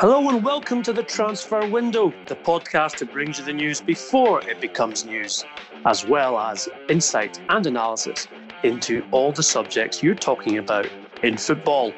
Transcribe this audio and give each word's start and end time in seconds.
Hello 0.00 0.30
and 0.30 0.42
welcome 0.42 0.82
to 0.84 0.94
the 0.94 1.02
Transfer 1.02 1.68
Window, 1.68 2.10
the 2.24 2.34
podcast 2.34 3.00
that 3.00 3.12
brings 3.12 3.38
you 3.38 3.44
the 3.44 3.52
news 3.52 3.82
before 3.82 4.40
it 4.48 4.58
becomes 4.58 5.04
news, 5.04 5.44
as 5.84 6.06
well 6.06 6.38
as 6.38 6.70
insight 6.88 7.38
and 7.50 7.66
analysis 7.66 8.26
into 8.62 9.06
all 9.10 9.30
the 9.30 9.42
subjects 9.42 10.02
you're 10.02 10.14
talking 10.14 10.56
about 10.56 10.88
in 11.22 11.36
football. 11.36 11.92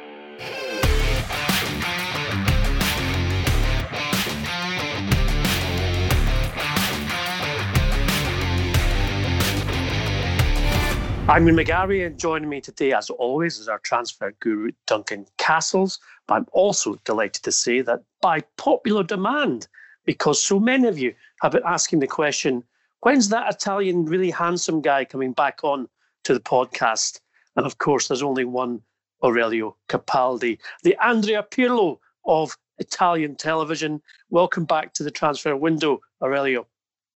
I'm 11.33 11.49
Ian 11.49 11.57
McGarry, 11.57 12.07
and 12.07 12.19
joining 12.19 12.51
me 12.51 12.61
today, 12.61 12.93
as 12.93 13.09
always, 13.09 13.59
is 13.59 13.67
our 13.67 13.79
transfer 13.79 14.35
guru, 14.41 14.71
Duncan 14.87 15.25
Castles. 15.39 15.99
But 16.27 16.35
I'm 16.35 16.47
also 16.53 16.97
delighted 17.07 17.43
to 17.45 17.51
say 17.51 17.81
that 17.81 18.01
by 18.21 18.43
popular 18.59 19.03
demand, 19.03 19.67
because 20.05 20.45
so 20.45 20.61
many 20.61 20.89
of 20.89 20.99
you 20.99 21.15
have 21.41 21.53
been 21.53 21.63
asking 21.65 22.01
the 22.01 22.07
question, 22.07 22.63
when's 23.01 23.31
that 23.31 23.51
Italian 23.51 24.05
really 24.05 24.31
handsome 24.31 24.83
guy 24.83 25.07
coming 25.07 25.33
back 25.33 25.61
on 25.65 25.89
to 26.25 26.35
the 26.35 26.41
podcast? 26.41 27.21
And 27.57 27.65
of 27.65 27.79
course, 27.79 28.09
there's 28.09 28.23
only 28.23 28.45
one 28.45 28.83
Aurelio 29.25 29.75
Capaldi, 29.89 30.59
the 30.83 30.99
Andrea 31.03 31.47
Pirlo 31.51 31.97
of 32.27 32.59
Italian 32.77 33.37
television. 33.37 34.03
Welcome 34.29 34.67
back 34.67 34.93
to 34.93 35.03
the 35.03 35.11
transfer 35.11 35.57
window, 35.57 36.03
Aurelio. 36.23 36.67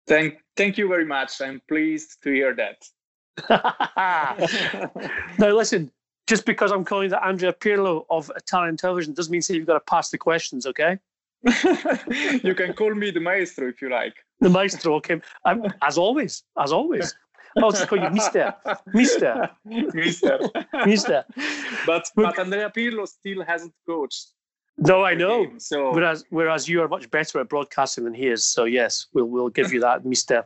Thank, 0.07 0.39
thank 0.57 0.79
you 0.79 0.87
very 0.87 1.05
much. 1.05 1.41
I'm 1.41 1.61
pleased 1.67 2.23
to 2.23 2.31
hear 2.31 2.55
that. 2.55 2.77
now, 3.51 4.37
listen, 5.39 5.91
just 6.27 6.47
because 6.47 6.73
I'm 6.73 6.85
calling 6.85 7.11
the 7.11 7.25
Andrea 7.25 7.53
Pirlo 7.53 8.05
of 8.11 8.31
Italian 8.37 8.77
television 8.77 9.13
doesn't 9.15 9.31
mean 9.31 9.43
say 9.43 9.55
you've 9.55 9.67
got 9.67 9.75
to 9.75 9.81
pass 9.81 10.11
the 10.11 10.19
questions, 10.19 10.67
okay? 10.67 10.99
you 12.43 12.55
can 12.55 12.73
call 12.73 12.95
me 12.95 13.11
the 13.11 13.21
maestro 13.21 13.69
if 13.69 13.83
you 13.83 13.91
like. 13.91 14.15
The 14.41 14.49
maestro, 14.49 14.95
okay. 14.97 15.21
I'm, 15.45 15.65
as 15.83 15.99
always, 15.99 16.45
as 16.59 16.73
always. 16.73 17.15
I'll 17.57 17.71
just 17.71 17.87
call 17.89 17.99
you 17.99 18.11
Mister. 18.11 18.55
Mister. 18.93 19.51
Mister. 19.65 20.39
Mister. 20.87 21.25
But, 21.87 22.11
but 22.17 22.39
Andrea 22.39 22.71
Pirlo 22.71 23.07
still 23.07 23.45
hasn't 23.45 23.73
coached. 23.87 24.33
No, 24.77 25.05
I 25.05 25.15
know. 25.15 25.47
Game, 25.47 25.61
so 25.61 25.93
whereas 25.93 26.25
whereas 26.31 26.69
you 26.69 26.83
are 26.83 26.89
much 26.89 27.11
better 27.11 27.41
at 27.41 27.49
broadcasting 27.49 28.05
than 28.05 28.15
he 28.15 28.27
is. 28.27 28.45
So 28.45 28.65
yes, 28.65 29.07
we'll 29.13 29.27
we'll 29.27 29.49
give 29.49 29.73
you 29.73 29.81
that, 29.81 30.05
Mister. 30.15 30.45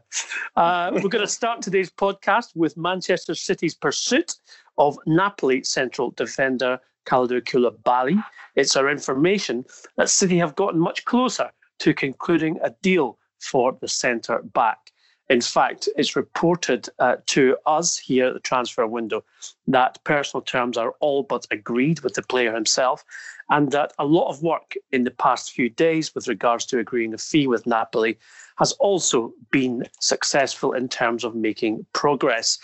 Uh, 0.54 0.90
we're 0.92 1.08
going 1.08 1.24
to 1.24 1.32
start 1.32 1.62
today's 1.62 1.90
podcast 1.90 2.54
with 2.54 2.76
Manchester 2.76 3.34
City's 3.34 3.74
pursuit 3.74 4.34
of 4.76 4.98
Napoli 5.06 5.64
central 5.64 6.10
defender 6.10 6.78
Kalidou 7.06 7.40
Koulibaly. 7.42 8.22
It's 8.54 8.76
our 8.76 8.90
information 8.90 9.64
that 9.96 10.10
City 10.10 10.38
have 10.38 10.54
gotten 10.56 10.78
much 10.78 11.04
closer 11.06 11.50
to 11.78 11.94
concluding 11.94 12.58
a 12.62 12.70
deal 12.82 13.18
for 13.40 13.76
the 13.80 13.88
centre 13.88 14.42
back. 14.42 14.92
In 15.30 15.42
fact, 15.42 15.90
it's 15.94 16.16
reported 16.16 16.88
uh, 16.98 17.16
to 17.26 17.58
us 17.66 17.98
here 17.98 18.28
at 18.28 18.34
the 18.34 18.40
transfer 18.40 18.86
window 18.86 19.22
that 19.66 20.02
personal 20.04 20.40
terms 20.40 20.78
are 20.78 20.94
all 21.00 21.22
but 21.22 21.46
agreed 21.50 22.00
with 22.00 22.14
the 22.14 22.22
player 22.22 22.54
himself, 22.54 23.04
and 23.50 23.70
that 23.72 23.92
a 23.98 24.06
lot 24.06 24.30
of 24.30 24.42
work 24.42 24.74
in 24.90 25.04
the 25.04 25.10
past 25.10 25.52
few 25.52 25.68
days 25.68 26.14
with 26.14 26.28
regards 26.28 26.64
to 26.66 26.78
agreeing 26.78 27.12
a 27.12 27.18
fee 27.18 27.46
with 27.46 27.66
Napoli 27.66 28.18
has 28.56 28.72
also 28.72 29.34
been 29.50 29.84
successful 30.00 30.72
in 30.72 30.88
terms 30.88 31.24
of 31.24 31.34
making 31.34 31.84
progress. 31.92 32.58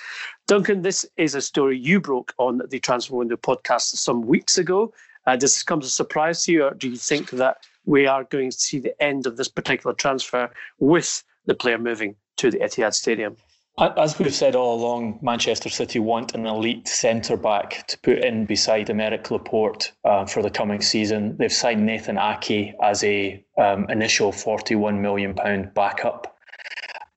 Duncan, 0.47 0.81
this 0.81 1.05
is 1.19 1.35
a 1.35 1.43
story 1.43 1.79
you 1.79 2.01
broke 2.01 2.33
on 2.39 2.63
the 2.71 2.81
Transfer 2.81 3.17
Window 3.17 3.37
podcast 3.37 3.97
some 3.97 4.23
weeks 4.23 4.57
ago. 4.57 4.91
Uh, 5.27 5.37
does 5.37 5.53
this 5.53 5.63
come 5.63 5.81
as 5.81 5.87
a 5.87 5.91
surprise 5.91 6.45
to 6.45 6.53
you, 6.53 6.65
or 6.65 6.73
do 6.73 6.89
you 6.89 6.97
think 6.97 7.29
that 7.31 7.59
we 7.85 8.07
are 8.07 8.25
going 8.25 8.51
to 8.51 8.59
see 8.59 8.79
the 8.79 9.03
end 9.03 9.27
of 9.27 9.37
this 9.37 9.49
particular 9.49 9.95
transfer 9.95 10.51
with 10.79 11.23
the 11.45 11.55
player 11.55 11.77
moving 11.77 12.17
to 12.37 12.51
the 12.51 12.59
Etihad 12.59 12.95
Stadium. 12.95 13.37
As 13.77 14.17
we've 14.21 14.33
said 14.33 14.55
all 14.55 14.81
along, 14.81 15.19
Manchester 15.21 15.69
City 15.69 15.99
want 15.99 16.33
an 16.35 16.47
elite 16.47 16.87
centre 16.87 17.37
back 17.37 17.85
to 17.89 17.99
put 17.99 18.19
in 18.19 18.47
beside 18.47 18.87
Aymeric 18.87 19.33
Laporte 19.33 19.91
uh, 20.05 20.25
for 20.27 20.43
the 20.43 20.51
coming 20.51 20.81
season. 20.81 21.37
They've 21.39 21.53
signed 21.53 21.85
Nathan 21.85 22.17
Ake 22.17 22.73
as 22.81 23.03
a 23.03 23.45
um, 23.59 23.91
initial 23.91 24.31
forty-one 24.31 25.03
million 25.03 25.35
pound 25.35 25.75
backup 25.75 26.37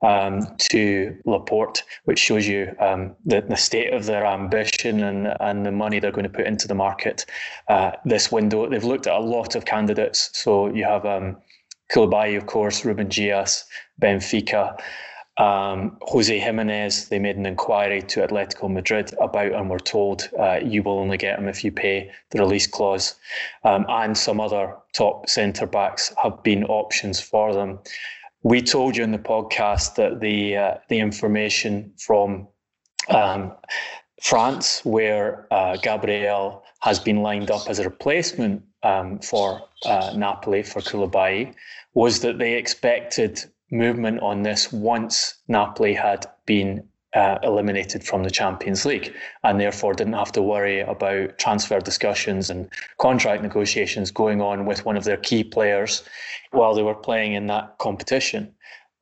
um, 0.02 0.48
to 0.72 1.16
Laporte, 1.26 1.84
which 2.06 2.18
shows 2.18 2.48
you 2.48 2.76
um, 2.80 3.16
the, 3.24 3.42
the 3.42 3.56
state 3.56 3.94
of 3.94 4.08
their 4.08 4.26
ambition 4.26 5.04
and, 5.04 5.36
and 5.40 5.64
the 5.64 5.72
money 5.72 6.00
they're 6.00 6.12
going 6.12 6.24
to 6.24 6.38
put 6.38 6.48
into 6.48 6.68
the 6.68 6.74
market 6.74 7.28
uh, 7.68 7.92
this 8.04 8.32
window. 8.32 8.68
They've 8.68 8.84
looked 8.84 9.06
at 9.06 9.16
a 9.16 9.20
lot 9.20 9.56
of 9.56 9.66
candidates. 9.66 10.32
So 10.34 10.74
you 10.74 10.86
have 10.86 11.06
um, 11.06 11.38
Koulibaly, 11.94 12.36
of 12.36 12.48
course, 12.48 12.84
Ruben 12.84 13.08
Dias, 13.10 13.64
Benfica. 14.02 14.78
Um, 15.38 15.98
Jose 16.02 16.40
Gimenez, 16.40 17.10
they 17.10 17.20
made 17.20 17.38
an 17.38 17.46
inquiry 17.46 18.02
to 18.02 18.26
Atletico 18.26 18.72
Madrid 18.72 19.14
about 19.22 19.52
and 19.52 19.70
were 19.70 19.80
told 19.80 20.30
uh, 20.40 20.60
you 20.64 20.82
will 20.82 20.98
only 20.98 21.18
get 21.18 21.38
him 21.38 21.48
if 21.48 21.64
you 21.64 21.72
pay 21.72 22.12
the 22.32 22.40
release 22.40 22.66
clause. 22.66 23.16
Um, 23.64 23.86
and 23.88 24.18
some 24.18 24.40
other 24.40 24.76
top 24.94 25.30
centre 25.30 25.68
backs 25.68 26.12
have 26.22 26.42
been 26.42 26.64
options 26.64 27.22
for 27.22 27.54
them. 27.54 27.80
We 28.42 28.64
told 28.64 28.98
you 28.98 29.04
in 29.04 29.12
the 29.12 29.20
podcast 29.20 29.96
that 29.96 30.22
the 30.22 30.58
uh, 30.58 30.74
the 30.90 31.00
information 31.00 31.94
from 31.98 32.48
um, 33.10 33.54
France, 34.22 34.84
where 34.84 35.48
uh, 35.52 35.78
Gabriel 35.78 36.64
has 36.80 37.00
been 37.00 37.22
lined 37.22 37.52
up 37.52 37.68
as 37.68 37.80
a 37.80 37.84
replacement 37.84 38.64
um, 38.84 39.20
for 39.20 39.62
uh, 39.86 40.14
Napoli 40.16 40.64
for 40.64 40.82
Koulibaly, 40.82 41.54
was 41.94 42.22
that 42.22 42.40
they 42.40 42.54
expected 42.54 43.44
movement 43.72 44.20
on 44.22 44.44
this 44.44 44.72
once 44.72 45.36
Napoli 45.48 45.94
had 45.94 46.26
been 46.46 46.88
uh, 47.14 47.40
eliminated 47.42 48.04
from 48.04 48.24
the 48.24 48.30
Champions 48.30 48.86
League 48.86 49.14
and 49.44 49.60
therefore 49.60 49.94
didn't 49.94 50.14
have 50.14 50.32
to 50.34 50.42
worry 50.42 50.82
about 50.82 51.38
transfer 51.38 51.80
discussions 51.80 52.50
and 52.50 52.70
contract 52.98 53.42
negotiations 53.42 54.12
going 54.12 54.42
on 54.42 54.66
with 54.66 54.86
one 54.86 54.98
of 54.98 55.04
their 55.04 55.18
key 55.18 55.44
players 55.44 56.04
while 56.52 56.76
they 56.76 56.84
were 56.84 56.96
playing 56.96 57.34
in 57.34 57.48
that 57.48 57.78
competition. 57.80 58.54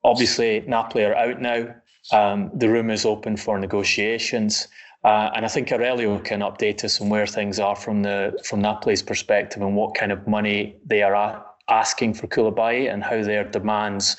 Obviously, 0.04 0.60
Napoli 0.66 1.04
are 1.04 1.14
out 1.14 1.40
now. 1.40 1.74
Um, 2.12 2.50
the 2.54 2.68
room 2.68 2.90
is 2.90 3.04
open 3.04 3.36
for 3.36 3.58
negotiations. 3.58 4.68
Uh, 5.04 5.30
and 5.34 5.44
I 5.44 5.48
think 5.48 5.70
Aurelio 5.70 6.18
can 6.20 6.40
update 6.40 6.84
us 6.84 7.00
on 7.00 7.08
where 7.08 7.26
things 7.26 7.58
are 7.58 7.76
from 7.76 8.02
the 8.02 8.38
from 8.44 8.60
Napoli's 8.60 9.02
perspective 9.02 9.62
and 9.62 9.76
what 9.76 9.94
kind 9.94 10.10
of 10.10 10.26
money 10.26 10.76
they 10.84 11.02
are 11.02 11.44
asking 11.68 12.14
for 12.14 12.26
Koulibaly 12.28 12.92
and 12.92 13.02
how 13.02 13.22
their 13.22 13.44
demands 13.44 14.16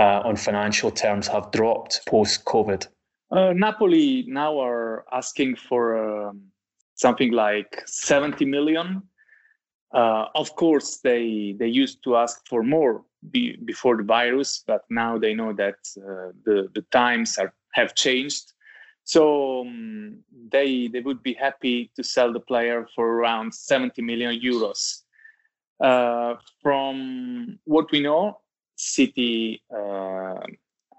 uh, 0.00 0.22
on 0.24 0.34
financial 0.34 0.90
terms 0.90 1.28
have 1.28 1.50
dropped 1.52 2.00
post 2.06 2.44
COVID? 2.46 2.86
Uh, 3.30 3.52
Napoli 3.52 4.24
now 4.26 4.58
are 4.58 5.04
asking 5.12 5.56
for 5.56 6.28
um, 6.28 6.42
something 6.94 7.32
like 7.32 7.82
70 7.86 8.44
million. 8.46 9.02
Uh, 9.92 10.26
of 10.34 10.54
course, 10.56 11.00
they 11.02 11.54
they 11.58 11.66
used 11.66 12.02
to 12.04 12.16
ask 12.16 12.46
for 12.48 12.62
more 12.62 13.04
be, 13.30 13.56
before 13.64 13.96
the 13.96 14.04
virus, 14.04 14.62
but 14.66 14.82
now 14.88 15.18
they 15.18 15.34
know 15.34 15.52
that 15.52 15.78
uh, 15.98 16.32
the 16.44 16.68
the 16.74 16.82
times 16.90 17.38
are 17.38 17.52
have 17.72 17.94
changed. 17.94 18.52
So 19.04 19.62
um, 19.62 20.22
they 20.52 20.88
they 20.88 21.00
would 21.00 21.22
be 21.22 21.34
happy 21.34 21.90
to 21.96 22.04
sell 22.04 22.32
the 22.32 22.40
player 22.40 22.86
for 22.94 23.06
around 23.14 23.52
70 23.52 24.00
million 24.02 24.40
euros. 24.40 25.02
Uh, 25.80 26.34
from 26.62 27.58
what 27.64 27.90
we 27.90 28.00
know, 28.00 28.38
City 28.80 29.62
uh, 29.74 30.40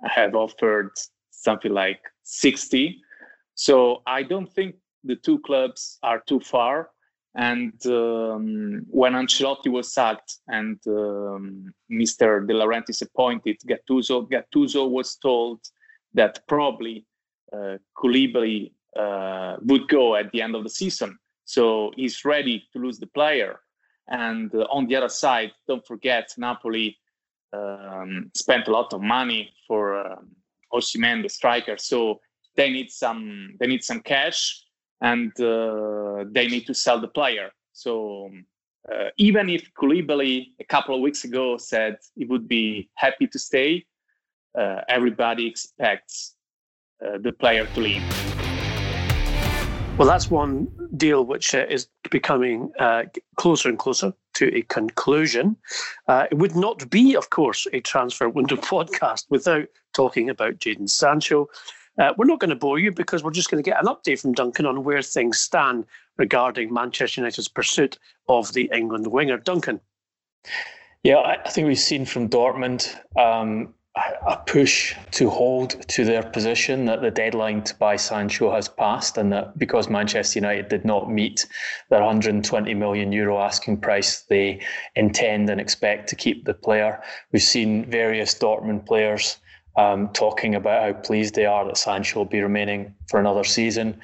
have 0.03 0.35
offered 0.35 0.91
something 1.31 1.73
like 1.73 1.99
60. 2.23 3.01
So 3.55 4.03
I 4.05 4.23
don't 4.23 4.51
think 4.51 4.75
the 5.03 5.15
two 5.15 5.39
clubs 5.39 5.97
are 6.03 6.21
too 6.27 6.39
far. 6.39 6.89
And 7.35 7.73
um, 7.85 8.85
when 8.89 9.13
Ancelotti 9.13 9.69
was 9.69 9.93
sacked 9.93 10.37
and 10.47 10.77
um, 10.87 11.73
Mr. 11.91 12.45
De 12.45 12.53
Laurentiis 12.53 13.01
appointed 13.01 13.57
Gattuso, 13.65 14.29
Gattuso 14.29 14.89
was 14.89 15.15
told 15.15 15.61
that 16.13 16.45
probably 16.47 17.05
uh, 17.53 17.77
Koulibaly 17.97 18.73
uh, 18.95 19.55
would 19.61 19.87
go 19.87 20.15
at 20.15 20.31
the 20.31 20.41
end 20.41 20.55
of 20.55 20.63
the 20.63 20.69
season. 20.69 21.17
So 21.45 21.91
he's 21.95 22.25
ready 22.25 22.67
to 22.73 22.79
lose 22.79 22.99
the 22.99 23.07
player. 23.07 23.59
And 24.07 24.53
uh, 24.53 24.67
on 24.69 24.87
the 24.87 24.97
other 24.97 25.09
side, 25.09 25.51
don't 25.67 25.85
forget 25.87 26.29
Napoli 26.37 26.97
um, 27.53 28.31
spent 28.35 28.67
a 28.67 28.71
lot 28.71 28.93
of 28.93 29.01
money 29.01 29.51
for 29.67 29.99
um, 30.05 30.29
Osimhen, 30.73 31.23
the 31.23 31.29
striker. 31.29 31.77
So 31.77 32.19
they 32.55 32.69
need 32.69 32.89
some 32.91 33.55
they 33.59 33.67
need 33.67 33.83
some 33.83 34.01
cash, 34.01 34.63
and 35.01 35.31
uh, 35.39 36.25
they 36.31 36.47
need 36.47 36.65
to 36.67 36.73
sell 36.73 36.99
the 36.99 37.07
player. 37.07 37.49
So 37.73 38.29
uh, 38.91 39.09
even 39.17 39.49
if 39.49 39.69
Koulibaly 39.73 40.51
a 40.59 40.63
couple 40.65 40.95
of 40.95 41.01
weeks 41.01 41.23
ago 41.23 41.57
said 41.57 41.97
he 42.15 42.25
would 42.25 42.47
be 42.47 42.89
happy 42.95 43.27
to 43.27 43.39
stay, 43.39 43.85
uh, 44.57 44.81
everybody 44.89 45.47
expects 45.47 46.35
uh, 47.05 47.17
the 47.19 47.31
player 47.31 47.65
to 47.73 47.79
leave. 47.79 48.03
Well, 49.97 50.07
that's 50.07 50.31
one 50.31 50.67
deal 50.97 51.25
which 51.25 51.53
uh, 51.53 51.65
is 51.69 51.87
becoming 52.09 52.71
uh, 52.79 53.03
closer 53.37 53.69
and 53.69 53.77
closer 53.77 54.13
to 54.33 54.55
a 54.55 54.61
conclusion. 54.63 55.55
Uh, 56.07 56.27
it 56.31 56.37
would 56.37 56.55
not 56.55 56.89
be, 56.89 57.15
of 57.15 57.29
course, 57.29 57.67
a 57.73 57.79
transfer 57.81 58.29
window 58.29 58.55
podcast 58.73 59.25
without 59.29 59.67
talking 59.93 60.29
about 60.29 60.57
Jadon 60.57 60.89
Sancho. 60.89 61.47
Uh, 61.99 62.13
we're 62.17 62.25
not 62.25 62.39
going 62.39 62.49
to 62.49 62.55
bore 62.55 62.79
you 62.79 62.91
because 62.91 63.23
we're 63.23 63.31
just 63.31 63.51
going 63.51 63.61
to 63.61 63.69
get 63.69 63.79
an 63.79 63.87
update 63.87 64.21
from 64.21 64.33
Duncan 64.33 64.65
on 64.65 64.83
where 64.83 65.01
things 65.01 65.39
stand 65.39 65.85
regarding 66.17 66.73
Manchester 66.73 67.21
United's 67.21 67.47
pursuit 67.47 67.97
of 68.27 68.53
the 68.53 68.69
England 68.73 69.07
winger. 69.07 69.37
Duncan. 69.37 69.79
Yeah, 71.03 71.17
I 71.17 71.49
think 71.49 71.67
we've 71.67 71.79
seen 71.79 72.05
from 72.05 72.29
Dortmund 72.29 72.95
um, 73.19 73.73
a 73.95 74.37
push 74.45 74.95
to 75.11 75.29
hold 75.29 75.71
to 75.89 76.05
their 76.05 76.23
position 76.23 76.85
that 76.85 77.01
the 77.01 77.11
deadline 77.11 77.61
to 77.63 77.75
buy 77.75 77.97
Sancho 77.97 78.53
has 78.53 78.69
passed, 78.69 79.17
and 79.17 79.33
that 79.33 79.57
because 79.57 79.89
Manchester 79.89 80.39
United 80.39 80.69
did 80.69 80.85
not 80.85 81.11
meet 81.11 81.45
their 81.89 81.99
120 81.99 82.73
million 82.73 83.11
euro 83.11 83.39
asking 83.39 83.81
price, 83.81 84.21
they 84.21 84.61
intend 84.95 85.49
and 85.49 85.59
expect 85.59 86.07
to 86.09 86.15
keep 86.15 86.45
the 86.45 86.53
player. 86.53 87.01
We've 87.33 87.41
seen 87.41 87.89
various 87.89 88.33
Dortmund 88.33 88.85
players 88.85 89.37
um, 89.75 90.09
talking 90.13 90.55
about 90.55 90.83
how 90.83 91.01
pleased 91.01 91.35
they 91.35 91.45
are 91.45 91.65
that 91.65 91.77
Sancho 91.77 92.19
will 92.19 92.25
be 92.25 92.41
remaining 92.41 92.95
for 93.09 93.19
another 93.19 93.43
season. 93.43 93.99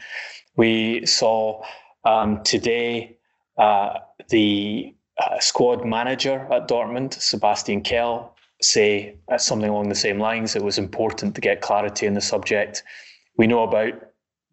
We 0.57 1.06
saw 1.06 1.63
um, 2.04 2.44
today 2.44 3.18
uh, 3.57 4.00
the 4.30 4.94
uh, 5.18 5.40
squad 5.40 5.86
manager 5.86 6.45
at 6.51 6.68
Dortmund, 6.68 7.13
Sebastian 7.13 7.83
Kehl, 7.83 8.31
say 8.62 9.15
uh, 9.31 9.38
something 9.38 9.69
along 9.69 9.89
the 9.89 9.95
same 9.95 10.19
lines. 10.19 10.56
It 10.56 10.63
was 10.63 10.77
important 10.77 11.36
to 11.36 11.42
get 11.42 11.62
clarity 11.62 12.06
in 12.06 12.13
the 12.13 12.21
subject. 12.21 12.83
We 13.38 13.48
know 13.48 13.63
about 13.63 13.94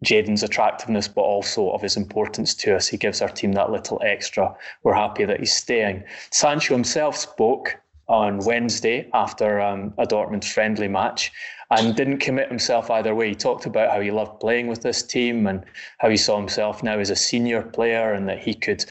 Jadon's 0.03 0.43
attractiveness, 0.43 1.07
but 1.07 1.21
also 1.21 1.71
of 1.71 1.81
his 1.81 1.97
importance 1.97 2.53
to 2.55 2.75
us. 2.75 2.87
He 2.87 2.97
gives 2.97 3.21
our 3.21 3.29
team 3.29 3.53
that 3.53 3.71
little 3.71 4.01
extra. 4.03 4.55
We're 4.83 4.93
happy 4.93 5.25
that 5.25 5.39
he's 5.39 5.53
staying. 5.53 6.03
Sancho 6.31 6.73
himself 6.73 7.15
spoke 7.15 7.77
on 8.07 8.39
Wednesday 8.39 9.09
after 9.13 9.59
um, 9.59 9.93
a 9.97 10.05
Dortmund 10.05 10.43
friendly 10.43 10.87
match 10.87 11.31
and 11.71 11.95
didn't 11.95 12.19
commit 12.19 12.49
himself 12.49 12.91
either 12.91 13.15
way. 13.15 13.29
He 13.29 13.35
talked 13.35 13.65
about 13.65 13.89
how 13.91 13.99
he 13.99 14.11
loved 14.11 14.39
playing 14.39 14.67
with 14.67 14.81
this 14.81 15.01
team 15.01 15.47
and 15.47 15.63
how 15.97 16.09
he 16.09 16.17
saw 16.17 16.37
himself 16.37 16.83
now 16.83 16.99
as 16.99 17.09
a 17.09 17.15
senior 17.15 17.63
player 17.63 18.13
and 18.13 18.29
that 18.29 18.39
he 18.39 18.53
could 18.53 18.85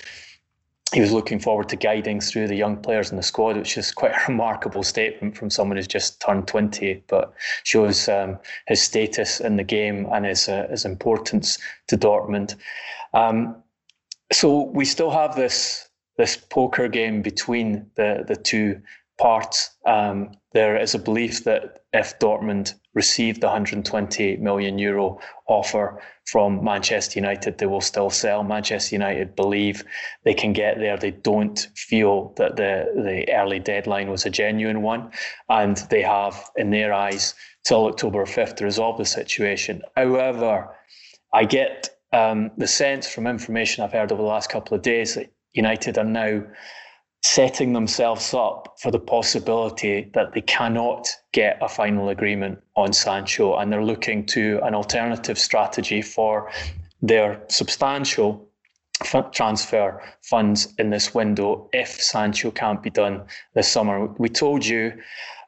he 0.93 1.01
was 1.01 1.13
looking 1.13 1.41
forward 1.41 1.69
to 1.71 1.77
guiding 1.77 2.21
through 2.21 2.47
the 2.47 2.55
young 2.55 2.77
players 2.77 3.11
in 3.11 3.17
the 3.17 3.23
squad, 3.23 3.57
which 3.57 3.77
is 3.77 3.91
quite 3.91 4.13
a 4.13 4.21
remarkable 4.29 4.83
statement 4.83 5.37
from 5.37 5.51
someone 5.51 5.77
who's 5.77 5.89
just 5.89 6.21
turned 6.21 6.47
20, 6.47 7.03
but 7.09 7.33
shows 7.65 8.09
um, 8.09 8.39
his 8.67 8.83
status 8.83 9.41
in 9.41 9.57
the 9.57 9.65
game 9.65 10.07
and 10.13 10.25
his, 10.25 10.49
uh, 10.49 10.67
his 10.71 10.85
importance 10.85 11.59
to 11.89 11.97
Dortmund. 11.97 12.55
Um, 13.13 13.57
so 14.33 14.63
we 14.63 14.85
still 14.85 15.11
have 15.11 15.37
this 15.37 15.89
this 16.17 16.37
poker 16.37 16.89
game 16.89 17.23
between 17.23 17.91
the, 17.97 18.25
the 18.27 18.37
two 18.37 18.81
parts. 19.19 19.71
Um, 19.85 20.33
there 20.53 20.81
is 20.81 20.95
a 20.95 20.99
belief 20.99 21.45
that 21.45 21.83
if 21.93 22.19
Dortmund 22.19 22.75
received 22.95 23.41
the 23.41 23.47
128 23.47 24.41
million 24.41 24.79
euro 24.79 25.19
offer 25.47 26.01
from 26.27 26.65
Manchester 26.65 27.19
United, 27.19 27.59
they 27.59 27.67
will 27.67 27.81
still 27.81 28.09
sell. 28.09 28.43
Manchester 28.43 28.95
United 28.95 29.37
believe 29.37 29.85
they 30.25 30.35
can 30.35 30.53
get 30.53 30.79
there. 30.79 30.97
They 30.97 31.11
don't 31.11 31.69
feel 31.77 32.33
that 32.37 32.57
the, 32.57 32.93
the 32.95 33.31
early 33.33 33.59
deadline 33.59 34.11
was 34.11 34.25
a 34.25 34.31
genuine 34.31 34.83
one. 34.83 35.11
And 35.49 35.77
they 35.91 36.03
have, 36.03 36.51
in 36.57 36.71
their 36.71 36.95
eyes, 36.95 37.35
till 37.65 37.87
October 37.87 38.25
5th 38.25 38.57
to 38.57 38.65
resolve 38.65 38.99
the 38.99 39.05
situation. 39.05 39.83
However, 39.97 40.75
I 41.33 41.45
get 41.45 41.91
um, 42.13 42.53
the 42.57 42.67
sense 42.67 43.09
from 43.09 43.27
information 43.27 43.83
I've 43.83 43.93
heard 43.93 44.13
over 44.13 44.23
the 44.23 44.29
last 44.29 44.49
couple 44.51 44.77
of 44.77 44.83
days 44.83 45.15
that 45.15 45.33
United 45.53 45.99
are 45.99 46.05
now 46.05 46.43
setting 47.25 47.73
themselves 47.73 48.35
up 48.35 48.77
for 48.79 48.91
the 48.91 48.99
possibility 48.99 50.11
that 50.13 50.35
they 50.35 50.43
cannot 50.43 51.09
get 51.33 51.57
a 51.63 51.69
final 51.69 52.11
agreement 52.11 52.63
on 52.77 52.93
Sancho 52.93 53.57
and 53.57 53.73
they're 53.73 53.83
looking 53.83 54.27
to 54.27 54.61
an 54.63 54.75
alternative 54.75 55.39
strategy 55.39 56.03
for 56.03 56.51
their 57.01 57.43
substantial 57.49 58.47
transfer 59.33 60.03
funds 60.23 60.75
in 60.79 60.91
this 60.91 61.15
window 61.15 61.67
if 61.73 61.89
Sancho 61.89 62.51
can't 62.51 62.83
be 62.83 62.91
done 62.91 63.23
this 63.55 63.69
summer. 63.69 64.07
We 64.19 64.29
told 64.29 64.67
you 64.67 64.93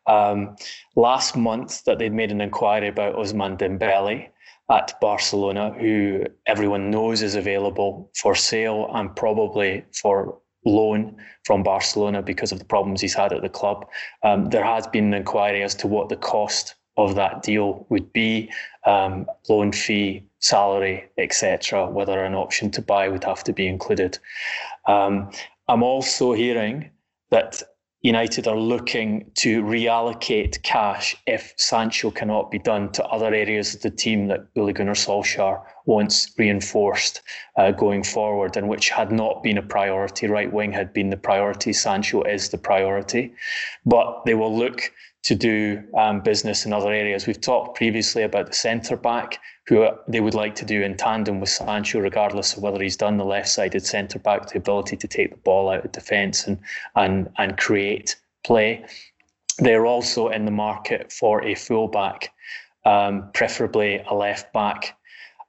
um, 0.07 0.57
last 0.97 1.37
month 1.37 1.85
that 1.85 1.99
they'd 1.99 2.13
made 2.13 2.33
an 2.33 2.41
inquiry 2.41 2.89
about 2.89 3.17
Ousmane 3.17 3.59
Dembele 3.59 4.29
at 4.71 4.99
Barcelona, 4.99 5.75
who 5.79 6.25
everyone 6.47 6.91
knows 6.91 7.21
is 7.21 7.35
available 7.35 8.11
for 8.17 8.35
sale 8.35 8.91
and 8.95 9.15
probably 9.15 9.85
for 9.93 10.39
loan 10.67 11.17
from 11.45 11.63
Barcelona 11.63 12.21
because 12.21 12.53
of 12.53 12.59
the 12.59 12.65
problems 12.65 13.01
he's 13.01 13.15
had 13.15 13.33
at 13.33 13.41
the 13.41 13.49
club. 13.49 13.87
Um, 14.23 14.47
there 14.51 14.65
has 14.65 14.87
been 14.87 15.07
an 15.07 15.15
inquiry 15.15 15.63
as 15.63 15.75
to 15.77 15.87
what 15.87 16.09
the 16.09 16.17
cost 16.17 16.75
of 16.97 17.15
that 17.15 17.43
deal 17.43 17.87
would 17.89 18.13
be, 18.13 18.51
um, 18.85 19.27
loan 19.49 19.73
fee, 19.73 20.25
salary, 20.41 21.05
etc. 21.19 21.89
Whether 21.89 22.25
an 22.25 22.35
option 22.35 22.71
to 22.73 22.83
buy 22.83 23.09
would 23.09 23.25
have 23.25 23.45
to 23.45 23.53
be 23.53 23.67
included. 23.67 24.19
Um, 24.87 25.31
I'm 25.69 25.83
also 25.83 26.33
hearing 26.33 26.91
that 27.31 27.63
United 28.07 28.47
are 28.47 28.57
looking 28.57 29.29
to 29.35 29.65
reallocate 29.65 30.63
cash 30.63 31.17
if 31.27 31.53
Sancho 31.57 32.09
cannot 32.13 32.53
be 32.53 32.59
done 32.61 32.93
to 32.93 33.05
other 33.07 33.35
areas 33.35 33.75
of 33.75 33.83
the 33.83 33.91
team 33.91 34.29
that 34.29 34.47
Ole 34.55 34.73
Gunnar 34.73 34.95
Solskjaer 34.95 35.61
wants 35.87 36.33
reinforced 36.39 37.23
uh, 37.57 37.73
going 37.73 38.05
forward 38.05 38.57
and 38.57 38.69
which 38.69 38.91
had 38.91 39.11
not 39.11 39.43
been 39.43 39.59
a 39.59 39.63
priority. 39.63 40.29
Right 40.29 40.53
wing 40.53 40.71
had 40.71 40.93
been 40.93 41.11
the 41.11 41.17
priority. 41.17 41.73
Sancho 41.73 42.23
is 42.23 42.51
the 42.51 42.59
priority. 42.59 43.35
But 43.85 44.25
they 44.25 44.35
will 44.35 44.57
look 44.57 44.93
to 45.27 45.35
do 45.35 45.83
um, 45.99 46.21
business 46.21 46.65
in 46.67 46.73
other 46.73 46.93
areas. 46.93 47.27
We've 47.27 47.41
talked 47.41 47.77
previously 47.77 48.23
about 48.23 48.47
the 48.47 48.53
centre 48.53 48.97
back, 48.97 49.41
who 49.67 49.89
they 50.07 50.21
would 50.21 50.35
like 50.35 50.55
to 50.55 50.65
do 50.65 50.83
in 50.83 50.97
tandem 50.97 51.41
with 51.41 51.49
Sancho, 51.49 51.99
regardless 51.99 52.57
of 52.57 52.63
whether 52.63 52.81
he's 52.81 52.97
done 52.97 53.17
the 53.17 53.25
left-sided 53.25 53.85
centre 53.85 54.21
back, 54.21 54.47
the 54.47 54.59
ability 54.59 54.97
to 54.97 55.09
take 55.09 55.31
the 55.31 55.37
ball 55.39 55.69
out 55.69 55.85
of 55.85 55.91
defence 55.91 56.47
and 56.47 56.59
and 56.95 57.29
and 57.39 57.59
create 57.59 58.15
play. 58.45 58.85
They're 59.59 59.87
also 59.87 60.29
in 60.29 60.45
the 60.45 60.53
market 60.53 61.11
for 61.11 61.43
a 61.43 61.57
fullback, 61.57 62.33
um, 62.85 63.29
preferably 63.35 64.05
a 64.09 64.15
left 64.15 64.53
back, 64.53 64.97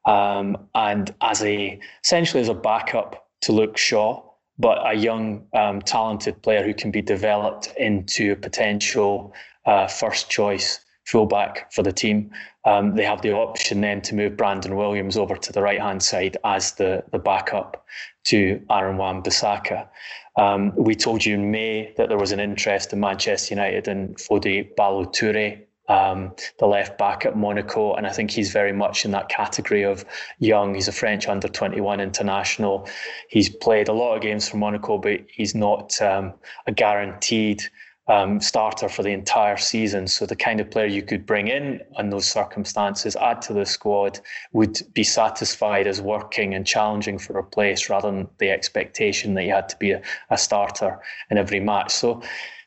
um, 0.06 0.58
and 0.74 1.14
as 1.22 1.44
a 1.44 1.80
essentially 2.04 2.42
as 2.42 2.50
a 2.50 2.56
backup 2.56 3.28
to 3.42 3.52
Luke 3.52 3.78
Shaw 3.78 4.24
but 4.60 4.80
a 4.84 4.96
young, 4.96 5.46
um, 5.54 5.82
talented 5.82 6.42
player 6.42 6.64
who 6.64 6.74
can 6.74 6.90
be 6.90 7.02
developed 7.02 7.74
into 7.78 8.32
a 8.32 8.36
potential 8.36 9.34
uh, 9.68 9.88
first 9.88 10.30
choice 10.30 10.80
fullback 11.06 11.72
for 11.72 11.84
the 11.84 11.92
team. 11.92 12.32
Um, 12.66 12.96
they 12.96 13.06
have 13.06 13.22
the 13.22 13.32
option 13.32 13.80
then 13.80 14.02
to 14.02 14.16
move 14.16 14.36
Brandon 14.36 14.76
Williams 14.76 15.18
over 15.18 15.38
to 15.38 15.54
the 15.54 15.62
right 15.62 15.80
hand 15.80 16.04
side 16.04 16.36
as 16.44 16.74
the, 16.74 17.04
the 17.12 17.20
backup 17.20 17.86
to 18.26 18.62
Aaron 18.70 18.98
Wan 18.98 19.24
Bissaka. 19.24 19.88
Um, 20.36 20.74
we 20.76 20.96
told 20.96 21.26
you 21.26 21.36
in 21.36 21.50
May 21.50 21.94
that 21.98 22.10
there 22.10 22.18
was 22.18 22.32
an 22.32 22.42
interest 22.42 22.92
in 22.92 23.00
Manchester 23.00 23.56
United 23.56 23.88
and 23.88 24.18
Fodé 24.18 24.76
Ballo-Touré, 24.76 25.62
um, 25.88 26.36
the 26.60 26.68
left 26.68 26.98
back 26.98 27.26
at 27.26 27.38
Monaco, 27.38 27.94
and 27.96 28.06
I 28.06 28.12
think 28.12 28.30
he's 28.30 28.52
very 28.52 28.74
much 28.74 29.06
in 29.06 29.12
that 29.12 29.30
category 29.30 29.84
of 29.84 30.04
young. 30.40 30.76
He's 30.76 30.90
a 30.90 30.92
French 30.92 31.28
under 31.30 31.48
21 31.48 32.02
international. 32.02 32.90
He's 33.30 33.50
played 33.50 33.88
a 33.88 33.94
lot 33.94 34.16
of 34.16 34.22
games 34.22 34.50
for 34.50 34.58
Monaco, 34.58 34.98
but 34.98 35.22
he's 35.30 35.56
not 35.56 36.00
um, 36.02 36.34
a 36.68 36.74
guaranteed 36.74 37.64
um, 38.08 38.40
starter 38.40 38.88
for 38.88 39.04
the 39.04 39.12
entire 39.12 39.58
season. 39.58 40.08
So 40.08 40.26
the 40.26 40.36
kind 40.36 40.60
of 40.60 40.72
player 40.72 40.86
you 40.86 41.02
could 41.02 41.26
bring 41.26 41.48
in 41.48 41.82
in 41.98 42.10
those 42.10 42.28
circumstances, 42.28 43.16
add 43.16 43.42
to 43.44 43.54
the 43.54 43.66
squad, 43.66 44.20
would 44.54 44.82
be 44.94 45.04
satisfied 45.04 45.88
as 45.88 46.02
working 46.02 46.54
and 46.54 46.66
challenging 46.66 47.18
for 47.18 47.38
a 47.38 47.44
place 47.44 47.90
rather 47.90 48.10
than 48.10 48.28
the 48.38 48.50
expectation 48.50 49.34
that 49.34 49.44
you 49.44 49.52
had 49.52 49.70
to 49.70 49.78
be 49.78 49.92
a, 49.92 50.02
a 50.30 50.38
starter 50.38 51.00
in 51.30 51.38
every 51.38 51.60
match. 51.60 51.92
So 51.92 52.22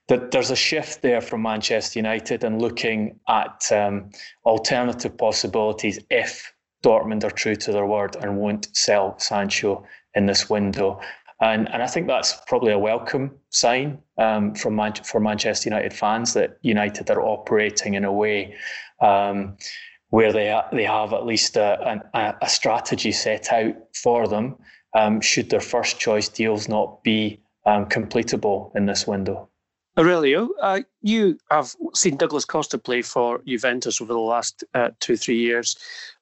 that 0.09 0.33
there's 0.33 0.51
a 0.51 0.57
shift 0.57 1.03
there 1.03 1.21
from 1.21 1.43
Manchester 1.43 1.99
United 2.01 2.43
and 2.43 2.61
looking 2.61 3.21
at 3.29 3.71
um, 3.71 4.11
alternative 4.45 5.17
possibilities 5.17 6.01
if 6.11 6.53
Dortmund 6.83 7.25
are 7.25 7.31
true 7.31 7.57
to 7.57 7.73
their 7.73 7.87
word 7.87 8.17
and 8.17 8.37
won't 8.37 8.75
sell 8.77 9.19
Sancho 9.19 9.87
in 10.15 10.27
this 10.27 10.51
window. 10.51 11.01
And, 11.41 11.71
and 11.73 11.83
I 11.83 11.87
think 11.87 12.07
that's 12.07 12.39
probably 12.47 12.73
a 12.73 12.79
welcome 12.79 13.31
sign 13.49 13.99
um, 14.19 14.55
from 14.55 14.77
Man- 14.77 14.95
for 15.05 15.21
Manchester 15.21 15.71
United 15.71 15.95
fans 15.95 16.35
that 16.35 16.59
United 16.63 17.11
are 17.11 17.23
operating 17.23 17.95
in 17.95 18.05
a 18.05 18.13
way 18.13 18.55
um, 19.01 19.57
where 20.11 20.33
they 20.33 20.51
ha- 20.51 20.69
they 20.71 20.85
have 20.85 21.15
at 21.15 21.25
least 21.25 21.57
a, 21.57 22.03
a, 22.13 22.35
a 22.43 22.49
strategy 22.49 23.13
set 23.13 23.53
out 23.53 23.75
for 23.95 24.29
them. 24.29 24.57
Um, 24.95 25.21
should 25.21 25.51
their 25.51 25.61
first 25.61 25.99
choice 25.99 26.29
deals 26.29 26.69
not 26.69 27.03
be 27.05 27.41
um, 27.65 27.87
completable 27.87 28.75
in 28.75 28.87
this 28.87 29.07
window. 29.07 29.49
Aurelio, 29.99 30.49
uh, 30.63 30.81
you 31.03 31.39
have 31.51 31.75
seen 31.95 32.17
Douglas 32.17 32.45
Costa 32.45 32.79
play 32.79 33.03
for 33.03 33.43
Juventus 33.47 34.01
over 34.01 34.13
the 34.13 34.19
last 34.19 34.65
uh, 34.75 34.91
two, 35.01 35.17
three 35.17 35.39
years. 35.39 35.77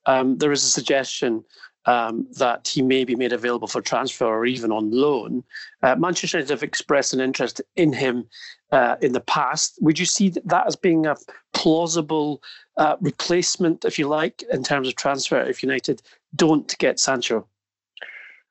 Um, 0.07 0.39
there 0.39 0.53
is 0.53 0.65
a 0.65 0.69
suggestion 0.69 1.45
um, 1.87 2.27
that 2.39 2.69
he 2.69 2.83
may 2.83 3.05
be 3.05 3.15
made 3.15 3.33
available 3.33 3.69
for 3.69 3.81
transfer 3.81 4.27
or 4.27 4.47
even 4.47 4.71
on 4.73 4.91
loan. 4.91 5.43
Uh, 5.83 5.97
Manchester 5.97 6.39
United 6.39 6.53
have 6.53 6.63
expressed 6.63 7.15
an 7.15 7.21
interest 7.21 7.61
in 7.77 7.93
him 7.93 8.29
uh, 8.73 8.97
in 9.01 9.13
the 9.13 9.21
past. 9.21 9.79
Would 9.81 9.99
you 9.99 10.05
see 10.05 10.31
that 10.45 10.67
as 10.67 10.77
being 10.77 11.07
a 11.07 11.17
plausible 11.55 12.43
uh, 12.77 12.97
replacement, 13.01 13.85
if 13.85 13.99
you 13.99 14.07
like, 14.07 14.43
in 14.53 14.63
terms 14.63 14.89
of 14.89 14.97
transfer 14.97 15.41
if 15.41 15.63
United 15.63 16.03
don't 16.37 16.77
get 16.79 17.01
Sancho? 17.01 17.47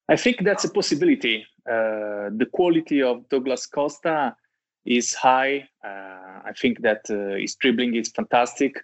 I 0.10 0.16
think 0.16 0.44
that's 0.44 0.64
a 0.64 0.70
possibility. 0.70 1.46
Uh, 1.70 2.32
the 2.32 2.48
quality 2.52 3.04
of 3.04 3.28
Douglas 3.30 3.66
Costa 3.66 4.36
is 4.86 5.14
high. 5.14 5.68
Uh, 5.84 6.40
I 6.46 6.54
think 6.60 6.82
that 6.82 7.02
uh, 7.10 7.38
his 7.38 7.56
dribbling 7.56 7.96
is 7.96 8.10
fantastic. 8.10 8.78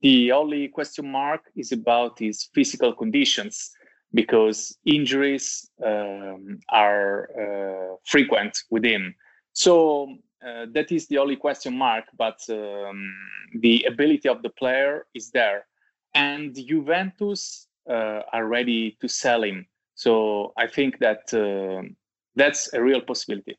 The 0.00 0.32
only 0.32 0.68
question 0.68 1.10
mark 1.10 1.42
is 1.56 1.72
about 1.72 2.18
his 2.18 2.48
physical 2.54 2.94
conditions 2.94 3.72
because 4.12 4.76
injuries 4.84 5.68
um, 5.84 6.58
are 6.70 7.30
uh, 7.38 7.96
frequent 8.04 8.58
with 8.70 8.84
him. 8.84 9.14
So 9.52 10.16
uh, 10.46 10.66
that 10.72 10.90
is 10.90 11.06
the 11.08 11.18
only 11.18 11.36
question 11.36 11.76
mark, 11.76 12.04
but 12.16 12.40
um, 12.48 13.14
the 13.60 13.84
ability 13.84 14.28
of 14.28 14.42
the 14.42 14.50
player 14.50 15.06
is 15.14 15.30
there. 15.30 15.66
And 16.14 16.56
Juventus 16.56 17.68
uh, 17.88 18.22
are 18.32 18.46
ready 18.46 18.96
to 19.00 19.08
sell 19.08 19.44
him. 19.44 19.66
So 19.94 20.52
I 20.56 20.66
think 20.66 20.98
that 20.98 21.32
uh, 21.34 21.86
that's 22.34 22.72
a 22.72 22.82
real 22.82 23.00
possibility. 23.00 23.58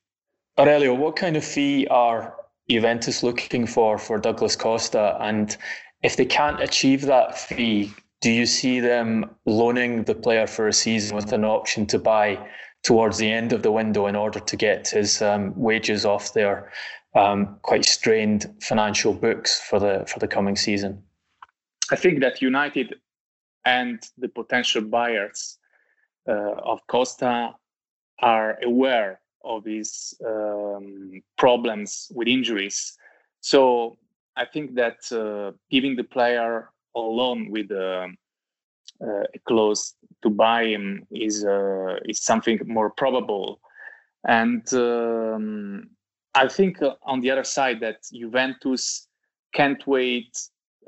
Aurelio, 0.59 0.93
what 0.93 1.15
kind 1.15 1.37
of 1.37 1.43
fee 1.43 1.87
are 1.87 2.35
Juventus 2.69 3.23
looking 3.23 3.65
for 3.67 3.97
for 3.97 4.17
Douglas 4.17 4.55
Costa? 4.55 5.17
And 5.21 5.55
if 6.03 6.17
they 6.17 6.25
can't 6.25 6.59
achieve 6.61 7.03
that 7.03 7.37
fee, 7.37 7.93
do 8.21 8.31
you 8.31 8.45
see 8.45 8.79
them 8.79 9.29
loaning 9.45 10.03
the 10.03 10.15
player 10.15 10.47
for 10.47 10.67
a 10.67 10.73
season 10.73 11.15
with 11.15 11.33
an 11.33 11.43
option 11.43 11.85
to 11.87 11.99
buy 11.99 12.39
towards 12.83 13.17
the 13.17 13.31
end 13.31 13.51
of 13.51 13.63
the 13.63 13.71
window 13.71 14.07
in 14.07 14.15
order 14.15 14.39
to 14.39 14.55
get 14.55 14.89
his 14.89 15.21
um, 15.21 15.53
wages 15.55 16.05
off 16.05 16.33
their 16.33 16.71
um, 17.15 17.57
quite 17.63 17.85
strained 17.85 18.53
financial 18.61 19.13
books 19.13 19.59
for 19.59 19.79
the 19.79 20.05
for 20.07 20.19
the 20.19 20.27
coming 20.27 20.55
season? 20.55 21.03
I 21.91 21.95
think 21.95 22.21
that 22.21 22.41
United 22.41 22.95
and 23.65 24.01
the 24.17 24.29
potential 24.29 24.81
buyers 24.81 25.57
uh, 26.27 26.53
of 26.63 26.79
Costa 26.87 27.53
are 28.19 28.57
aware 28.63 29.19
of 29.43 29.65
his 29.65 30.13
um, 30.25 31.21
problems 31.37 32.11
with 32.15 32.27
injuries. 32.27 32.97
So 33.41 33.97
I 34.35 34.45
think 34.45 34.75
that 34.75 35.11
uh, 35.11 35.51
giving 35.69 35.95
the 35.95 36.03
player 36.03 36.70
alone 36.95 37.49
with 37.49 37.71
uh, 37.71 38.07
uh, 39.01 39.23
a 39.33 39.39
clause 39.47 39.95
to 40.21 40.29
buy 40.29 40.65
him 40.65 41.05
is 41.11 41.43
uh, 41.43 41.95
is 42.05 42.23
something 42.23 42.59
more 42.65 42.91
probable, 42.91 43.59
and 44.27 44.71
um, 44.73 45.89
I 46.35 46.47
think 46.47 46.81
uh, 46.81 46.95
on 47.03 47.19
the 47.21 47.31
other 47.31 47.43
side 47.43 47.79
that 47.79 47.97
Juventus 48.13 49.07
can't 49.53 49.85
wait 49.87 50.37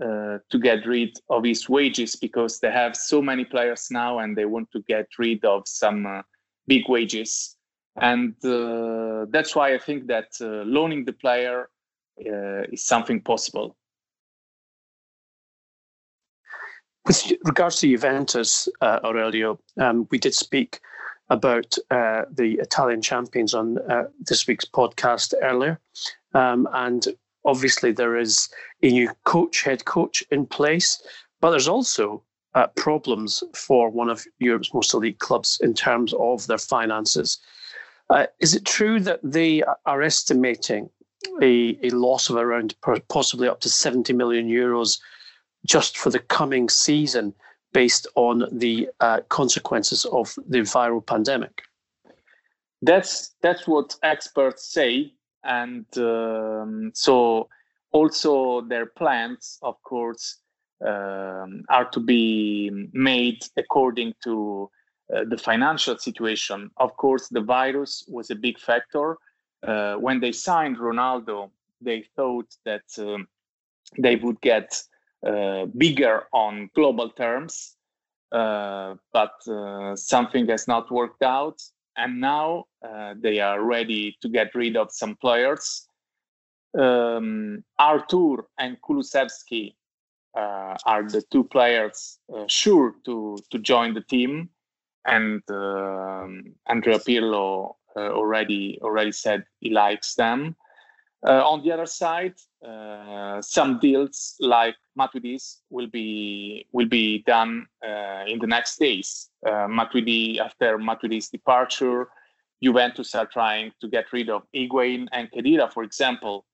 uh, 0.01 0.37
to 0.49 0.59
get 0.59 0.85
rid 0.85 1.17
of 1.29 1.43
his 1.43 1.67
wages 1.67 2.15
because 2.15 2.59
they 2.59 2.71
have 2.71 2.95
so 2.95 3.21
many 3.21 3.45
players 3.45 3.87
now 3.91 4.19
and 4.19 4.37
they 4.37 4.45
want 4.45 4.69
to 4.71 4.81
get 4.87 5.07
rid 5.17 5.43
of 5.43 5.63
some 5.65 6.05
uh, 6.05 6.21
big 6.67 6.87
wages. 6.87 7.57
And 7.99 8.33
uh, 8.45 9.25
that's 9.29 9.55
why 9.55 9.75
i 9.75 9.77
think 9.77 10.07
that 10.07 10.29
loaning 10.39 11.05
the 11.05 11.13
player 11.13 11.69
is 12.17 12.85
something 12.85 13.21
possible 13.21 13.75
with 17.05 17.31
regards 17.43 17.77
to 17.79 17.87
juventus 17.87 18.67
uh, 18.81 18.99
aurelio 19.03 19.59
um, 19.79 20.07
we 20.11 20.17
did 20.17 20.33
speak 20.33 20.79
about 21.29 21.75
the 21.89 22.57
italian 22.61 23.01
champions 23.01 23.53
on 23.53 23.77
this 24.27 24.45
week's 24.47 24.65
podcast 24.65 25.33
earlier 25.41 25.79
um, 26.33 26.67
and 26.73 27.07
obviously 27.45 27.91
there 27.91 28.17
is 28.17 28.49
a 28.81 28.89
new 28.89 29.09
coach, 29.25 29.63
head 29.63 29.85
coach 29.85 30.23
in 30.31 30.45
place, 30.45 31.01
but 31.41 31.51
there's 31.51 31.67
also 31.67 32.23
uh, 32.55 32.67
problems 32.75 33.43
for 33.55 33.89
one 33.89 34.09
of 34.09 34.25
Europe's 34.39 34.73
most 34.73 34.93
elite 34.93 35.19
clubs 35.19 35.59
in 35.61 35.73
terms 35.73 36.13
of 36.19 36.45
their 36.47 36.57
finances. 36.57 37.39
Uh, 38.09 38.27
is 38.39 38.53
it 38.53 38.65
true 38.65 38.99
that 38.99 39.19
they 39.23 39.63
are 39.85 40.01
estimating 40.01 40.89
a, 41.41 41.77
a 41.83 41.89
loss 41.89 42.29
of 42.29 42.35
around 42.35 42.75
possibly 43.07 43.47
up 43.47 43.61
to 43.61 43.69
70 43.69 44.13
million 44.13 44.47
euros 44.47 44.99
just 45.65 45.97
for 45.97 46.09
the 46.09 46.19
coming 46.19 46.69
season 46.69 47.33
based 47.73 48.07
on 48.15 48.45
the 48.51 48.89
uh, 48.99 49.21
consequences 49.29 50.05
of 50.05 50.35
the 50.47 50.59
viral 50.59 51.05
pandemic? 51.05 51.63
That's 52.81 53.35
that's 53.41 53.67
what 53.67 53.95
experts 54.03 54.71
say. 54.71 55.13
And 55.43 55.85
um, 55.97 56.91
so 56.93 57.49
also 57.91 58.61
their 58.61 58.85
plans 58.85 59.59
of 59.61 59.81
course 59.83 60.39
um, 60.85 61.63
are 61.69 61.89
to 61.91 61.99
be 61.99 62.69
made 62.91 63.39
according 63.57 64.13
to 64.23 64.69
uh, 65.13 65.23
the 65.29 65.37
financial 65.37 65.97
situation. 65.97 66.69
Of 66.77 66.95
course 66.97 67.29
the 67.29 67.41
virus 67.41 68.03
was 68.07 68.31
a 68.31 68.35
big 68.35 68.59
factor. 68.59 69.17
Uh, 69.65 69.95
when 69.95 70.19
they 70.19 70.33
signed 70.33 70.77
ronaldo 70.77 71.49
they 71.83 72.03
thought 72.15 72.47
that 72.65 72.83
um, 72.97 73.27
they 73.97 74.15
would 74.15 74.39
get 74.41 74.81
bigger 75.77 76.27
on 76.33 76.69
global 76.75 77.09
terms 77.09 77.77
uh, 78.33 78.95
but 79.11 79.35
uh, 79.47 79.95
something 79.95 80.47
has 80.47 80.67
not 80.67 80.91
worked 80.91 81.21
out 81.21 81.61
and 81.97 82.19
now 82.19 82.65
uh, 82.87 83.13
they 83.19 83.39
are 83.39 83.61
ready 83.63 84.17
to 84.21 84.29
get 84.29 84.53
rid 84.55 84.75
of 84.75 84.91
some 84.91 85.15
players. 85.15 85.87
Um, 86.77 87.63
Arthur 87.77 88.45
and 88.57 88.77
Kulusevski 88.81 89.75
uh, 90.35 90.75
are 90.85 91.07
the 91.07 91.21
two 91.31 91.43
players 91.43 92.17
uh, 92.35 92.45
sure 92.47 92.95
to 93.05 93.37
to 93.51 93.59
join 93.59 93.93
the 93.93 94.01
team, 94.01 94.49
and 95.05 95.43
um, 95.51 96.55
Andrea 96.67 96.97
Pirlo 96.97 97.75
uh, 97.95 98.09
already 98.09 98.79
already 98.81 99.11
said 99.11 99.43
he 99.59 99.69
likes 99.69 100.15
them. 100.15 100.55
Uh, 101.25 101.41
on 101.47 101.63
the 101.63 101.71
other 101.71 101.85
side, 101.85 102.33
uh, 102.67 103.41
some 103.41 103.79
deals 103.79 104.35
like 104.41 104.75
Matuidis 104.99 105.59
will 105.69 105.87
be 105.87 106.67
will 106.73 106.87
be 106.87 107.23
done 107.25 107.65
uh, 107.85 108.23
in 108.27 108.39
the 108.39 108.47
next 108.47 108.77
days. 108.77 109.29
Matuidi, 109.45 110.39
after 110.39 110.77
Matuidi's 110.77 111.29
departure, 111.29 112.09
Juventus 112.61 113.13
are 113.15 113.25
trying 113.25 113.71
to 113.81 113.87
get 113.87 114.11
rid 114.11 114.29
of 114.29 114.43
Higuain 114.53 115.07
and 115.11 115.29
Khedira, 115.31 115.71
for 115.71 115.83
example. 115.83 116.45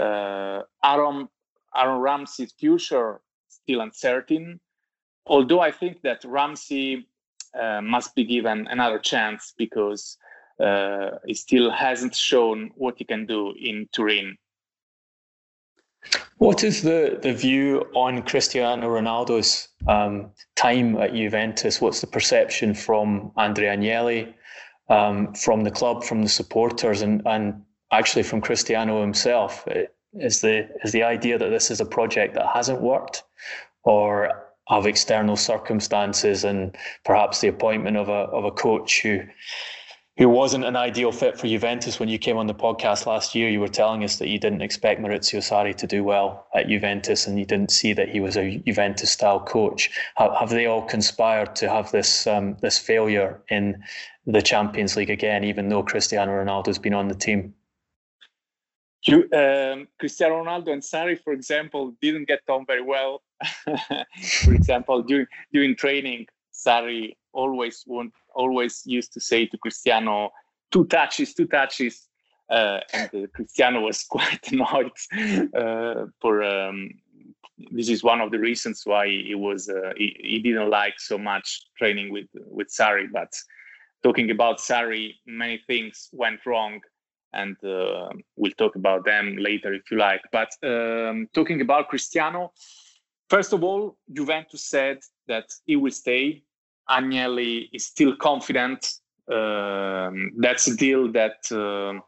Uh, 0.00 0.62
Aaron 0.84 1.28
Aaron 1.76 2.00
Ramsey's 2.00 2.52
future 2.52 3.20
still 3.48 3.80
uncertain. 3.80 4.60
Although 5.26 5.60
I 5.60 5.70
think 5.70 6.02
that 6.02 6.24
Ramsey 6.24 7.06
uh, 7.58 7.80
must 7.82 8.14
be 8.14 8.24
given 8.24 8.66
another 8.68 8.98
chance 8.98 9.54
because 9.56 10.16
uh, 10.60 11.18
he 11.26 11.34
still 11.34 11.70
hasn't 11.70 12.14
shown 12.14 12.70
what 12.76 12.94
he 12.98 13.04
can 13.04 13.26
do 13.26 13.54
in 13.58 13.88
Turin. 13.92 14.36
What 16.38 16.64
is 16.64 16.82
the, 16.82 17.18
the 17.20 17.34
view 17.34 17.86
on 17.94 18.22
Cristiano 18.22 18.88
Ronaldo's 18.88 19.68
um, 19.86 20.30
time 20.56 20.96
at 20.96 21.12
Juventus? 21.12 21.80
What's 21.80 22.00
the 22.00 22.06
perception 22.06 22.74
from 22.74 23.32
Andrea 23.36 23.76
Agnelli, 23.76 24.32
um, 24.88 25.34
from 25.34 25.64
the 25.64 25.70
club, 25.70 26.02
from 26.02 26.22
the 26.22 26.28
supporters, 26.28 27.02
and, 27.02 27.22
and 27.26 27.62
actually 27.92 28.22
from 28.22 28.40
Cristiano 28.40 29.02
himself? 29.02 29.66
Is 30.14 30.40
the 30.40 30.68
is 30.82 30.92
the 30.92 31.02
idea 31.02 31.38
that 31.38 31.50
this 31.50 31.70
is 31.70 31.80
a 31.80 31.86
project 31.86 32.34
that 32.34 32.46
hasn't 32.46 32.80
worked, 32.80 33.22
or 33.84 34.50
have 34.68 34.86
external 34.86 35.36
circumstances 35.36 36.44
and 36.44 36.76
perhaps 37.04 37.40
the 37.40 37.48
appointment 37.48 37.96
of 37.96 38.08
a 38.08 38.22
of 38.32 38.44
a 38.44 38.50
coach 38.50 39.02
who 39.02 39.20
who 40.16 40.28
wasn't 40.28 40.64
an 40.64 40.76
ideal 40.76 41.12
fit 41.12 41.38
for 41.38 41.46
Juventus 41.46 41.98
when 41.98 42.08
you 42.08 42.18
came 42.18 42.36
on 42.36 42.46
the 42.46 42.54
podcast 42.54 43.06
last 43.06 43.34
year. 43.34 43.48
You 43.48 43.60
were 43.60 43.68
telling 43.68 44.04
us 44.04 44.16
that 44.16 44.28
you 44.28 44.38
didn't 44.38 44.60
expect 44.60 45.00
Maurizio 45.00 45.40
Sarri 45.40 45.74
to 45.76 45.86
do 45.86 46.04
well 46.04 46.46
at 46.54 46.68
Juventus 46.68 47.26
and 47.26 47.38
you 47.38 47.46
didn't 47.46 47.70
see 47.70 47.92
that 47.94 48.08
he 48.08 48.20
was 48.20 48.36
a 48.36 48.58
Juventus 48.66 49.10
style 49.10 49.40
coach. 49.40 49.90
Have, 50.16 50.32
have 50.38 50.50
they 50.50 50.66
all 50.66 50.82
conspired 50.82 51.56
to 51.56 51.68
have 51.68 51.90
this 51.90 52.26
um, 52.26 52.56
this 52.60 52.78
failure 52.78 53.40
in 53.48 53.82
the 54.26 54.42
Champions 54.42 54.96
League 54.96 55.10
again, 55.10 55.44
even 55.44 55.68
though 55.68 55.82
Cristiano 55.82 56.32
Ronaldo's 56.32 56.78
been 56.78 56.94
on 56.94 57.08
the 57.08 57.14
team? 57.14 57.54
You, 59.06 59.22
um, 59.32 59.88
Cristiano 59.98 60.44
Ronaldo 60.44 60.72
and 60.72 60.82
Sarri, 60.82 61.18
for 61.18 61.32
example, 61.32 61.94
didn't 62.02 62.28
get 62.28 62.40
on 62.48 62.66
very 62.66 62.82
well. 62.82 63.22
for 64.44 64.52
example, 64.52 65.02
during 65.02 65.26
during 65.52 65.76
training, 65.76 66.26
Sarri 66.52 67.16
always 67.32 67.84
want 67.86 68.12
always 68.34 68.82
used 68.84 69.12
to 69.14 69.20
say 69.20 69.46
to 69.46 69.58
Cristiano, 69.58 70.30
two 70.70 70.84
touches, 70.86 71.34
two 71.34 71.46
touches. 71.46 72.06
Uh, 72.50 72.80
and 72.92 73.10
uh, 73.14 73.26
Cristiano 73.34 73.80
was 73.88 74.02
quite 74.04 74.40
annoyed 74.50 74.90
uh, 75.54 76.06
for 76.20 76.42
um, 76.42 76.90
this 77.70 77.88
is 77.88 78.02
one 78.02 78.20
of 78.20 78.30
the 78.30 78.38
reasons 78.38 78.82
why 78.84 79.06
he 79.06 79.34
was 79.34 79.68
uh, 79.68 79.92
he, 79.96 80.16
he, 80.20 80.38
didn't 80.38 80.70
like 80.70 80.98
so 80.98 81.18
much 81.18 81.62
training 81.76 82.12
with 82.12 82.26
with 82.34 82.68
Sarri. 82.68 83.06
But 83.12 83.32
talking 84.02 84.30
about 84.30 84.58
Sarri, 84.58 85.14
many 85.26 85.60
things 85.66 86.08
went 86.12 86.44
wrong, 86.46 86.80
and 87.32 87.56
uh, 87.64 88.08
we'll 88.36 88.52
talk 88.52 88.76
about 88.76 89.04
them 89.04 89.36
later 89.36 89.72
if 89.74 89.90
you 89.90 89.98
like. 89.98 90.22
But 90.32 90.50
um, 90.62 91.28
talking 91.34 91.60
about 91.60 91.88
Cristiano, 91.88 92.52
first 93.28 93.52
of 93.52 93.62
all, 93.62 93.96
Juventus 94.12 94.64
said 94.64 94.98
that 95.28 95.46
he 95.66 95.76
will 95.76 95.92
stay. 95.92 96.42
Agnelli 96.90 97.68
is 97.72 97.86
still 97.86 98.16
confident. 98.16 98.92
Um, 99.30 100.32
that's 100.38 100.66
a 100.66 100.76
deal 100.76 101.12
that 101.12 101.40
uh, 101.52 102.00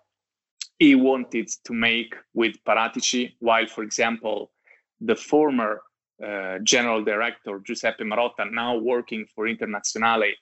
he 0.79 0.95
wanted 0.95 1.49
to 1.65 1.73
make 1.73 2.15
with 2.35 2.57
Paratici, 2.67 3.35
while, 3.39 3.67
for 3.67 3.85
example, 3.85 4.51
the 5.01 5.15
former 5.15 5.83
uh, 6.25 6.59
general 6.63 7.03
director 7.05 7.61
Giuseppe 7.65 8.05
Marotta, 8.05 8.51
now 8.51 8.77
working 8.77 9.27
for 9.35 9.47
Internazionale, 9.47 10.33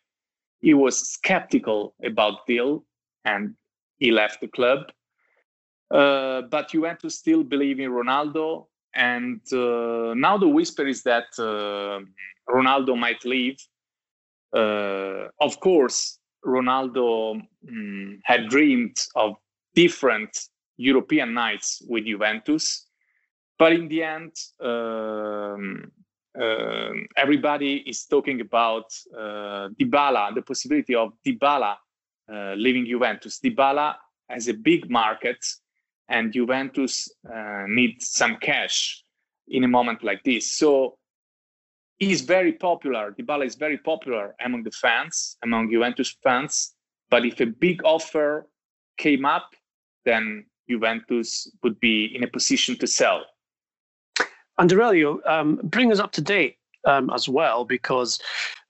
he 0.61 0.75
was 0.75 1.11
skeptical 1.11 1.95
about 2.05 2.47
deal 2.47 2.85
and 3.25 3.55
he 3.99 4.11
left 4.11 4.41
the 4.41 4.49
club. 4.49 4.91
Uh, 5.91 6.43
but 6.43 6.69
Juventus 6.69 7.19
still 7.19 7.43
believe 7.43 7.81
in 7.81 7.91
Ronaldo, 7.91 8.67
and 8.95 9.41
uh, 9.53 10.15
now 10.15 10.39
the 10.39 10.49
whisper 10.49 10.87
is 10.87 11.03
that 11.03 11.27
uh, 11.39 12.01
Ronaldo 12.49 12.97
might 12.97 13.25
leave. 13.25 13.59
Uh, 14.53 15.29
of 15.41 15.61
course, 15.61 16.19
Ronaldo 16.45 17.41
mm, 17.65 18.19
had 18.25 18.49
dreamed 18.49 18.97
of 19.15 19.37
different 19.75 20.49
European 20.77 21.35
nights 21.35 21.83
with 21.89 22.07
Juventus, 22.07 22.87
but 23.59 23.73
in 23.73 23.89
the 23.89 24.03
end, 24.03 24.33
um, 24.61 25.93
uh, 26.41 26.93
everybody 27.17 27.85
is 27.87 28.07
talking 28.07 28.41
about 28.41 28.87
uh, 29.15 29.69
Dybala, 29.79 30.35
the 30.35 30.43
possibility 30.43 30.95
of 30.95 31.13
Dybala 31.27 31.77
uh, 32.33 32.55
leaving 32.57 32.87
Juventus. 32.87 33.41
Dybala 33.41 33.97
has 34.29 34.49
a 34.49 34.55
big 34.55 34.89
market, 34.89 35.45
and 36.09 36.33
Juventus 36.33 37.11
uh, 37.31 37.65
needs 37.69 38.11
some 38.11 38.37
cash 38.37 39.05
in 39.49 39.65
a 39.65 39.69
moment 39.69 40.03
like 40.03 40.23
this. 40.25 40.57
So 40.57 40.97
he's 42.01 42.23
very 42.23 42.53
popular. 42.53 43.13
Dybala 43.13 43.47
is 43.47 43.55
very 43.55 43.79
popular 43.79 44.35
among 44.45 44.65
the 44.65 44.71
fans, 44.73 45.37
among 45.45 45.71
Juventus 45.71 46.17
fans. 46.23 46.75
But 47.11 47.25
if 47.25 47.41
a 47.41 47.47
big 47.47 47.85
offer 47.85 48.49
came 48.97 49.25
up, 49.25 49.51
then 50.05 50.47
Juventus 50.69 51.51
would 51.63 51.79
be 51.79 52.07
in 52.15 52.25
a 52.25 52.27
position 52.29 52.77
to 52.79 52.87
sell. 52.87 53.25
And 54.59 54.73
Aurelio, 54.73 55.21
um, 55.27 55.61
bring 55.63 55.93
us 55.93 56.01
up 56.01 56.13
to 56.13 56.23
date 56.23 56.57
um, 56.87 57.11
as 57.11 57.29
well, 57.29 57.65
because 57.65 58.21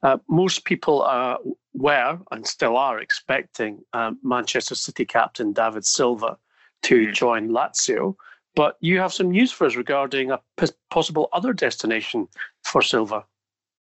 uh, 0.02 0.18
most 0.28 0.64
people 0.64 1.02
are, 1.02 1.38
were 1.74 2.18
and 2.30 2.46
still 2.46 2.76
are 2.76 2.98
expecting 2.98 3.80
um, 3.92 4.18
Manchester 4.22 4.74
City 4.74 5.04
captain 5.04 5.52
David 5.52 5.84
Silva 5.84 6.36
to 6.82 7.06
mm. 7.06 7.12
join 7.12 7.50
Lazio. 7.50 8.16
But 8.56 8.76
you 8.80 8.98
have 8.98 9.12
some 9.12 9.30
news 9.30 9.52
for 9.52 9.66
us 9.66 9.76
regarding 9.76 10.30
a 10.30 10.40
p- 10.56 10.66
possible 10.90 11.28
other 11.32 11.52
destination 11.52 12.26
for 12.70 12.82
Silva. 12.82 13.24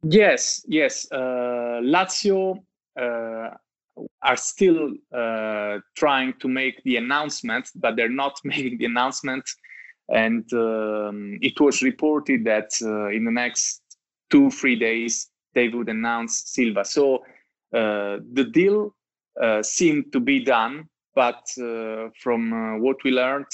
Yes, 0.04 0.66
yes. 0.68 1.08
Uh, 1.12 1.80
Lazio 1.84 2.64
uh, 3.00 3.50
are 4.22 4.38
still 4.38 4.92
uh, 5.14 5.78
trying 5.96 6.34
to 6.40 6.48
make 6.48 6.82
the 6.84 6.98
announcement, 6.98 7.70
but 7.76 7.96
they're 7.96 8.10
not 8.10 8.40
making 8.44 8.78
the 8.78 8.86
announcement 8.86 9.44
and 10.10 10.52
um, 10.54 11.40
it 11.42 11.60
was 11.62 11.82
reported 11.82 12.44
that 12.44 12.70
in 12.82 13.24
the 13.24 13.32
next 13.32 13.82
two 14.30 14.50
three 14.52 14.76
days 14.76 15.30
they 15.54 15.70
would 15.70 15.90
announce 15.90 16.44
Silva. 16.48 16.84
So 16.84 17.18
uh, 17.74 18.18
the 18.34 18.50
deal 18.52 18.94
uh, 19.42 19.64
seemed 19.64 20.12
to 20.12 20.20
be 20.20 20.44
done, 20.44 20.90
but 21.16 21.44
uh, 21.62 22.10
from 22.22 22.82
what 22.82 22.98
we 23.04 23.12
learned, 23.12 23.48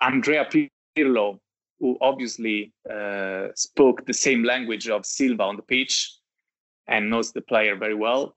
Andrea 0.00 0.46
Pirlo, 0.96 1.38
who 1.82 1.98
obviously 2.00 2.72
spoke 3.54 4.06
the 4.06 4.14
same 4.14 4.44
language 4.44 4.88
of 4.88 5.04
Silva 5.04 5.42
on 5.42 5.56
the 5.56 5.62
pitch 5.62 6.16
and 6.86 7.10
knows 7.10 7.32
the 7.32 7.42
player 7.42 7.74
very 7.76 7.96
well, 7.96 8.36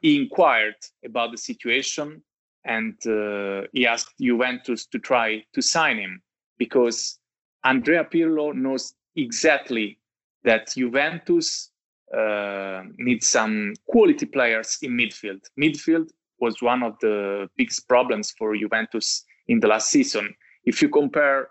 he 0.00 0.16
inquired 0.22 0.76
about 1.04 1.32
the 1.32 1.36
situation 1.36 2.22
and 2.64 2.94
uh, 3.06 3.62
he 3.72 3.86
asked 3.86 4.14
Juventus 4.20 4.86
to 4.86 4.98
try 4.98 5.42
to 5.54 5.60
sign 5.60 5.96
him 5.98 6.22
because 6.58 7.18
Andrea 7.64 8.04
Pirlo 8.04 8.54
knows 8.54 8.94
exactly 9.16 9.98
that 10.44 10.72
Juventus 10.76 11.70
uh, 12.16 12.82
needs 12.98 13.28
some 13.28 13.74
quality 13.86 14.26
players 14.26 14.78
in 14.82 14.92
midfield. 14.92 15.40
Midfield 15.58 16.10
was 16.40 16.62
one 16.62 16.82
of 16.82 16.94
the 17.00 17.48
biggest 17.56 17.88
problems 17.88 18.32
for 18.38 18.56
Juventus 18.56 19.24
in 19.48 19.60
the 19.60 19.66
last 19.66 19.90
season. 19.90 20.34
If 20.64 20.80
you 20.82 20.88
compare 20.88 21.48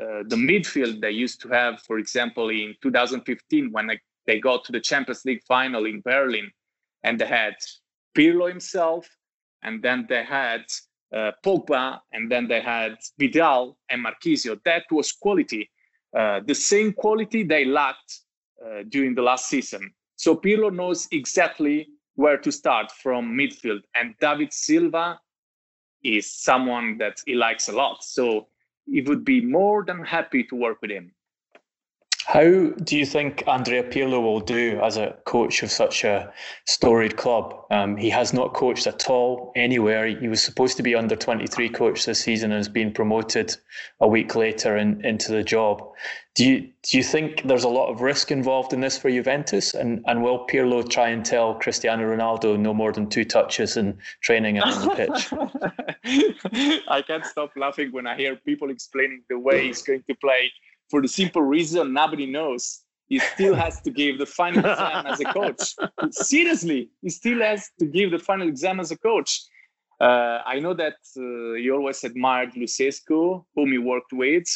uh, 0.00 0.22
the 0.28 0.36
midfield 0.36 1.00
they 1.00 1.10
used 1.10 1.40
to 1.42 1.48
have, 1.48 1.80
for 1.82 1.98
example, 1.98 2.50
in 2.50 2.74
2015 2.82 3.72
when 3.72 3.88
they, 3.88 4.00
they 4.26 4.38
got 4.38 4.64
to 4.64 4.72
the 4.72 4.80
Champions 4.80 5.24
League 5.24 5.42
final 5.42 5.86
in 5.86 6.00
Berlin, 6.00 6.50
and 7.02 7.18
they 7.18 7.26
had 7.26 7.54
Pirlo 8.16 8.48
himself, 8.48 9.08
and 9.62 9.82
then 9.82 10.06
they 10.08 10.22
had 10.22 10.62
uh, 11.12 11.32
Pogba, 11.44 12.00
and 12.12 12.30
then 12.30 12.46
they 12.46 12.60
had 12.60 12.96
Vidal 13.18 13.76
and 13.90 14.04
Marchisio. 14.04 14.60
That 14.64 14.84
was 14.90 15.10
quality, 15.10 15.70
uh, 16.16 16.40
the 16.46 16.54
same 16.54 16.92
quality 16.92 17.42
they 17.42 17.64
lacked 17.64 18.20
uh, 18.64 18.82
during 18.88 19.14
the 19.14 19.22
last 19.22 19.48
season. 19.48 19.92
So 20.16 20.36
Pirlo 20.36 20.74
knows 20.74 21.08
exactly 21.12 21.88
where 22.14 22.38
to 22.38 22.52
start 22.52 22.92
from 22.92 23.36
midfield, 23.36 23.82
and 23.94 24.14
David 24.20 24.52
Silva 24.52 25.20
is 26.04 26.32
someone 26.32 26.98
that 26.98 27.20
he 27.26 27.34
likes 27.34 27.68
a 27.68 27.72
lot. 27.72 28.04
So 28.04 28.48
he 28.90 29.02
would 29.02 29.24
be 29.24 29.40
more 29.44 29.84
than 29.84 30.04
happy 30.04 30.44
to 30.44 30.56
work 30.56 30.78
with 30.82 30.90
him. 30.90 31.12
How 32.28 32.42
do 32.42 32.98
you 32.98 33.06
think 33.06 33.42
Andrea 33.48 33.82
Pirlo 33.82 34.20
will 34.20 34.40
do 34.40 34.78
as 34.82 34.98
a 34.98 35.16
coach 35.24 35.62
of 35.62 35.70
such 35.70 36.04
a 36.04 36.30
storied 36.66 37.16
club? 37.16 37.54
Um, 37.70 37.96
he 37.96 38.10
has 38.10 38.34
not 38.34 38.52
coached 38.52 38.86
at 38.86 39.08
all 39.08 39.50
anywhere. 39.56 40.06
He 40.08 40.28
was 40.28 40.42
supposed 40.42 40.76
to 40.76 40.82
be 40.82 40.94
under 40.94 41.16
23 41.16 41.70
coach 41.70 42.04
this 42.04 42.20
season 42.20 42.52
and 42.52 42.58
has 42.58 42.68
been 42.68 42.92
promoted 42.92 43.56
a 44.00 44.06
week 44.06 44.34
later 44.34 44.76
in, 44.76 45.02
into 45.06 45.32
the 45.32 45.42
job. 45.42 45.82
Do 46.34 46.44
you 46.44 46.68
do 46.82 46.98
you 46.98 47.02
think 47.02 47.44
there's 47.44 47.64
a 47.64 47.68
lot 47.70 47.88
of 47.88 48.02
risk 48.02 48.30
involved 48.30 48.74
in 48.74 48.82
this 48.82 48.98
for 48.98 49.08
Juventus? 49.10 49.72
And 49.72 50.04
and 50.06 50.22
will 50.22 50.46
Pirlo 50.46 50.86
try 50.86 51.08
and 51.08 51.24
tell 51.24 51.54
Cristiano 51.54 52.14
Ronaldo 52.14 52.58
no 52.58 52.74
more 52.74 52.92
than 52.92 53.08
two 53.08 53.24
touches 53.24 53.78
in 53.78 53.96
training 54.20 54.58
and 54.58 54.70
on 54.70 54.82
the 54.82 54.94
pitch? 54.94 56.82
I 56.88 57.00
can't 57.00 57.24
stop 57.24 57.52
laughing 57.56 57.90
when 57.90 58.06
I 58.06 58.16
hear 58.18 58.36
people 58.36 58.68
explaining 58.68 59.22
the 59.30 59.38
way 59.38 59.68
he's 59.68 59.80
going 59.80 60.02
to 60.08 60.14
play 60.14 60.52
for 60.90 61.02
the 61.02 61.08
simple 61.08 61.42
reason 61.42 61.92
nobody 61.92 62.26
knows. 62.26 62.82
He 63.08 63.18
still 63.20 63.54
has 63.54 63.80
to 63.82 63.90
give 63.90 64.18
the 64.18 64.26
final 64.26 64.60
exam 64.60 65.06
as 65.06 65.20
a 65.20 65.24
coach. 65.38 65.74
Seriously, 66.10 66.90
he 67.00 67.08
still 67.08 67.40
has 67.40 67.70
to 67.78 67.86
give 67.86 68.10
the 68.10 68.18
final 68.18 68.48
exam 68.48 68.80
as 68.80 68.90
a 68.90 68.98
coach. 68.98 69.40
Uh, 70.00 70.40
I 70.46 70.60
know 70.60 70.74
that 70.74 70.96
uh, 71.16 71.54
he 71.54 71.70
always 71.70 72.04
admired 72.04 72.52
Lucescu, 72.52 73.44
whom 73.54 73.72
he 73.72 73.78
worked 73.78 74.12
with, 74.12 74.46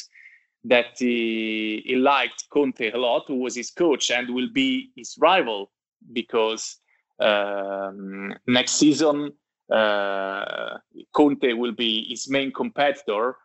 that 0.65 0.99
he, 0.99 1.83
he 1.85 1.97
liked 1.97 2.45
Conte 2.53 2.93
a 2.93 2.99
lot, 2.99 3.25
who 3.27 3.37
was 3.37 3.57
his 3.57 3.71
coach 3.71 4.11
and 4.11 4.33
will 4.33 4.51
be 4.53 4.91
his 4.97 5.17
rival 5.19 5.73
because 6.13 6.77
um, 7.19 8.35
next 8.47 8.73
season 8.73 9.33
uh, 9.73 10.79
Conte 11.15 11.53
will 11.55 11.73
be 11.73 12.07
his 12.09 12.29
main 12.29 12.53
competitor. 12.53 13.37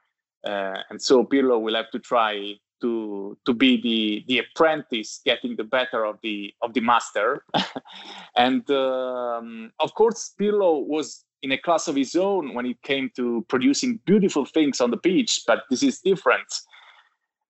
Uh, 0.46 0.78
and 0.90 1.02
so 1.02 1.24
Pirlo 1.24 1.60
will 1.60 1.76
have 1.76 1.90
to 1.92 2.00
try 2.00 2.54
to 2.82 3.38
to 3.46 3.54
be 3.54 3.82
the 3.82 4.24
the 4.28 4.40
apprentice 4.40 5.22
getting 5.26 5.56
the 5.56 5.64
better 5.64 6.06
of 6.06 6.18
the 6.24 6.54
of 6.62 6.74
the 6.74 6.82
master. 6.82 7.44
And 8.36 8.70
um, 8.72 9.72
of 9.80 9.94
course 9.94 10.34
pirlo 10.40 10.86
was 10.86 11.26
in 11.42 11.52
a 11.52 11.58
class 11.58 11.88
of 11.88 11.96
his 11.96 12.16
own 12.16 12.54
when 12.54 12.66
it 12.66 12.82
came 12.82 13.10
to 13.16 13.46
producing 13.48 14.00
beautiful 14.06 14.46
things 14.46 14.82
on 14.82 14.92
the 14.92 14.98
pitch 14.98 15.42
but 15.48 15.64
this 15.70 15.84
is 15.84 16.00
different. 16.00 16.48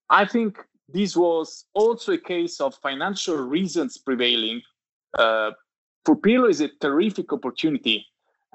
I 0.10 0.26
think 0.26 0.58
this 0.90 1.18
was 1.18 1.66
also 1.74 2.14
a 2.14 2.18
case 2.18 2.62
of 2.62 2.76
financial 2.76 3.36
reasons 3.36 3.98
prevailing. 3.98 4.62
Uh, 5.18 5.52
for 6.06 6.16
pirlo 6.16 6.50
is 6.50 6.62
a 6.62 6.70
terrific 6.80 7.34
opportunity 7.34 8.06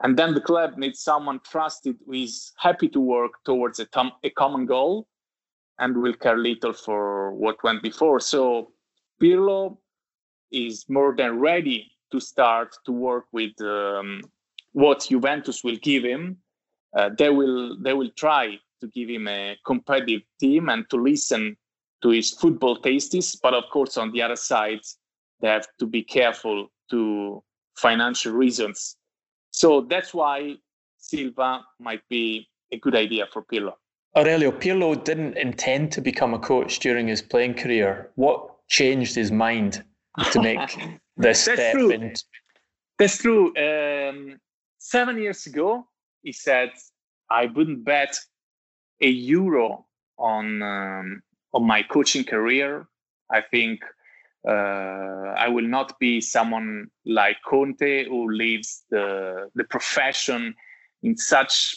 and 0.03 0.19
then 0.19 0.35
the 0.35 0.41
club 0.41 0.77
needs 0.77 1.01
someone 1.01 1.41
trusted 1.49 1.97
who 2.07 2.13
is 2.13 2.53
happy 2.59 2.89
to 2.89 3.01
work 3.01 3.33
towards 3.45 3.79
a, 3.79 3.85
tom- 3.87 4.13
a 4.25 4.31
common 4.31 4.67
goal 4.67 5.07
and 5.79 5.97
will 5.97 6.15
care 6.15 6.39
little 6.39 6.73
for 6.73 7.33
what 7.33 7.63
went 7.63 7.83
before. 7.83 8.21
So 8.21 8.73
Pirlo 9.21 9.79
is 10.51 10.85
more 10.89 11.15
than 11.17 11.39
ready 11.39 11.91
to 12.11 12.21
start 12.21 12.77
to 12.85 12.93
work 12.93 13.25
with 13.33 13.59
um, 13.63 14.21
what 14.73 15.07
Juventus 15.09 15.65
will 15.65 15.77
give 15.77 16.05
him. 16.05 16.37
Uh, 16.97 17.11
they 17.17 17.31
will 17.31 17.77
they 17.81 17.95
will 17.95 18.11
try 18.17 18.59
to 18.81 18.87
give 18.89 19.09
him 19.09 19.29
a 19.29 19.57
competitive 19.65 20.23
team 20.39 20.69
and 20.69 20.89
to 20.91 20.97
listen 20.97 21.57
to 22.03 22.11
his 22.11 22.31
football 22.31 22.77
tastes, 22.77 23.37
but 23.37 23.55
of 23.55 23.65
course, 23.73 23.97
on 23.97 24.11
the 24.13 24.21
other 24.21 24.37
side, 24.37 24.81
they 25.41 25.49
have 25.49 25.67
to 25.79 25.87
be 25.87 26.03
careful 26.03 26.69
to 26.91 27.43
financial 27.77 28.33
reasons. 28.33 28.97
So 29.53 29.83
that's 29.83 30.13
why 30.13 30.57
Silva 30.99 31.61
might 31.79 32.03
be 32.09 32.49
a 32.73 32.79
good 32.79 32.97
idea 32.97 33.27
for 33.33 33.45
Pirlo. 33.45 33.75
Aurelio, 34.17 34.53
Pirlo 34.53 35.03
didn't 35.03 35.39
intend 35.39 35.91
to 35.93 36.01
become 36.01 36.35
a 36.35 36.39
coach 36.39 36.79
during 36.81 37.09
his 37.09 37.23
playing 37.23 37.55
career. 37.55 38.11
What 38.17 38.67
changed 38.69 39.15
his 39.15 39.33
mind 39.33 39.83
to 40.33 40.43
make 40.43 40.59
this 41.17 41.47
That's 41.47 41.61
step? 41.61 41.73
True. 41.73 41.91
In... 41.91 42.15
That's 42.99 43.19
true. 43.19 43.57
Um, 43.57 44.39
seven 44.79 45.19
years 45.19 45.47
ago, 45.47 45.87
he 46.23 46.33
said, 46.33 46.73
"I 47.31 47.47
wouldn't 47.47 47.85
bet 47.85 48.19
a 49.01 49.09
euro 49.09 49.87
on 50.19 50.63
um, 50.63 51.23
on 51.55 51.65
my 51.65 51.83
coaching 51.83 52.25
career. 52.25 52.87
I 53.31 53.41
think 53.41 53.81
uh, 54.47 55.35
I 55.37 55.49
will 55.49 55.67
not 55.67 55.99
be 55.99 56.21
someone 56.21 56.89
like 57.07 57.39
Conte 57.47 58.05
who 58.09 58.31
leaves 58.31 58.85
the 58.91 59.49
the 59.55 59.65
profession 59.65 60.55
in 61.03 61.17
such 61.17 61.77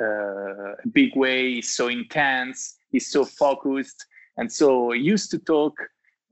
uh, 0.00 0.74
big 0.92 1.16
way. 1.16 1.54
He's 1.54 1.74
so 1.74 1.88
intense. 1.88 2.76
He's 2.90 3.10
so 3.10 3.24
focused, 3.24 4.06
and 4.36 4.50
so 4.50 4.92
he 4.92 5.00
used 5.00 5.30
to 5.32 5.38
talk 5.38 5.74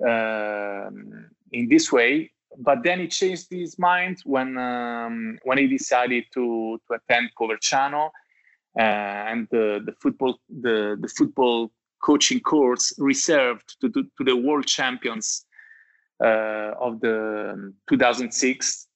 um, 0.07 1.31
in 1.53 1.69
this 1.69 1.93
way. 1.93 2.31
But 2.57 2.85
then 2.85 3.01
he 3.01 3.09
changed 3.09 3.49
his 3.51 3.79
mind 3.79 4.19
when 4.25 4.57
um, 4.59 5.39
when 5.43 5.59
he 5.59 5.67
decided 5.67 6.25
to 6.35 6.81
to 6.87 6.95
attend 6.95 7.31
Coverciano 7.39 8.11
uh, 8.79 8.83
and 9.31 9.49
the 9.51 9.83
the 9.85 9.93
football 10.01 10.39
the 10.49 10.97
the 11.01 11.09
football 11.09 11.71
coaching 12.05 12.41
course 12.41 12.93
reserved 12.99 13.77
to, 13.81 13.89
to, 13.89 14.03
to 14.03 14.25
the 14.25 14.37
world 14.37 14.67
champions 14.67 15.47
uh, 16.23 16.73
of 16.79 17.01
the 17.01 17.73
2006. 17.89 18.87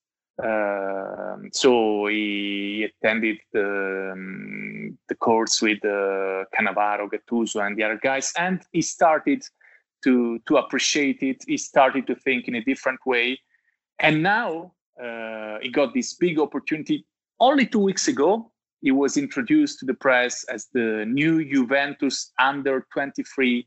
Uh, 0.43 1.37
so 1.53 2.07
he 2.07 2.85
attended 2.85 3.39
the, 3.53 4.11
um, 4.13 4.97
the 5.09 5.15
course 5.17 5.61
with 5.61 5.85
uh, 5.85 6.45
Cannavaro, 6.55 7.09
Gattuso, 7.11 7.67
and 7.67 7.77
the 7.77 7.83
other 7.83 7.99
guys, 8.03 8.33
and 8.39 8.63
he 8.73 8.83
started 8.83 9.43
to 10.05 10.39
to 10.47 10.59
appreciate 10.59 11.23
it. 11.23 11.43
He 11.47 11.57
started 11.57 12.07
to 12.07 12.15
think 12.15 12.47
in 12.47 12.55
a 12.55 12.63
different 12.63 13.01
way, 13.05 13.41
and 13.99 14.23
now 14.23 14.75
uh, 15.03 15.59
he 15.61 15.71
got 15.71 15.93
this 15.93 16.15
big 16.15 16.39
opportunity. 16.39 17.05
Only 17.41 17.67
two 17.67 17.81
weeks 17.81 18.07
ago, 18.07 18.53
he 18.81 18.93
was 18.93 19.17
introduced 19.17 19.81
to 19.81 19.87
the 19.87 19.95
press 19.95 20.45
as 20.45 20.69
the 20.73 21.05
new 21.07 21.45
Juventus 21.45 22.33
under 22.39 22.87
23 22.93 23.67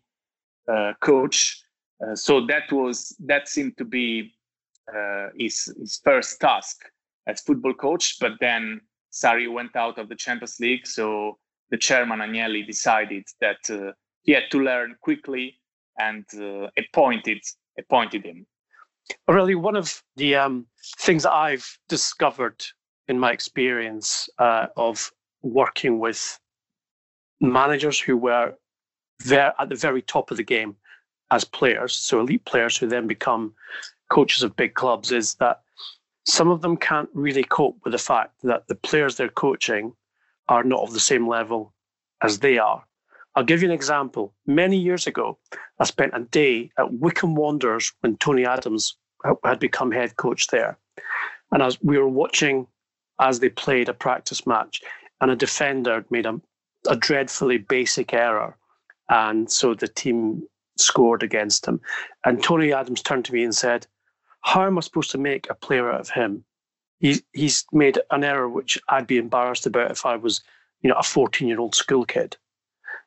uh, 0.67 0.93
coach. 1.01 1.63
Uh, 2.05 2.15
so 2.15 2.45
that 2.45 2.71
was 2.71 3.15
that 3.19 3.49
seemed 3.49 3.77
to 3.77 3.85
be 3.85 4.33
uh, 4.93 5.27
his 5.37 5.73
his 5.79 5.99
first 6.03 6.39
task 6.39 6.77
as 7.27 7.41
football 7.41 7.73
coach. 7.73 8.17
But 8.19 8.33
then 8.39 8.81
Sarri 9.11 9.51
went 9.51 9.75
out 9.75 9.97
of 9.97 10.09
the 10.09 10.15
Champions 10.15 10.57
League, 10.59 10.87
so 10.87 11.37
the 11.69 11.77
chairman 11.77 12.19
Agnelli 12.19 12.65
decided 12.65 13.23
that 13.39 13.69
uh, 13.69 13.91
he 14.23 14.33
had 14.33 14.43
to 14.51 14.59
learn 14.59 14.95
quickly 15.01 15.59
and 15.99 16.25
uh, 16.39 16.67
appointed 16.77 17.41
appointed 17.79 18.25
him. 18.25 18.45
Really, 19.27 19.55
one 19.55 19.75
of 19.75 20.01
the 20.15 20.35
um, 20.35 20.67
things 20.99 21.23
that 21.23 21.33
I've 21.33 21.67
discovered 21.89 22.63
in 23.07 23.19
my 23.19 23.31
experience 23.31 24.29
uh, 24.37 24.67
of 24.77 25.11
working 25.41 25.99
with 25.99 26.39
managers 27.41 27.99
who 27.99 28.15
were 28.15 28.53
there 29.25 29.53
at 29.59 29.69
the 29.69 29.75
very 29.75 30.01
top 30.01 30.31
of 30.31 30.37
the 30.37 30.43
game 30.43 30.75
as 31.31 31.43
players, 31.43 31.93
so 31.93 32.19
elite 32.19 32.45
players 32.45 32.77
who 32.77 32.87
then 32.87 33.07
become 33.07 33.53
coaches 34.11 34.43
of 34.43 34.55
big 34.55 34.73
clubs, 34.75 35.11
is 35.11 35.35
that 35.35 35.61
some 36.25 36.49
of 36.49 36.61
them 36.61 36.77
can't 36.77 37.09
really 37.13 37.43
cope 37.43 37.77
with 37.83 37.93
the 37.93 37.97
fact 38.11 38.33
that 38.43 38.67
the 38.67 38.75
players 38.75 39.15
they're 39.15 39.29
coaching 39.29 39.93
are 40.47 40.63
not 40.63 40.83
of 40.83 40.93
the 40.93 40.99
same 40.99 41.27
level 41.27 41.73
as 42.21 42.39
they 42.39 42.57
are. 42.57 42.83
I'll 43.35 43.43
give 43.43 43.61
you 43.61 43.69
an 43.69 43.73
example. 43.73 44.33
Many 44.45 44.77
years 44.77 45.07
ago, 45.07 45.39
I 45.79 45.85
spent 45.85 46.13
a 46.13 46.19
day 46.19 46.69
at 46.77 46.93
Wycombe 46.93 47.35
Wanderers 47.35 47.93
when 48.01 48.17
Tony 48.17 48.45
Adams 48.45 48.97
had 49.43 49.59
become 49.59 49.91
head 49.91 50.17
coach 50.17 50.47
there. 50.47 50.77
And 51.51 51.63
as 51.63 51.81
we 51.81 51.97
were 51.97 52.09
watching 52.09 52.67
as 53.19 53.39
they 53.39 53.49
played 53.49 53.87
a 53.87 53.93
practice 53.93 54.45
match, 54.45 54.81
and 55.21 55.31
a 55.31 55.35
defender 55.35 56.03
made 56.09 56.25
a, 56.25 56.41
a 56.89 56.95
dreadfully 56.95 57.59
basic 57.59 58.13
error. 58.13 58.57
And 59.09 59.49
so 59.49 59.73
the 59.73 59.87
team 59.87 60.43
scored 60.77 61.23
against 61.23 61.67
him. 61.67 61.79
And 62.25 62.43
Tony 62.43 62.73
Adams 62.73 63.03
turned 63.03 63.25
to 63.25 63.33
me 63.33 63.43
and 63.43 63.55
said, 63.55 63.85
How 64.41 64.65
am 64.65 64.77
I 64.77 64.81
supposed 64.81 65.11
to 65.11 65.17
make 65.17 65.49
a 65.49 65.55
player 65.55 65.91
out 65.91 66.01
of 66.01 66.09
him? 66.09 66.43
He's, 66.99 67.23
he's 67.33 67.65
made 67.71 67.99
an 68.11 68.23
error 68.23 68.49
which 68.49 68.77
I'd 68.89 69.07
be 69.07 69.17
embarrassed 69.17 69.65
about 69.65 69.91
if 69.91 70.05
I 70.05 70.15
was, 70.15 70.41
you 70.81 70.89
know, 70.89 70.97
a 70.97 71.03
14 71.03 71.47
year 71.47 71.59
old 71.59 71.75
school 71.75 72.05
kid. 72.05 72.37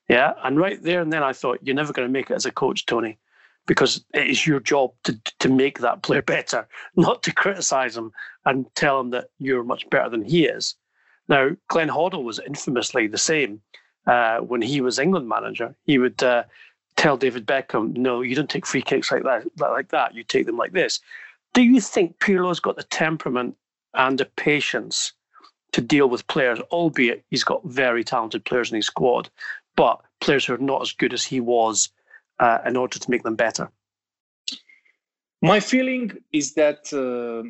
Yeah. 0.09 0.35
And 0.42 0.59
right 0.59 0.83
there 0.83 1.01
and 1.01 1.12
then 1.12 1.23
I 1.23 1.33
thought, 1.33 1.61
You're 1.62 1.77
never 1.77 1.92
going 1.92 2.09
to 2.09 2.12
make 2.12 2.31
it 2.31 2.35
as 2.35 2.47
a 2.47 2.51
coach, 2.51 2.87
Tony 2.87 3.18
because 3.66 4.05
it 4.12 4.29
is 4.29 4.47
your 4.47 4.61
job 4.61 4.92
to 5.05 5.18
to 5.38 5.49
make 5.49 5.79
that 5.79 6.03
player 6.03 6.23
better, 6.37 6.66
not 6.97 7.23
to 7.23 7.33
criticize 7.33 7.97
him 7.97 8.12
and 8.44 8.66
tell 8.75 9.01
him 9.01 9.11
that 9.11 9.29
you're 9.38 9.64
much 9.64 9.88
better 9.90 10.11
than 10.11 10.23
he 10.23 10.47
is. 10.47 10.75
Now, 11.29 11.51
Glenn 11.68 11.88
Hoddle 11.88 12.25
was 12.25 12.38
infamously 12.38 13.07
the 13.07 13.18
same 13.18 13.62
uh, 14.07 14.38
when 14.38 14.61
he 14.61 14.81
was 14.81 14.99
England 14.99 15.29
manager. 15.29 15.75
He 15.85 15.97
would 15.97 16.23
uh, 16.23 16.44
tell 16.97 17.16
David 17.16 17.47
Beckham, 17.47 17.97
"No, 17.97 18.20
you 18.20 18.35
don't 18.35 18.51
take 18.51 18.66
free 18.66 18.83
kicks 18.83 19.11
like 19.11 19.23
that, 19.25 19.47
like 19.59 19.88
that. 19.88 20.14
You 20.14 20.25
take 20.25 20.47
them 20.47 20.57
like 20.57 20.73
this." 20.73 21.01
Do 21.55 21.62
you 21.62 21.81
think 21.81 22.19
Pirlo's 22.19 22.61
got 22.61 22.77
the 22.77 22.83
temperament 22.83 23.57
and 23.95 24.19
the 24.19 24.27
patience 24.37 25.12
to 25.73 25.81
deal 25.81 26.09
with 26.09 26.27
players, 26.27 26.61
albeit 26.73 27.25
he's 27.31 27.45
got 27.45 27.64
very 27.64 28.05
talented 28.05 28.45
players 28.45 28.71
in 28.71 28.77
his 28.77 28.87
squad, 28.87 29.31
but 29.77 30.01
players 30.21 30.45
who 30.45 30.55
are 30.55 30.59
not 30.59 30.83
as 30.83 30.93
good 30.93 31.12
as 31.12 31.25
he 31.25 31.40
was 31.40 31.90
uh, 32.40 32.59
in 32.67 32.77
order 32.77 32.99
to 32.99 33.11
make 33.11 33.23
them 33.23 33.37
better? 33.37 33.71
My 35.43 35.61
feeling 35.61 36.12
is 36.33 36.55
that 36.55 36.93
uh, 36.93 37.49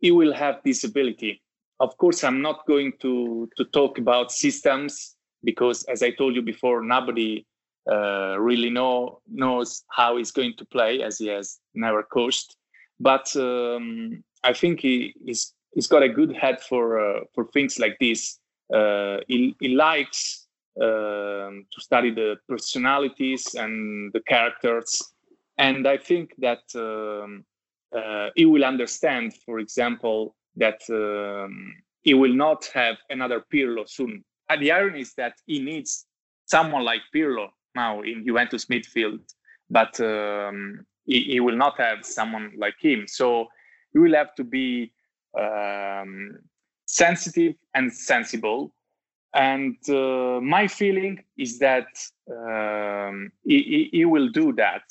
he 0.00 0.10
will 0.12 0.32
have 0.32 0.60
this 0.64 0.84
ability. 0.84 1.42
Of 1.80 1.96
course, 1.98 2.24
I'm 2.24 2.40
not 2.40 2.66
going 2.66 2.92
to, 3.00 3.50
to 3.56 3.64
talk 3.66 3.98
about 3.98 4.32
systems 4.32 5.16
because, 5.44 5.82
as 5.84 6.02
I 6.02 6.10
told 6.10 6.36
you 6.36 6.42
before, 6.42 6.82
nobody 6.82 7.44
uh, 7.90 8.38
really 8.38 8.70
know, 8.70 9.20
knows 9.28 9.82
how 9.90 10.16
he's 10.16 10.30
going 10.30 10.54
to 10.56 10.64
play 10.64 11.02
as 11.02 11.18
he 11.18 11.26
has 11.26 11.58
never 11.74 12.02
coached. 12.02 12.56
But 13.00 13.34
um, 13.36 14.22
I 14.44 14.52
think 14.52 14.80
he, 14.80 15.14
he's, 15.24 15.54
he's 15.74 15.86
got 15.86 16.02
a 16.02 16.08
good 16.08 16.34
head 16.34 16.60
for, 16.60 17.00
uh, 17.00 17.20
for 17.34 17.46
things 17.52 17.78
like 17.78 17.96
this. 18.00 18.38
Uh, 18.72 19.18
he, 19.28 19.56
he 19.60 19.68
likes 19.68 20.46
um, 20.80 21.66
to 21.70 21.80
study 21.80 22.10
the 22.10 22.36
personalities 22.48 23.54
and 23.54 24.12
the 24.12 24.20
characters. 24.20 25.12
And 25.58 25.86
I 25.86 25.98
think 25.98 26.32
that 26.38 26.62
um, 26.74 27.44
uh, 27.96 28.30
he 28.34 28.46
will 28.46 28.64
understand, 28.64 29.34
for 29.44 29.58
example, 29.58 30.34
that 30.56 30.80
um, 30.90 31.74
he 32.02 32.14
will 32.14 32.32
not 32.32 32.70
have 32.74 32.96
another 33.10 33.44
Pirlo 33.52 33.88
soon. 33.88 34.24
And 34.48 34.62
the 34.62 34.72
irony 34.72 35.00
is 35.00 35.14
that 35.14 35.34
he 35.46 35.58
needs 35.58 36.06
someone 36.46 36.84
like 36.84 37.00
Pirlo 37.14 37.48
now 37.74 38.02
in 38.02 38.24
Juventus 38.26 38.66
midfield, 38.66 39.20
but 39.70 39.98
um, 40.00 40.84
he, 41.04 41.40
will 41.40 41.56
not 41.56 41.78
have 41.78 42.04
someone 42.04 42.52
like 42.56 42.76
him. 42.80 43.06
So 43.06 43.48
he 43.92 43.98
will 43.98 44.14
have 44.14 44.34
to 44.36 44.44
be 44.44 44.92
um, 45.38 46.38
sensitive 46.86 47.54
and 47.74 47.92
sensible 47.92 48.72
and 49.34 49.76
uh, 49.88 50.40
my 50.42 50.68
feeling 50.68 51.22
is 51.38 51.58
that 51.58 51.86
um, 52.30 53.32
he, 53.44 53.88
he, 53.90 54.04
will 54.04 54.28
do 54.28 54.52
that 54.52 54.82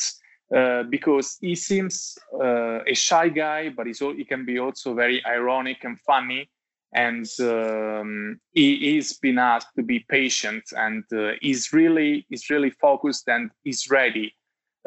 uh, 0.56 0.84
because 0.84 1.38
he 1.42 1.54
seems 1.56 2.18
uh, 2.34 2.84
a 2.86 2.96
shy 2.96 3.30
guy, 3.30 3.70
but 3.70 3.86
he 3.86 4.26
can 4.26 4.46
be 4.46 4.58
also 4.58 4.96
very 4.96 5.24
ironic 5.26 5.84
and 5.84 6.00
funny. 6.00 6.50
And 6.94 7.26
um, 7.40 8.40
he 8.52 8.98
is 8.98 9.14
been 9.14 9.38
asked 9.38 9.76
to 9.78 9.84
be 9.84 10.06
patient, 10.10 10.64
and 10.76 11.06
uh, 11.14 11.34
he's 11.42 11.72
really 11.72 12.26
he's 12.28 12.50
really 12.50 12.72
focused 12.72 13.30
and 13.30 13.50
he's 13.64 13.90
ready 13.90 14.36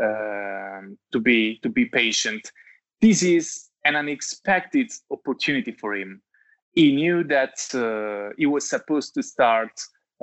um, 0.03 0.99
to 1.13 1.21
be 1.21 1.59
to 1.63 1.69
be 1.69 1.87
patient. 1.87 2.51
This 3.01 3.23
is 3.23 3.71
an 3.85 3.97
unexpected 3.97 4.91
opportunity 5.11 5.73
for 5.73 5.95
him 5.95 6.23
he 6.75 6.93
knew 6.93 7.23
that 7.25 7.55
uh, 7.75 8.35
he 8.37 8.47
was 8.47 8.69
supposed 8.69 9.15
to 9.15 9.23
start 9.23 9.71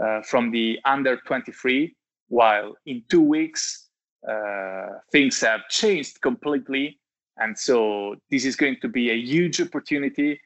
uh, 0.03 0.21
from 0.21 0.51
the 0.51 0.79
under 0.85 1.17
23, 1.25 1.95
while 2.27 2.75
in 2.85 3.03
two 3.09 3.21
weeks 3.21 3.87
uh, 4.29 4.87
things 5.11 5.39
have 5.41 5.61
changed 5.69 6.21
completely. 6.21 6.99
And 7.37 7.57
so 7.57 8.15
this 8.29 8.45
is 8.45 8.55
going 8.55 8.77
to 8.81 8.89
be 8.89 9.09
a 9.09 9.15
huge 9.15 9.61
opportunity, 9.61 10.39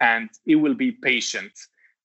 and 0.00 0.30
he 0.44 0.54
will 0.54 0.74
be 0.74 0.92
patient. 0.92 1.52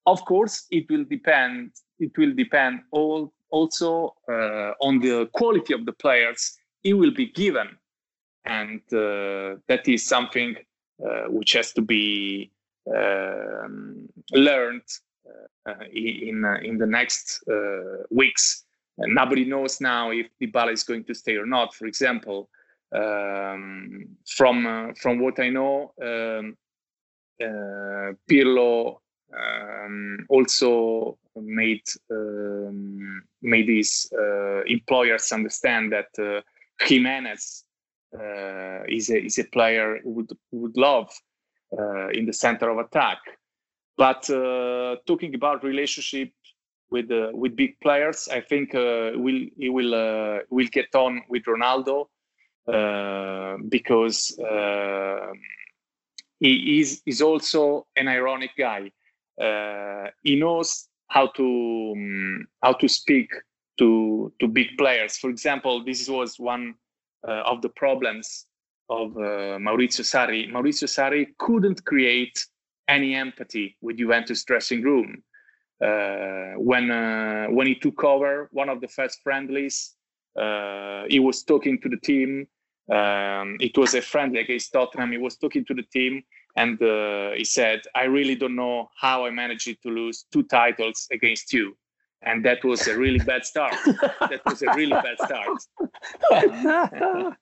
Of 0.06 0.24
course, 0.24 0.66
it 0.70 0.90
will 0.90 1.04
depend. 1.04 1.70
It 2.00 2.16
will 2.18 2.34
depend 2.34 2.80
all 2.90 3.32
also 3.50 4.14
uh, 4.28 4.72
on 4.80 5.00
the 5.00 5.28
quality 5.32 5.74
of 5.74 5.84
the 5.86 5.92
players 5.92 6.56
he 6.82 6.92
will 6.92 7.12
be 7.12 7.26
given. 7.26 7.68
And 8.44 8.80
uh, 8.92 9.56
that 9.68 9.86
is 9.86 10.06
something 10.06 10.56
uh, 11.04 11.24
which 11.28 11.52
has 11.52 11.72
to 11.72 11.82
be 11.82 12.50
um, 12.94 14.08
learned 14.32 14.82
uh, 15.68 15.84
in 15.92 16.44
in 16.62 16.78
the 16.78 16.86
next 16.86 17.42
weeks. 18.10 18.64
And 18.98 19.14
nobody 19.14 19.44
knows 19.44 19.80
now 19.80 20.10
if 20.10 20.26
Dybala 20.40 20.72
is 20.72 20.84
going 20.84 21.04
to 21.04 21.14
stay 21.14 21.36
or 21.36 21.46
not. 21.46 21.74
For 21.74 21.86
example 21.86 22.48
um, 22.92 24.04
from 24.26 24.92
from 25.00 25.20
what 25.20 25.38
i 25.38 25.48
know 25.48 25.92
um, 26.02 26.56
Pirlo 28.28 29.00
um, 29.32 30.26
also 30.28 31.18
made 31.36 31.84
made 33.42 33.68
his 33.68 34.10
uh, 34.12 34.62
employers 34.62 35.32
understand 35.32 35.92
that 35.92 36.08
uh, 36.18 36.40
Jimenez 36.80 37.64
uh, 38.18 38.82
is 38.88 39.10
a 39.10 39.24
is 39.24 39.38
a 39.38 39.44
player 39.44 39.98
who 40.02 40.10
would 40.10 40.32
would 40.52 40.76
love 40.76 41.10
uh, 41.78 42.08
in 42.08 42.26
the 42.26 42.32
center 42.32 42.70
of 42.70 42.78
attack. 42.78 43.18
But 43.96 44.28
uh, 44.30 44.96
talking 45.06 45.34
about 45.34 45.62
relationship 45.62 46.32
with 46.90 47.10
uh, 47.10 47.30
with 47.32 47.56
big 47.56 47.78
players, 47.80 48.28
I 48.28 48.40
think 48.40 48.72
will 48.72 49.46
he 49.56 49.68
will 49.68 50.40
will 50.50 50.68
get 50.68 50.94
on 50.94 51.22
with 51.28 51.44
Ronaldo 51.44 52.06
because 53.68 54.36
he 56.40 56.80
is 56.80 57.02
is 57.06 57.20
also 57.20 57.86
an 57.96 58.08
ironic 58.08 58.52
guy 58.56 58.90
uh, 59.40 60.08
he 60.22 60.36
knows 60.36 60.88
how 61.10 61.26
to 61.26 61.92
um, 61.96 62.46
how 62.62 62.72
to 62.72 62.88
speak 62.88 63.30
to 63.78 64.32
to 64.40 64.48
big 64.48 64.68
players. 64.78 65.18
For 65.18 65.28
example, 65.28 65.84
this 65.84 66.08
was 66.08 66.38
one 66.38 66.74
uh, 67.26 67.42
of 67.52 67.60
the 67.62 67.68
problems 67.68 68.46
of 68.88 69.16
uh, 69.16 69.58
Maurizio 69.66 70.04
Sarri. 70.04 70.50
Maurizio 70.50 70.88
Sarri 70.88 71.26
couldn't 71.38 71.84
create 71.84 72.46
any 72.88 73.14
empathy 73.14 73.76
with 73.80 73.98
Juventus 73.98 74.44
dressing 74.44 74.82
room. 74.82 75.22
Uh, 75.84 76.54
when 76.58 76.90
uh, 76.90 77.46
when 77.46 77.66
he 77.66 77.74
took 77.74 78.02
over 78.04 78.48
one 78.52 78.68
of 78.68 78.80
the 78.80 78.88
first 78.88 79.20
friendlies, 79.22 79.94
uh, 80.38 81.04
he 81.08 81.18
was 81.18 81.42
talking 81.42 81.80
to 81.80 81.88
the 81.88 81.96
team. 81.98 82.46
Um, 82.92 83.56
it 83.60 83.76
was 83.78 83.94
a 83.94 84.02
friendly 84.02 84.40
against 84.40 84.72
Tottenham. 84.72 85.12
He 85.12 85.18
was 85.18 85.36
talking 85.36 85.64
to 85.66 85.74
the 85.74 85.84
team, 85.92 86.22
and 86.56 86.80
uh, 86.82 87.30
he 87.32 87.44
said, 87.44 87.82
"I 87.94 88.04
really 88.04 88.34
don't 88.34 88.56
know 88.56 88.90
how 89.00 89.26
I 89.26 89.30
managed 89.30 89.82
to 89.82 89.88
lose 89.88 90.24
two 90.32 90.42
titles 90.44 91.06
against 91.12 91.52
you." 91.52 91.76
And 92.22 92.44
that 92.44 92.62
was 92.64 92.86
a 92.86 92.98
really 92.98 93.18
bad 93.18 93.44
start. 93.46 93.74
that 93.86 94.42
was 94.44 94.62
a 94.62 94.74
really 94.74 94.92
bad 94.92 95.16
start. 95.24 95.58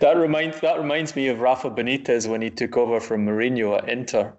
that 0.00 0.16
reminds 0.16 0.60
that 0.60 0.78
reminds 0.78 1.16
me 1.16 1.28
of 1.28 1.40
Rafa 1.40 1.70
Benitez 1.70 2.28
when 2.28 2.42
he 2.42 2.50
took 2.50 2.76
over 2.76 3.00
from 3.00 3.24
Mourinho 3.24 3.78
at 3.78 3.88
Inter, 3.88 4.34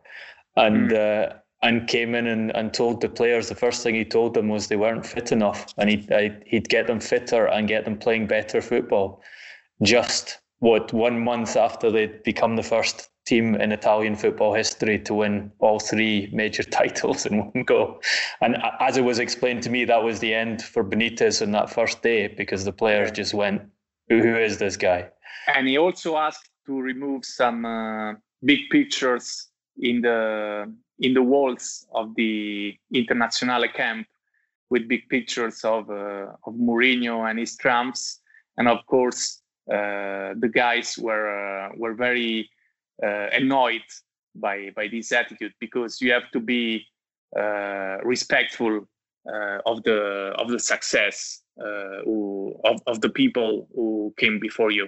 and 0.56 0.92
mm. 0.92 1.32
uh, 1.32 1.34
and 1.62 1.88
came 1.88 2.16
in 2.16 2.28
and, 2.28 2.56
and 2.56 2.74
told 2.74 3.02
the 3.02 3.10
players 3.10 3.50
the 3.50 3.56
first 3.56 3.84
thing 3.84 3.96
he 3.96 4.06
told 4.06 4.34
them 4.34 4.48
was 4.48 4.68
they 4.68 4.76
weren't 4.76 5.06
fit 5.06 5.32
enough, 5.32 5.74
and 5.78 5.90
he'd 5.90 6.10
he'd 6.46 6.70
get 6.70 6.88
them 6.88 7.00
fitter 7.00 7.48
and 7.48 7.68
get 7.68 7.86
them 7.86 7.98
playing 7.98 8.28
better 8.28 8.62
football. 8.62 9.22
Just 9.82 10.39
what 10.60 10.92
one 10.94 11.24
month 11.24 11.56
after 11.56 11.90
they'd 11.90 12.22
become 12.24 12.56
the 12.56 12.64
first 12.64 13.10
team 13.26 13.56
in 13.56 13.72
Italian 13.72 14.16
football 14.16 14.54
history 14.54 15.00
to 15.00 15.14
win 15.14 15.52
all 15.60 15.80
three 15.80 16.30
major 16.34 16.64
titles 16.80 17.26
in 17.26 17.38
one 17.38 17.64
go. 17.64 18.00
And 18.42 18.58
as 18.80 18.98
it 18.98 19.04
was 19.04 19.20
explained 19.20 19.64
to 19.64 19.70
me, 19.70 19.86
that 19.86 20.04
was 20.04 20.20
the 20.20 20.34
end 20.34 20.62
for 20.62 20.84
Benitez 20.84 21.42
on 21.42 21.52
that 21.52 21.70
first 21.70 22.02
day 22.02 22.28
because 22.28 22.66
the 22.66 22.74
players 22.74 23.12
just 23.12 23.34
went, 23.34 23.62
"Who 24.10 24.36
is 24.36 24.58
this 24.58 24.78
guy?" 24.78 25.10
And 25.56 25.68
he 25.68 25.78
also 25.78 26.18
asked 26.18 26.50
to 26.66 26.80
remove 26.80 27.26
some 27.26 27.66
uh, 27.66 28.14
big 28.44 28.70
pictures 28.70 29.48
in 29.78 30.02
the 30.02 30.72
in 31.00 31.14
the 31.14 31.24
walls 31.24 31.88
of 31.94 32.14
the 32.16 32.76
Internazionale 32.94 33.74
camp 33.74 34.08
with 34.70 34.88
big 34.88 35.08
pictures 35.10 35.64
of 35.64 35.90
uh, 35.90 36.28
of 36.46 36.54
Mourinho 36.56 37.30
and 37.30 37.40
his 37.40 37.56
trumps, 37.56 38.20
and 38.58 38.68
of 38.68 38.86
course 38.86 39.39
the 39.70 40.50
guys 40.54 40.98
were 40.98 41.28
uh, 41.30 41.70
were 41.78 41.94
very 41.94 42.50
uh, 43.04 43.28
annoyed 43.32 43.84
by 44.36 44.72
by 44.76 44.88
this 44.88 45.12
attitude 45.12 45.54
because 45.60 46.02
you 46.02 46.12
have 46.12 46.30
to 46.32 46.40
be 46.40 46.86
uh, 47.38 47.98
respectful 48.04 48.88
uh, 49.32 49.60
of 49.66 49.84
the 49.84 50.34
of 50.38 50.50
the 50.50 50.60
success 50.60 51.42
who, 52.06 52.56
of, 52.64 52.82
of 52.88 53.02
the 53.02 53.10
people 53.10 53.68
who 53.76 54.14
came 54.18 54.40
before 54.40 54.72
you. 54.72 54.88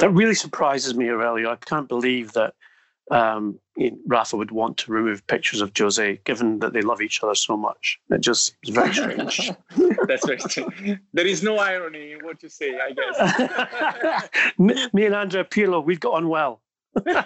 That 0.00 0.10
really 0.10 0.34
surprises 0.34 0.94
me, 0.94 1.08
Aurelio. 1.10 1.50
I 1.50 1.56
can't 1.56 1.88
believe 1.88 2.32
that 2.32 2.54
um, 3.10 3.58
Rafa 4.06 4.36
would 4.36 4.50
want 4.50 4.76
to 4.78 4.92
remove 4.92 5.26
pictures 5.26 5.60
of 5.60 5.72
Jose, 5.76 6.20
given 6.24 6.58
that 6.60 6.72
they 6.72 6.82
love 6.82 7.00
each 7.00 7.22
other 7.22 7.34
so 7.34 7.56
much. 7.56 7.98
It 8.10 8.20
just 8.20 8.54
seems 8.64 8.76
very 8.76 8.92
strange. 8.92 9.50
That's 10.06 10.26
very 10.26 10.40
strange. 10.40 11.00
There 11.12 11.26
is 11.26 11.42
no 11.42 11.58
irony 11.58 12.12
in 12.12 12.24
what 12.24 12.42
you 12.42 12.48
say, 12.48 12.78
I 12.78 12.92
guess. 12.92 14.28
me, 14.58 14.74
me 14.92 15.06
and 15.06 15.14
Andrea 15.14 15.44
Pirlo, 15.44 15.84
we've 15.84 16.00
got 16.00 16.14
on 16.14 16.28
well. 16.28 16.60
well, 17.04 17.24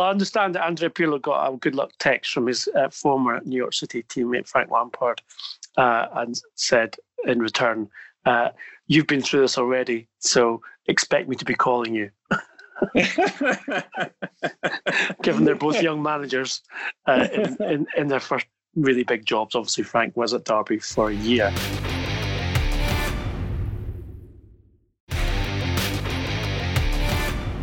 I 0.00 0.10
understand 0.10 0.54
that 0.54 0.64
Andrea 0.64 0.90
Pirlo 0.90 1.20
got 1.20 1.52
a 1.52 1.56
good 1.56 1.74
luck 1.74 1.90
text 1.98 2.32
from 2.32 2.46
his 2.46 2.68
uh, 2.76 2.88
former 2.90 3.40
New 3.44 3.56
York 3.56 3.74
City 3.74 4.04
teammate 4.04 4.46
Frank 4.46 4.70
Lampard 4.70 5.20
uh, 5.76 6.06
and 6.14 6.40
said 6.54 6.94
in 7.26 7.40
return, 7.40 7.88
uh, 8.26 8.50
You've 8.90 9.06
been 9.06 9.22
through 9.22 9.42
this 9.42 9.56
already, 9.56 10.08
so 10.18 10.62
expect 10.86 11.28
me 11.28 11.36
to 11.36 11.44
be 11.44 11.54
calling 11.54 11.94
you. 11.94 12.10
Given 15.22 15.44
they're 15.44 15.54
both 15.54 15.82
young 15.82 16.02
managers 16.02 16.62
uh, 17.06 17.28
in, 17.32 17.56
in, 17.62 17.86
in 17.96 18.08
their 18.08 18.20
first 18.20 18.46
really 18.74 19.04
big 19.04 19.26
jobs. 19.26 19.54
Obviously, 19.54 19.84
Frank 19.84 20.16
was 20.16 20.34
at 20.34 20.44
Derby 20.44 20.78
for 20.78 21.10
a 21.10 21.14
year. 21.14 21.52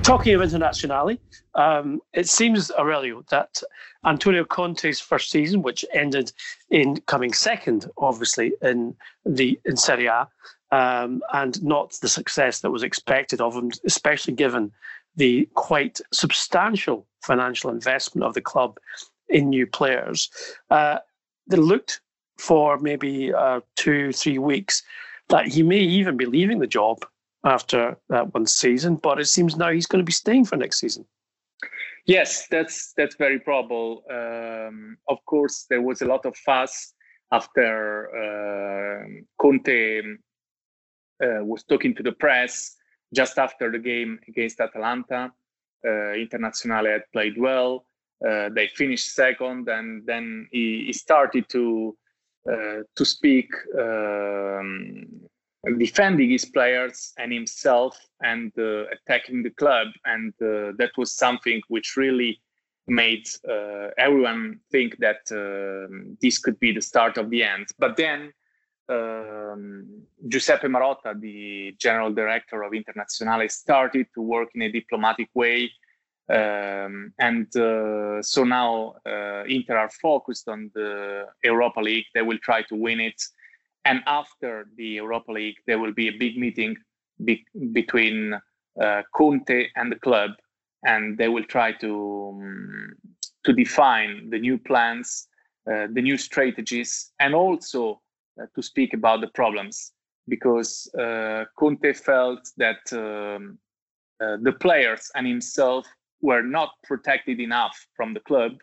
Talking 0.04 0.36
of 0.36 0.42
Internazionale, 0.42 1.20
um, 1.56 2.00
it 2.14 2.30
seems, 2.30 2.72
Aurelio, 2.72 3.26
that 3.30 3.62
Antonio 4.06 4.46
Conte's 4.46 5.02
first 5.02 5.30
season, 5.30 5.62
which 5.62 5.84
ended 5.94 6.32
in 6.70 7.02
coming 7.08 7.34
second, 7.34 7.92
obviously, 7.98 8.54
in 8.62 8.96
the 9.26 9.60
in 9.66 9.76
Serie 9.76 10.06
A, 10.06 10.30
um, 10.72 11.22
and 11.34 11.64
not 11.64 11.94
the 12.02 12.10
success 12.10 12.60
that 12.62 12.72
was 12.72 12.84
expected 12.84 13.42
of 13.42 13.56
him, 13.56 13.72
especially 13.86 14.34
given 14.34 14.72
the 15.16 15.50
quite 15.56 16.00
substantial 16.14 17.06
financial 17.24 17.70
investment 17.70 18.26
of 18.26 18.34
the 18.34 18.42
club 18.42 18.78
in 19.30 19.50
new 19.50 19.66
players. 19.66 20.30
Uh, 20.70 21.00
they 21.48 21.58
looked 21.58 22.02
for 22.38 22.78
maybe 22.80 23.34
uh, 23.34 23.62
two, 23.76 24.12
three 24.12 24.38
weeks 24.38 24.84
that 25.30 25.48
he 25.48 25.64
may 25.64 25.80
even 25.80 26.16
be 26.16 26.26
leaving 26.26 26.60
the 26.60 26.68
job 26.68 27.04
after 27.44 27.98
that 28.10 28.34
one 28.34 28.46
season, 28.46 28.96
but 28.96 29.20
it 29.20 29.26
seems 29.26 29.56
now 29.56 29.72
he's 29.72 29.86
going 29.86 30.02
to 30.02 30.06
be 30.06 30.12
staying 30.12 30.46
for 30.46 30.56
next 30.56 30.80
season. 30.80 31.06
Yes, 32.06 32.48
that's 32.48 32.94
that's 32.96 33.16
very 33.16 33.40
probable. 33.40 34.04
Um, 34.10 34.98
of 35.10 35.18
course, 35.26 35.66
there 35.70 35.82
was 35.82 36.02
a 36.02 36.06
lot 36.06 36.26
of 36.26 36.38
fuss 36.38 36.94
after 37.34 38.08
uh, 38.16 39.08
Conte 39.42 40.02
was 41.20 41.64
talking 41.64 41.96
to 41.96 42.04
the 42.04 42.12
press 42.12 42.76
just 43.14 43.38
after 43.38 43.72
the 43.72 43.80
game 43.80 44.20
against 44.28 44.60
Atalanta. 44.60 45.32
Uh, 45.86 46.16
Internazionale 46.16 46.92
had 46.92 47.04
played 47.14 47.38
well. 47.38 47.86
Uh, 48.28 48.50
they 48.50 48.68
finished 48.68 49.14
second, 49.14 49.70
and 49.70 50.06
then 50.06 50.48
he, 50.52 50.86
he 50.88 50.94
started 50.94 51.48
to 51.50 51.96
uh, 52.52 52.82
to 52.96 53.06
speak 53.06 53.50
um, 53.78 55.06
defending 55.78 56.30
his 56.30 56.46
players 56.46 57.14
and 57.18 57.32
himself 57.32 58.00
and 58.24 58.52
uh, 58.58 58.86
attacking 58.88 59.44
the 59.44 59.50
club. 59.50 59.88
And 60.06 60.34
uh, 60.42 60.72
that 60.78 60.92
was 60.98 61.12
something 61.12 61.62
which 61.68 61.98
really 61.98 62.42
made 62.88 63.28
uh, 63.48 63.90
everyone 63.98 64.60
think 64.72 64.98
that 65.00 65.20
um, 65.32 66.18
this 66.22 66.38
could 66.38 66.58
be 66.60 66.72
the 66.72 66.82
start 66.82 67.18
of 67.18 67.30
the 67.30 67.44
end. 67.44 67.68
But 67.78 67.98
then 67.98 68.32
um, 68.90 70.04
Giuseppe 70.28 70.68
Marotta, 70.68 71.20
the 71.20 71.76
general 71.78 72.14
director 72.14 72.64
of 72.64 72.72
Internazionale, 72.72 73.52
started 73.52 74.08
to 74.14 74.22
work 74.22 74.50
in 74.56 74.62
a 74.64 74.72
diplomatic 74.72 75.30
way. 75.34 75.72
Um, 76.30 77.14
and 77.20 77.48
uh, 77.56 78.22
so 78.22 78.44
now 78.44 78.96
uh, 79.06 79.44
Inter 79.48 79.78
are 79.78 79.90
focused 79.90 80.50
on 80.50 80.72
the 80.74 81.26
Europa 81.44 81.80
League. 81.80 82.06
They 82.14 82.22
will 82.22 82.40
try 82.40 82.64
to 82.64 82.76
win 82.76 83.00
it 83.00 83.22
and 83.88 84.04
after 84.06 84.68
the 84.76 84.90
Europa 85.02 85.32
League, 85.32 85.60
there 85.66 85.80
will 85.80 85.94
be 85.94 86.10
a 86.10 86.18
big 86.18 86.38
meeting 86.38 86.76
be- 87.24 87.46
between 87.72 88.34
uh, 88.82 89.02
Conte 89.16 89.70
and 89.78 89.90
the 89.90 90.00
club, 90.08 90.32
and 90.84 91.18
they 91.18 91.30
will 91.30 91.46
try 91.46 91.72
to 91.84 91.92
um, 92.34 92.94
to 93.46 93.54
define 93.54 94.30
the 94.30 94.40
new 94.40 94.58
plans 94.58 95.30
uh, 95.72 95.88
the 95.96 96.02
new 96.02 96.18
strategies, 96.18 97.12
and 97.22 97.34
also 97.34 98.02
to 98.56 98.62
speak 98.62 98.94
about 98.94 99.22
the 99.22 99.28
problems, 99.28 99.94
because 100.28 100.90
uh, 101.00 101.46
Conte 101.58 101.94
felt 101.94 102.50
that 102.58 102.82
um, 102.92 103.58
uh, 104.22 104.38
the 104.42 104.52
players 104.52 105.10
and 105.16 105.28
himself 105.28 105.86
were 106.22 106.42
not 106.42 106.72
protected 106.84 107.40
enough 107.40 107.88
from 107.96 108.14
the 108.14 108.20
club. 108.22 108.54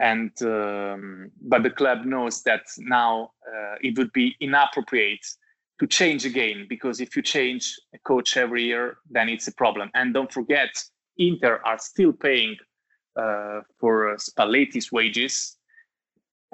And 0.00 0.30
um, 0.42 1.30
but 1.40 1.62
the 1.62 1.70
club 1.70 2.04
knows 2.04 2.42
that 2.42 2.62
now 2.78 3.30
uh, 3.46 3.76
it 3.80 3.96
would 3.96 4.12
be 4.12 4.34
inappropriate 4.40 5.24
to 5.80 5.86
change 5.86 6.24
again 6.24 6.66
because 6.68 7.00
if 7.00 7.14
you 7.14 7.22
change 7.22 7.76
a 7.94 7.98
coach 7.98 8.36
every 8.36 8.64
year 8.64 8.96
then 9.10 9.28
it's 9.28 9.46
a 9.46 9.54
problem. 9.54 9.90
And 9.94 10.12
don't 10.12 10.32
forget 10.32 10.70
inter 11.18 11.60
are 11.64 11.78
still 11.78 12.12
paying 12.12 12.56
uh, 13.16 13.60
for 13.78 14.16
spalletti's 14.16 14.90
wages 14.90 15.53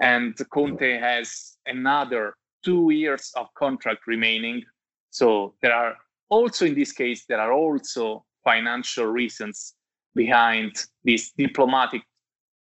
and 0.00 0.36
conte 0.50 0.98
has 0.98 1.56
another 1.66 2.34
two 2.64 2.90
years 2.90 3.32
of 3.36 3.46
contract 3.54 4.06
remaining 4.06 4.62
so 5.10 5.54
there 5.62 5.72
are 5.74 5.96
also 6.28 6.66
in 6.66 6.74
this 6.74 6.92
case 6.92 7.24
there 7.26 7.40
are 7.40 7.52
also 7.52 8.24
financial 8.44 9.06
reasons 9.06 9.74
behind 10.14 10.86
this 11.04 11.32
diplomatic 11.32 12.02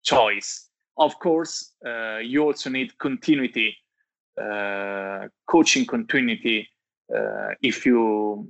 choice. 0.03 0.69
Of 0.99 1.19
course, 1.19 1.73
uh, 1.87 2.19
you 2.19 2.43
also 2.43 2.71
need 2.71 2.97
continuity, 2.99 3.77
uh, 4.41 5.29
coaching 5.47 5.85
continuity, 5.85 6.69
uh, 7.15 7.51
if 7.63 7.85
you 7.85 8.49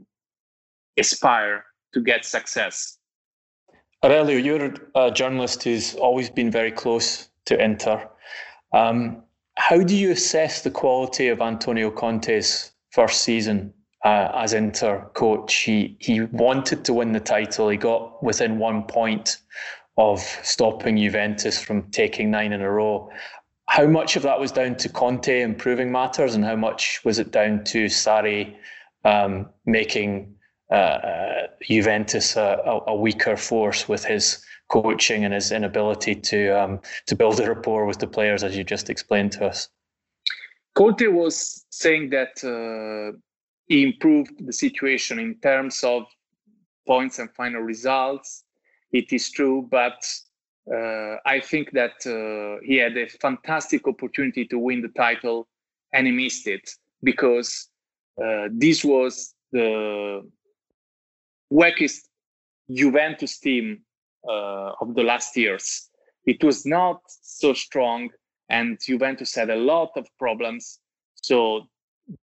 aspire 0.97 1.65
to 1.93 2.01
get 2.01 2.25
success. 2.25 2.99
Aurelio, 4.05 4.39
you're 4.39 4.75
a 4.95 5.11
journalist 5.11 5.65
who's 5.65 5.95
always 5.97 6.31
been 6.31 6.51
very 6.51 6.71
close 6.71 7.29
to 7.47 7.61
Inter. 7.63 8.09
Um, 8.77 9.23
how 9.57 9.79
do 9.83 9.97
you 9.97 10.11
assess 10.11 10.63
the 10.63 10.71
quality 10.71 11.29
of 11.29 11.41
Antonio 11.41 11.91
Conte's 11.91 12.73
first 12.91 13.23
season 13.23 13.73
uh, 14.05 14.31
as 14.35 14.53
Inter 14.53 15.11
coach? 15.15 15.55
He 15.55 15.97
he 15.99 16.21
wanted 16.21 16.85
to 16.85 16.93
win 16.93 17.13
the 17.13 17.21
title. 17.21 17.71
He 17.71 17.79
got 17.79 18.23
within 18.23 18.59
one 18.59 18.83
point 18.83 19.39
of 19.97 20.21
stopping 20.43 20.99
Juventus 20.99 21.59
from 21.59 21.91
taking 21.91 22.31
nine 22.31 22.53
in 22.53 22.61
a 22.61 22.71
row. 22.71 23.11
How 23.67 23.87
much 23.87 24.15
of 24.15 24.23
that 24.25 24.39
was 24.39 24.53
down 24.53 24.77
to 24.77 24.91
Conte 24.91 25.41
improving 25.41 25.91
matters, 25.91 26.35
and 26.35 26.45
how 26.45 26.57
much 26.57 27.01
was 27.03 27.19
it 27.19 27.33
down 27.33 27.65
to 27.65 27.87
Sarri 27.87 28.57
um, 29.07 29.49
making 29.65 30.37
uh, 30.71 30.75
uh, 30.75 31.47
Juventus 31.63 32.37
a, 32.37 32.81
a, 32.89 32.95
weaker 32.95 33.37
force 33.37 33.89
with 33.89 34.05
his 34.05 34.45
coaching 34.69 35.25
and 35.25 35.33
his 35.33 35.53
inability 35.53 36.15
to 36.15 36.49
um, 36.51 36.81
to 37.07 37.15
build 37.15 37.41
a 37.41 37.49
rapport 37.49 37.87
with 37.87 37.99
the 37.99 38.07
players, 38.07 38.43
as 38.43 38.57
you 38.57 38.65
just 38.65 38.91
explained 38.91 39.33
to 39.33 39.47
us? 39.47 39.69
Conte 40.75 41.07
was 41.07 41.65
saying 41.71 42.11
that 42.11 42.45
uh, 42.45 43.17
he 43.67 43.83
improved 43.83 44.47
the 44.47 44.53
situation 44.53 45.19
in 45.19 45.35
terms 45.37 45.83
of 45.83 46.05
points 46.87 47.19
and 47.19 47.31
final 47.35 47.63
results, 47.63 48.45
it 48.93 49.13
is 49.13 49.31
true, 49.31 49.67
but 49.71 50.07
uh, 50.73 51.17
I 51.25 51.41
think 51.41 51.73
that 51.73 51.97
uh, 52.07 52.61
he 52.65 52.77
had 52.77 52.97
a 52.97 53.09
fantastic 53.09 53.87
opportunity 53.87 54.47
to 54.47 54.59
win 54.59 54.83
the 54.83 54.89
title 54.89 55.49
and 55.93 56.07
he 56.07 56.13
missed 56.13 56.47
it 56.47 56.71
because 57.03 57.69
uh, 58.23 58.49
this 58.51 58.85
was 58.85 59.35
the 59.53 60.23
weakest 61.51 62.09
Juventus 62.73 63.39
team 63.39 63.83
of 64.29 64.95
the 64.95 65.03
last 65.03 65.37
years. 65.37 65.89
It 66.25 66.43
was 66.43 66.67
not 66.67 67.01
so 67.07 67.53
strong, 67.53 68.11
and 68.49 68.79
Juventus 68.85 69.35
had 69.35 69.51
a 69.51 69.57
lot 69.57 69.91
of 69.97 70.07
problems. 70.19 70.81
So 71.15 71.69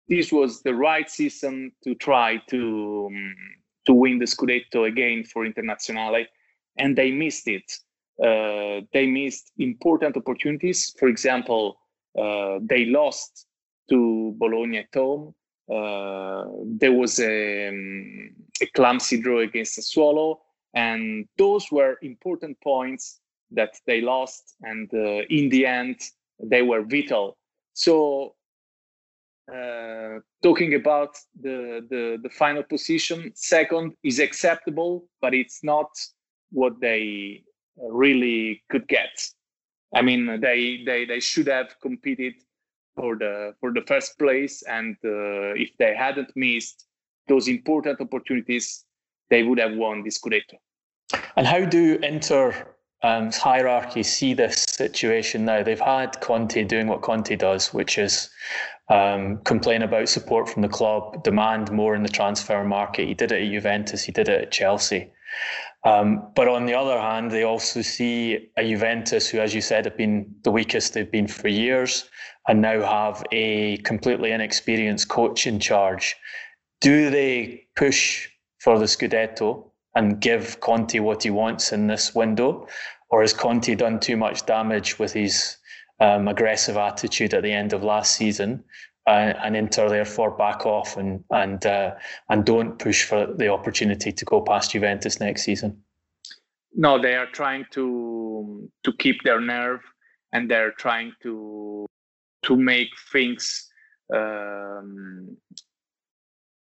this 0.09 0.33
was 0.33 0.63
the 0.63 0.75
right 0.75 1.09
season 1.11 1.73
to 1.85 1.95
try 1.95 2.43
to 2.51 3.09
um, 3.11 3.35
to 3.87 3.93
win 3.95 4.19
the 4.19 4.27
Scudetto 4.27 4.87
again 4.87 5.25
for 5.25 5.47
Internazionale 5.47 6.27
and 6.77 6.97
they 6.97 7.11
missed 7.11 7.47
it. 7.49 7.71
Uh, 8.23 8.85
they 8.93 9.07
missed 9.07 9.53
important 9.59 10.17
opportunities. 10.17 10.95
For 10.99 11.09
example, 11.09 11.79
uh, 12.19 12.59
they 12.63 12.87
lost 12.87 13.47
to 13.89 14.35
Bologna 14.39 14.79
at 14.79 14.95
home. 14.95 15.35
Uh, 15.71 16.45
there 16.65 16.93
was 16.93 17.21
a, 17.21 17.69
um, 17.69 18.31
a, 18.61 18.67
clumsy 18.75 19.21
draw 19.21 19.41
against 19.41 19.79
Sassuolo, 19.79 20.39
and 20.75 21.27
those 21.37 21.71
were 21.71 21.99
important 22.03 22.57
points 22.63 23.21
that 23.51 23.75
they 23.87 24.01
lost. 24.01 24.55
And 24.63 24.89
uh, 24.95 25.25
in 25.29 25.49
the 25.49 25.67
end, 25.67 26.01
they 26.43 26.63
were 26.63 26.83
vital. 26.83 27.37
So, 27.75 28.35
uh, 29.53 30.21
talking 30.43 30.75
about 30.75 31.17
the, 31.41 31.85
the 31.91 32.19
the 32.23 32.31
final 32.31 32.63
position, 32.63 33.33
second 33.35 33.95
is 34.05 34.21
acceptable, 34.21 35.09
but 35.21 35.35
it's 35.35 35.65
not 35.65 35.91
what 36.53 36.81
they 36.81 37.43
really 37.77 38.63
could 38.71 38.87
get. 38.87 39.11
I 39.95 40.03
mean, 40.03 40.41
they 40.41 40.83
they 40.87 41.05
they 41.05 41.21
should 41.21 41.49
have 41.49 41.75
competed 41.83 42.35
for 42.95 43.17
the 43.17 43.55
for 43.61 43.73
the 43.73 43.83
first 43.83 44.19
place, 44.19 44.63
and 44.63 44.97
uh, 45.05 45.55
if 45.55 45.71
they 45.79 45.97
hadn't 45.97 46.31
missed 46.37 46.87
those 47.27 47.49
important 47.49 48.01
opportunities, 48.01 48.85
they 49.31 49.43
would 49.43 49.59
have 49.59 49.75
won 49.75 50.03
the 50.03 50.11
Scudetto. 50.11 50.59
And 51.37 51.47
how 51.47 51.65
do 51.65 51.99
Inter 52.03 52.75
um, 53.03 53.33
hierarchy 53.33 54.03
see 54.03 54.35
this 54.35 54.65
situation 54.69 55.45
now? 55.45 55.63
They've 55.63 55.81
had 55.81 56.21
Conte 56.21 56.65
doing 56.65 56.87
what 56.87 57.03
Conte 57.03 57.35
does, 57.37 57.73
which 57.73 57.99
is 57.99 58.29
um, 58.89 59.39
complain 59.45 59.83
about 59.83 60.09
support 60.09 60.49
from 60.49 60.63
the 60.63 60.69
club, 60.69 61.23
demand 61.23 61.71
more 61.71 61.95
in 61.95 62.03
the 62.03 62.09
transfer 62.09 62.63
market. 62.65 63.07
He 63.09 63.15
did 63.15 63.33
it 63.33 63.43
at 63.43 63.51
Juventus, 63.51 64.03
he 64.03 64.13
did 64.13 64.29
it 64.29 64.43
at 64.43 64.53
Chelsea. 64.53 65.13
Um, 65.85 66.31
but 66.35 66.49
on 66.49 66.67
the 66.67 66.75
other 66.75 67.01
hand, 67.01 67.31
they 67.31 67.45
also 67.45 67.81
see 67.83 68.51
a 68.57 68.69
Juventus 68.69 69.29
who, 69.29 69.39
as 69.39 69.55
you 69.55 69.61
said, 69.61 69.85
have 69.87 69.97
been 69.97 70.35
the 70.43 70.51
weakest 70.51 70.93
they've 70.93 71.11
been 71.11 71.29
for 71.29 71.49
years 71.49 72.11
and 72.49 72.61
now 72.61 72.83
have 72.83 73.25
a 73.33 73.79
completely 73.79 74.33
inexperienced 74.33 75.09
coach 75.09 75.47
in 75.47 75.61
charge. 75.61 76.17
Do 76.81 77.11
they 77.11 77.65
push 77.77 78.29
for 78.61 78.79
the 78.79 78.87
Scudetto 78.87 79.71
and 79.95 80.21
give 80.21 80.61
Conte 80.61 80.99
what 81.01 81.25
he 81.25 81.31
wants 81.31 81.73
in 81.73 81.89
this 81.89 82.15
window? 82.15 82.67
Or 83.11 83.23
has 83.23 83.33
Conte 83.33 83.75
done 83.75 83.99
too 83.99 84.17
much 84.17 84.47
damage 84.47 84.99
with 84.99 85.13
his 85.13 85.57
um, 85.99 86.29
aggressive 86.29 86.77
attitude 86.77 87.35
at 87.35 87.43
the 87.43 87.53
end 87.53 87.73
of 87.73 87.83
last 87.83 88.15
season 88.15 88.65
uh, 89.07 89.35
and 89.43 89.57
Inter 89.57 89.89
therefore 89.89 90.31
back 90.37 90.67
off 90.67 90.97
and 90.97 91.25
and 91.31 91.65
uh, 91.67 91.95
and 92.29 92.45
don't 92.45 92.79
push 92.79 93.05
for 93.05 93.27
the 93.27 93.49
opportunity 93.49 94.13
to 94.13 94.25
go 94.25 94.41
past 94.41 94.73
Juventus 94.73 95.21
next 95.21 95.43
season. 95.43 95.83
No, 96.75 97.01
they 97.01 97.15
are 97.15 97.27
trying 97.27 97.65
to 97.73 98.71
to 98.85 98.93
keep 98.99 99.23
their 99.25 99.41
nerve, 99.41 99.81
and 100.33 100.51
they're 100.51 100.73
trying 100.73 101.13
to 101.23 101.87
to 102.45 102.57
make 102.57 102.91
things 103.13 103.71
um, 104.15 105.37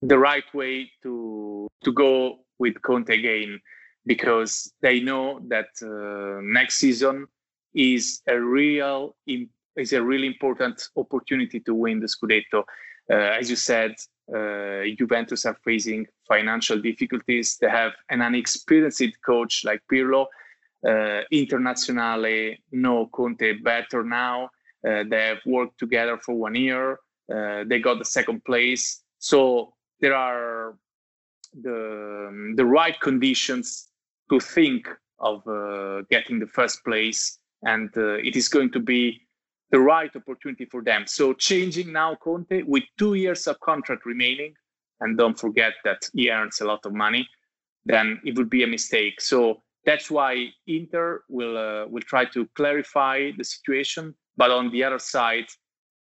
the 0.01 0.17
right 0.17 0.45
way 0.53 0.91
to 1.03 1.67
to 1.83 1.91
go 1.91 2.39
with 2.59 2.81
Conte 2.81 3.13
again, 3.13 3.59
because 4.05 4.71
they 4.81 4.99
know 4.99 5.39
that 5.47 5.69
uh, 5.81 6.41
next 6.41 6.75
season 6.75 7.27
is 7.73 8.21
a 8.27 8.39
real 8.39 9.15
is 9.75 9.93
a 9.93 10.01
really 10.01 10.27
important 10.27 10.89
opportunity 10.95 11.59
to 11.59 11.73
win 11.73 11.99
the 11.99 12.07
Scudetto. 12.07 12.63
Uh, 13.09 13.13
as 13.39 13.49
you 13.49 13.55
said, 13.55 13.95
uh, 14.35 14.81
Juventus 14.97 15.45
are 15.45 15.57
facing 15.63 16.05
financial 16.27 16.79
difficulties. 16.79 17.57
They 17.61 17.69
have 17.69 17.93
an 18.09 18.21
unexperienced 18.21 19.21
coach 19.25 19.63
like 19.63 19.81
Pirlo. 19.91 20.25
Uh, 20.85 21.21
Internazionale 21.33 22.57
know 22.71 23.07
Conte 23.07 23.53
better 23.63 24.03
now. 24.03 24.49
Uh, 24.87 25.03
they 25.09 25.27
have 25.27 25.39
worked 25.45 25.79
together 25.79 26.19
for 26.23 26.35
one 26.35 26.55
year. 26.55 26.99
Uh, 27.33 27.63
they 27.65 27.79
got 27.79 27.99
the 27.99 28.05
second 28.05 28.43
place. 28.45 29.01
So 29.19 29.73
there 29.99 30.15
are 30.15 30.75
the, 31.61 32.53
the 32.55 32.65
right 32.65 32.99
conditions 32.99 33.89
to 34.29 34.39
think 34.39 34.87
of 35.19 35.47
uh, 35.47 36.01
getting 36.09 36.39
the 36.39 36.47
first 36.47 36.83
place. 36.83 37.39
And 37.63 37.89
it 37.95 38.35
is 38.35 38.47
going 38.49 38.71
to 38.73 38.79
be 38.79 39.21
the 39.71 39.79
right 39.79 40.15
opportunity 40.15 40.65
for 40.65 40.83
them. 40.83 41.05
So 41.07 41.33
changing 41.33 41.91
now 41.91 42.15
Conte 42.15 42.63
with 42.63 42.83
two 42.97 43.15
years 43.15 43.47
of 43.47 43.59
contract 43.59 44.05
remaining, 44.05 44.53
and 45.01 45.17
don't 45.17 45.37
forget 45.37 45.73
that 45.83 46.09
he 46.13 46.29
earns 46.29 46.61
a 46.61 46.65
lot 46.65 46.85
of 46.85 46.93
money, 46.93 47.27
then 47.85 48.19
it 48.23 48.37
would 48.37 48.49
be 48.49 48.63
a 48.63 48.67
mistake. 48.67 49.19
So 49.21 49.61
that's 49.85 50.11
why 50.11 50.47
Inter 50.67 51.23
will 51.29 51.57
uh, 51.57 51.87
will 51.87 52.01
try 52.01 52.25
to 52.25 52.47
clarify 52.55 53.31
the 53.37 53.43
situation, 53.43 54.13
but 54.35 54.51
on 54.51 54.71
the 54.71 54.83
other 54.83 54.99
side, 54.99 55.47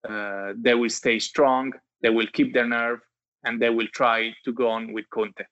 uh, 0.07 0.53
they 0.55 0.75
will 0.75 0.89
stay 0.89 1.19
strong. 1.19 1.73
They 2.01 2.09
will 2.09 2.27
keep 2.33 2.53
their 2.53 2.67
nerve, 2.67 2.99
and 3.43 3.61
they 3.61 3.69
will 3.69 3.87
try 3.93 4.33
to 4.45 4.53
go 4.53 4.69
on 4.69 4.93
with 4.93 5.09
Conte. 5.09 5.43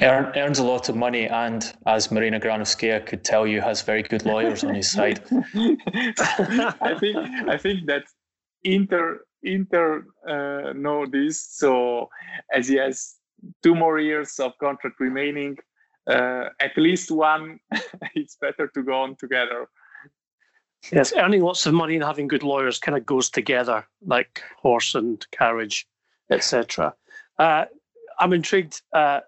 Earn, 0.00 0.30
earns 0.36 0.58
a 0.58 0.64
lot 0.64 0.90
of 0.90 0.96
money, 0.96 1.26
and 1.26 1.72
as 1.86 2.10
Marina 2.10 2.38
Granovskaya 2.38 3.04
could 3.06 3.24
tell 3.24 3.46
you, 3.46 3.62
has 3.62 3.80
very 3.80 4.02
good 4.02 4.26
lawyers 4.26 4.62
on 4.62 4.74
his 4.74 4.90
side. 4.90 5.20
I 5.30 6.94
think 7.00 7.16
I 7.48 7.56
think 7.56 7.86
that 7.86 8.04
Inter 8.62 9.20
Inter 9.42 10.04
uh, 10.28 10.72
know 10.74 11.06
this. 11.06 11.40
So 11.40 12.10
as 12.52 12.68
he 12.68 12.76
has 12.76 13.14
two 13.62 13.74
more 13.74 13.98
years 13.98 14.38
of 14.38 14.52
contract 14.58 15.00
remaining, 15.00 15.56
uh, 16.06 16.50
at 16.60 16.76
least 16.76 17.10
one, 17.10 17.58
it's 18.14 18.36
better 18.36 18.68
to 18.74 18.82
go 18.82 19.00
on 19.00 19.16
together. 19.16 19.66
Yes, 20.92 21.12
earning 21.16 21.42
lots 21.42 21.66
of 21.66 21.74
money 21.74 21.94
and 21.94 22.04
having 22.04 22.28
good 22.28 22.42
lawyers 22.42 22.78
kind 22.78 22.96
of 22.96 23.06
goes 23.06 23.30
together, 23.30 23.86
like 24.04 24.42
horse 24.60 24.94
and 24.94 25.26
carriage, 25.32 25.86
etc. 26.30 26.94
Uh, 27.38 27.64
I'm 28.18 28.32
intrigued, 28.32 28.82
uh, 28.92 29.20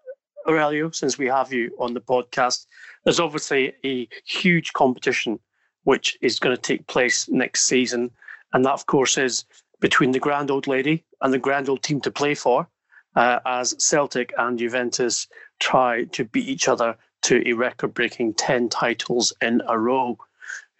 Aurelio, 0.48 0.90
since 0.90 1.18
we 1.18 1.26
have 1.26 1.52
you 1.52 1.74
on 1.78 1.94
the 1.94 2.00
podcast. 2.00 2.66
There's 3.04 3.20
obviously 3.20 3.74
a 3.84 4.08
huge 4.24 4.72
competition 4.72 5.38
which 5.84 6.18
is 6.20 6.38
going 6.38 6.54
to 6.54 6.60
take 6.60 6.86
place 6.86 7.28
next 7.28 7.64
season, 7.64 8.10
and 8.52 8.64
that, 8.64 8.72
of 8.72 8.86
course, 8.86 9.16
is 9.18 9.44
between 9.80 10.12
the 10.12 10.18
grand 10.18 10.50
old 10.50 10.66
lady 10.66 11.04
and 11.22 11.32
the 11.32 11.38
grand 11.38 11.68
old 11.68 11.82
team 11.82 12.00
to 12.00 12.10
play 12.10 12.34
for, 12.34 12.68
uh, 13.16 13.40
as 13.46 13.74
Celtic 13.82 14.32
and 14.38 14.58
Juventus 14.58 15.28
try 15.60 16.04
to 16.04 16.24
beat 16.24 16.48
each 16.48 16.68
other 16.68 16.96
to 17.22 17.42
a 17.48 17.52
record 17.52 17.94
breaking 17.94 18.34
10 18.34 18.68
titles 18.68 19.32
in 19.40 19.62
a 19.66 19.78
row. 19.78 20.18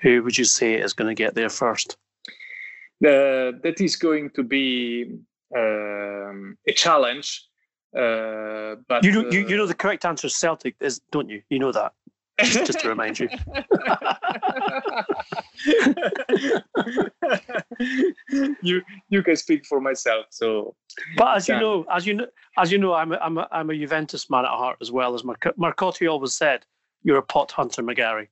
Who 0.01 0.23
would 0.23 0.39
you 0.39 0.45
say 0.45 0.75
is 0.75 0.93
going 0.93 1.09
to 1.09 1.15
get 1.15 1.35
there 1.35 1.49
first? 1.49 1.97
The, 3.01 3.59
that 3.63 3.81
is 3.81 3.97
going 3.97 4.31
to 4.31 4.43
be 4.43 5.19
um, 5.57 6.57
a 6.67 6.73
challenge. 6.73 7.45
Uh, 7.97 8.77
but 8.87 9.03
you 9.03 9.13
know, 9.13 9.31
you, 9.31 9.49
you 9.49 9.57
know 9.57 9.67
the 9.67 9.75
correct 9.75 10.05
answer 10.05 10.27
is 10.27 10.37
Celtic, 10.37 10.77
is 10.81 11.01
don't 11.11 11.29
you? 11.29 11.43
You 11.49 11.59
know 11.59 11.73
that. 11.73 11.93
Just 12.45 12.81
to 12.81 12.89
remind 12.95 13.19
you. 13.19 13.29
you 18.63 18.83
you 19.09 19.23
can 19.23 19.37
speak 19.37 19.67
for 19.67 19.81
myself. 19.81 20.27
So, 20.31 20.75
but 21.17 21.37
as 21.37 21.49
you 21.49 21.59
know, 21.59 21.85
as 21.91 22.07
you 22.07 22.15
know, 22.15 22.27
as 22.57 22.71
you 22.71 22.79
know, 22.79 22.95
I'm 22.95 23.13
a, 23.13 23.17
I'm 23.17 23.39
a, 23.39 23.49
I'm 23.51 23.71
a 23.71 23.75
Juventus 23.75 24.31
man 24.31 24.45
at 24.45 24.51
heart 24.51 24.77
as 24.81 24.93
well 24.93 25.15
as 25.15 25.25
Marc- 25.25 25.57
Marcotti 25.59 26.11
always 26.11 26.35
said. 26.35 26.65
You're 27.03 27.19
a 27.19 27.23
pot 27.23 27.53
hunter, 27.53 27.83
McGarry. 27.83 28.29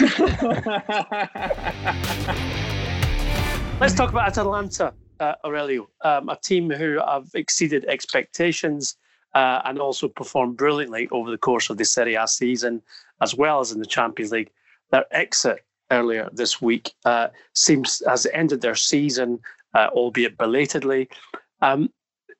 Let's 3.80 3.94
talk 3.94 4.10
about 4.10 4.28
Atalanta, 4.28 4.92
uh, 5.20 5.34
Aurelio, 5.44 5.88
um, 6.02 6.28
a 6.28 6.36
team 6.36 6.70
who 6.70 7.00
have 7.06 7.28
exceeded 7.34 7.84
expectations 7.86 8.96
uh, 9.34 9.60
and 9.64 9.78
also 9.78 10.08
performed 10.08 10.56
brilliantly 10.56 11.08
over 11.10 11.30
the 11.30 11.38
course 11.38 11.70
of 11.70 11.76
the 11.76 11.84
Serie 11.84 12.14
A 12.14 12.26
season, 12.26 12.82
as 13.20 13.34
well 13.34 13.60
as 13.60 13.72
in 13.72 13.80
the 13.80 13.86
Champions 13.86 14.32
League. 14.32 14.50
Their 14.90 15.04
exit 15.10 15.64
earlier 15.90 16.28
this 16.32 16.60
week 16.60 16.92
uh, 17.04 17.28
seems 17.54 18.02
has 18.06 18.26
ended 18.32 18.60
their 18.60 18.74
season, 18.74 19.40
uh, 19.74 19.88
albeit 19.92 20.36
belatedly. 20.38 21.08
Um, 21.60 21.90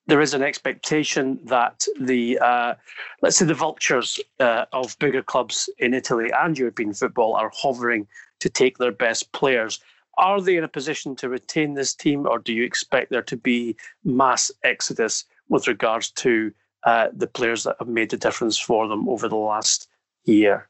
there 0.07 0.23
is 0.23 0.33
an 0.33 0.43
expectation 0.43 1.39
that 1.45 1.87
the 2.01 2.39
uh, 2.39 2.75
let's 3.21 3.37
say 3.37 3.45
the 3.45 3.55
vultures 3.55 4.19
uh, 4.41 4.65
of 4.73 4.99
bigger 4.99 5.23
clubs 5.23 5.69
in 5.79 5.93
Italy 5.93 6.31
and 6.35 6.59
European 6.59 6.95
football 6.95 7.35
are 7.35 7.53
hovering 7.55 8.07
to 8.41 8.49
take 8.49 8.79
their 8.79 8.93
best 8.93 9.31
players. 9.33 9.81
Are 10.19 10.41
they 10.41 10.57
in 10.57 10.65
a 10.65 10.69
position 10.69 11.15
to 11.17 11.29
retain 11.29 11.75
this 11.75 11.95
team, 11.95 12.27
or 12.27 12.39
do 12.39 12.53
you 12.53 12.65
expect 12.65 13.11
there 13.11 13.23
to 13.23 13.37
be 13.37 13.77
mass 14.05 14.51
exodus 14.65 15.25
with 15.49 15.69
regards 15.69 16.11
to 16.11 16.53
uh, 16.85 17.09
the 17.13 17.27
players 17.27 17.65
that 17.65 17.77
have 17.79 17.89
made 17.89 18.11
the 18.11 18.17
difference 18.17 18.59
for 18.59 18.89
them 18.89 19.09
over 19.09 19.29
the 19.29 19.37
last 19.37 19.89
year? 20.25 20.69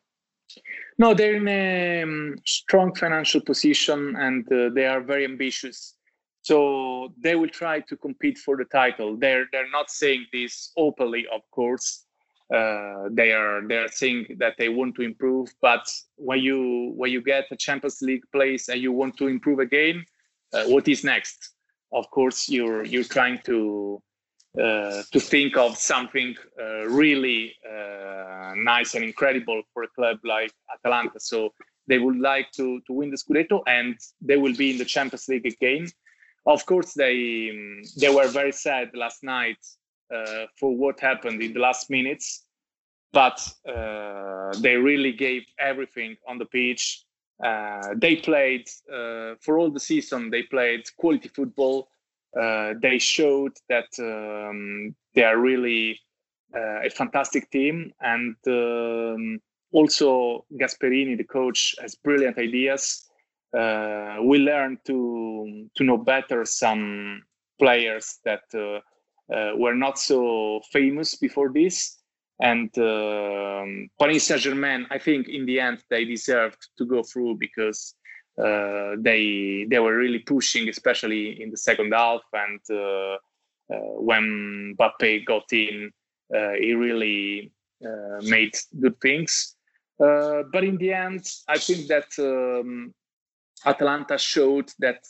No, 0.99 1.14
they're 1.14 1.36
in 1.36 1.49
a 1.49 2.03
um, 2.03 2.36
strong 2.44 2.94
financial 2.94 3.40
position 3.40 4.16
and 4.16 4.51
uh, 4.53 4.70
they 4.74 4.86
are 4.86 5.01
very 5.01 5.24
ambitious. 5.24 5.94
So 6.42 7.12
they 7.22 7.36
will 7.36 7.49
try 7.49 7.80
to 7.80 7.96
compete 7.96 8.38
for 8.38 8.57
the 8.57 8.64
title. 8.64 9.16
They're 9.16 9.46
they're 9.53 9.70
not 9.70 9.90
saying 9.90 10.26
this 10.32 10.72
openly, 10.76 11.26
of 11.32 11.42
course. 11.51 12.05
Uh, 12.53 13.09
they 13.11 13.32
are 13.32 13.66
they 13.68 13.76
are 13.76 13.88
saying 13.88 14.36
that 14.38 14.55
they 14.59 14.70
want 14.70 14.94
to 14.94 15.03
improve. 15.03 15.49
But 15.61 15.86
when 16.16 16.40
you 16.40 16.92
when 16.96 17.11
you 17.11 17.20
get 17.20 17.44
a 17.51 17.57
Champions 17.57 18.01
League 18.01 18.24
place 18.32 18.68
and 18.68 18.80
you 18.80 18.92
want 18.92 19.18
to 19.18 19.28
improve 19.28 19.59
again, 19.59 20.05
uh, 20.55 20.64
what 20.64 20.88
is 20.88 21.05
next? 21.05 21.51
Of 21.92 22.11
course, 22.11 22.49
you're 22.49 22.84
you're 22.84 23.05
trying 23.05 23.40
to 23.44 24.03
uh, 24.59 25.03
to 25.12 25.20
think 25.20 25.57
of 25.59 25.76
something 25.76 26.34
uh, 26.61 26.86
really 26.88 27.55
uh, 27.70 28.55
nice 28.57 28.94
and 28.94 29.05
incredible 29.05 29.62
for 29.74 29.82
a 29.82 29.88
club 29.88 30.18
like 30.24 30.53
Atalanta. 30.74 31.20
So 31.20 31.53
they 31.86 31.99
would 31.99 32.18
like 32.18 32.51
to 32.53 32.80
to 32.86 32.92
win 32.94 33.11
the 33.11 33.18
Scudetto, 33.18 33.62
and 33.66 33.94
they 34.22 34.38
will 34.38 34.55
be 34.55 34.70
in 34.70 34.78
the 34.78 34.86
Champions 34.86 35.28
League 35.28 35.46
again. 35.46 35.86
Of 36.46 36.64
course, 36.64 36.94
they 36.94 37.53
they 38.01 38.09
were 38.09 38.28
very 38.28 38.53
sad 38.53 38.90
last 38.94 39.22
night 39.22 39.59
for 40.59 40.76
what 40.76 41.00
happened 41.00 41.42
in 41.42 41.52
the 41.52 41.61
last 41.61 41.90
minutes, 41.90 42.44
but 43.12 43.38
uh, 43.66 44.52
they 44.61 44.76
really 44.76 45.12
gave 45.12 45.44
everything 45.59 46.16
on 46.26 46.38
the 46.38 46.46
pitch. 46.46 47.04
Uh, 47.44 47.94
they 47.96 48.16
played 48.16 48.68
for 49.40 49.59
all 49.59 49.70
the 49.70 49.80
season. 49.80 50.30
They 50.30 50.42
played 50.42 50.84
quality 50.96 51.28
football 51.28 51.88
uh, 52.36 52.74
they 52.80 52.98
showed 52.98 53.56
that 53.68 53.88
um, 53.98 54.94
they 55.14 55.24
are 55.24 55.38
really 55.38 55.98
uh, 56.54 56.82
a 56.84 56.90
fantastic 56.90 57.50
team, 57.50 57.92
and 58.00 58.36
um, 58.46 59.40
also 59.72 60.44
Gasperini, 60.61 61.16
the 61.16 61.24
coach, 61.24 61.74
has 61.80 61.94
brilliant 61.94 62.38
ideas. 62.38 63.04
Uh, 63.56 64.18
we 64.22 64.38
learned 64.38 64.78
to 64.86 65.68
to 65.76 65.84
know 65.84 65.96
better 65.96 66.44
some 66.44 67.22
players 67.59 68.18
that 68.24 68.42
uh, 68.54 68.59
uh, 68.59 68.80
were 69.29 69.74
not 69.74 69.99
so 69.99 70.61
famous 70.72 71.16
before 71.16 71.51
this, 71.53 71.99
and 72.41 72.70
um, 72.79 73.89
Paris 73.99 74.24
Saint 74.24 74.41
Germain. 74.41 74.87
I 74.91 74.99
think 74.99 75.29
in 75.29 75.47
the 75.47 75.61
end 75.61 75.83
they 75.91 76.05
deserved 76.05 76.68
to 76.79 76.87
go 76.87 77.03
through 77.03 77.37
because 77.39 77.95
uh, 78.39 78.95
they 79.01 79.66
they 79.68 79.81
were 79.81 79.97
really 79.97 80.20
pushing, 80.20 80.68
especially 80.68 81.43
in 81.43 81.51
the 81.51 81.57
second 81.57 81.93
half. 81.93 82.22
And 82.33 82.61
uh, 82.70 83.16
uh, 83.74 84.01
when 84.01 84.76
Mbappe 84.79 85.26
got 85.26 85.53
in, 85.53 85.91
he 86.31 86.74
really 86.74 87.53
made 88.22 88.55
good 88.81 89.01
things. 89.01 89.57
but 89.99 90.62
in 90.62 90.76
the 90.79 90.93
end, 90.93 91.26
I 91.49 91.59
think 91.59 91.89
that 91.89 92.09
um, 92.18 92.95
Atalanta 93.66 94.18
showed 94.18 94.70
that 94.79 95.03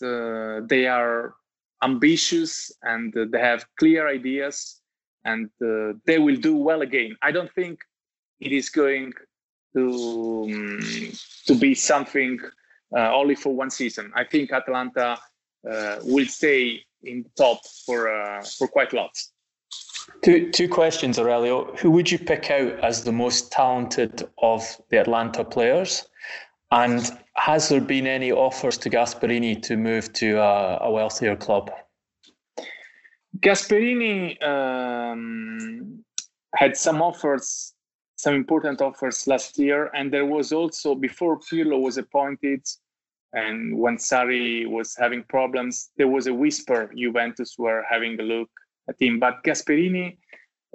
they 0.68 0.86
are 0.86 1.34
ambitious 1.82 2.72
and 2.82 3.16
uh, 3.16 3.26
they 3.30 3.40
have 3.40 3.66
clear 3.78 4.08
ideas 4.08 4.80
and 5.24 5.50
uh, 5.64 5.92
they 6.06 6.18
will 6.18 6.36
do 6.36 6.56
well 6.56 6.82
again. 6.82 7.16
I 7.22 7.32
don't 7.32 7.52
think 7.54 7.80
it 8.40 8.52
is 8.52 8.68
going 8.68 9.12
to 9.74 10.44
um, 10.48 11.12
to 11.46 11.54
be 11.54 11.74
something 11.74 12.38
uh, 12.96 13.12
only 13.14 13.34
for 13.34 13.54
one 13.54 13.70
season. 13.70 14.12
I 14.14 14.24
think 14.24 14.52
Atalanta 14.52 15.18
uh, 15.70 15.96
will 16.02 16.26
stay 16.26 16.82
in 17.02 17.24
top 17.36 17.60
for 17.84 18.10
uh, 18.10 18.42
for 18.42 18.68
quite 18.68 18.92
a 18.92 18.96
lot. 18.96 19.10
Two 20.22 20.50
two 20.50 20.68
questions, 20.68 21.18
Aurelio. 21.18 21.74
Who 21.76 21.90
would 21.90 22.10
you 22.10 22.18
pick 22.18 22.50
out 22.50 22.72
as 22.80 23.04
the 23.04 23.12
most 23.12 23.52
talented 23.52 24.28
of 24.42 24.62
the 24.88 24.98
Atalanta 24.98 25.44
players? 25.44 26.08
And 26.70 27.10
has 27.38 27.68
there 27.68 27.80
been 27.80 28.06
any 28.06 28.32
offers 28.32 28.78
to 28.78 28.90
Gasperini 28.90 29.60
to 29.62 29.76
move 29.76 30.12
to 30.14 30.38
a, 30.38 30.78
a 30.82 30.90
wealthier 30.90 31.36
club? 31.36 31.70
Gasperini 33.40 34.42
um, 34.42 36.04
had 36.54 36.76
some 36.76 37.00
offers 37.02 37.74
some 38.18 38.34
important 38.34 38.82
offers 38.82 39.26
last 39.26 39.58
year. 39.58 39.90
And 39.94 40.12
there 40.12 40.26
was 40.26 40.52
also, 40.52 40.94
before 40.94 41.38
Pirlo 41.38 41.80
was 41.80 41.96
appointed, 41.98 42.66
and 43.32 43.78
when 43.78 43.96
Sarri 43.96 44.68
was 44.68 44.96
having 44.98 45.22
problems, 45.22 45.90
there 45.96 46.08
was 46.08 46.26
a 46.26 46.34
whisper 46.34 46.90
Juventus 46.96 47.54
were 47.58 47.84
having 47.88 48.18
a 48.18 48.22
look 48.22 48.50
at 48.88 48.96
him. 49.00 49.20
But 49.20 49.44
Gasperini, 49.44 50.18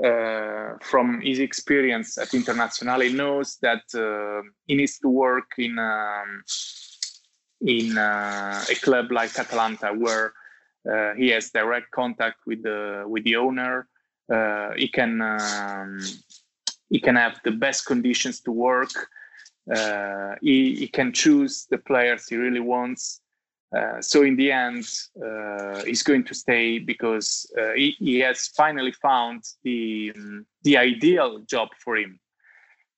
uh, 0.04 0.74
from 0.82 1.22
his 1.22 1.39
experience 1.39 2.18
at 2.18 2.30
Internazionale, 2.30 3.14
knows 3.14 3.58
that 3.62 3.84
uh, 3.94 4.41
he 4.66 4.76
needs 4.76 4.98
to 5.00 5.10
work 5.10 5.52
in 5.58 5.78
um, 5.78 6.44
in 7.62 7.98
uh, 7.98 8.64
a 8.70 8.76
club 8.76 9.12
like 9.12 9.38
Atalanta, 9.38 9.94
where 9.94 10.34
uh, 10.91 11.14
he 11.16 11.30
has 11.30 11.52
direct 11.52 11.91
contact 11.91 12.38
with 12.46 12.64
the 12.64 13.04
with 13.08 13.24
the 13.24 13.36
owner. 13.36 13.88
Uh, 14.34 14.72
he 14.76 14.88
can 14.88 15.22
um, 15.22 16.00
he 16.89 17.00
can 17.00 17.16
have 17.16 17.39
the 17.44 17.52
best 17.52 17.86
conditions 17.86 18.39
to 18.41 18.52
work. 18.52 18.91
Uh, 19.74 20.36
he, 20.41 20.76
he 20.76 20.88
can 20.88 21.12
choose 21.14 21.66
the 21.70 21.78
players 21.78 22.28
he 22.28 22.36
really 22.36 22.60
wants. 22.60 23.22
Uh, 23.76 23.99
so 24.01 24.21
in 24.21 24.36
the 24.36 24.51
end, 24.51 24.86
uh, 25.26 25.84
he's 25.84 26.03
going 26.03 26.24
to 26.24 26.34
stay 26.36 26.78
because 26.78 27.51
uh, 27.59 27.74
he, 27.74 27.95
he, 27.99 28.19
has 28.19 28.47
finally 28.49 28.91
found 28.91 29.43
the 29.63 30.11
um, 30.15 30.45
the 30.63 30.78
ideal 30.78 31.39
job 31.39 31.69
for 31.84 31.97
him. 31.97 32.19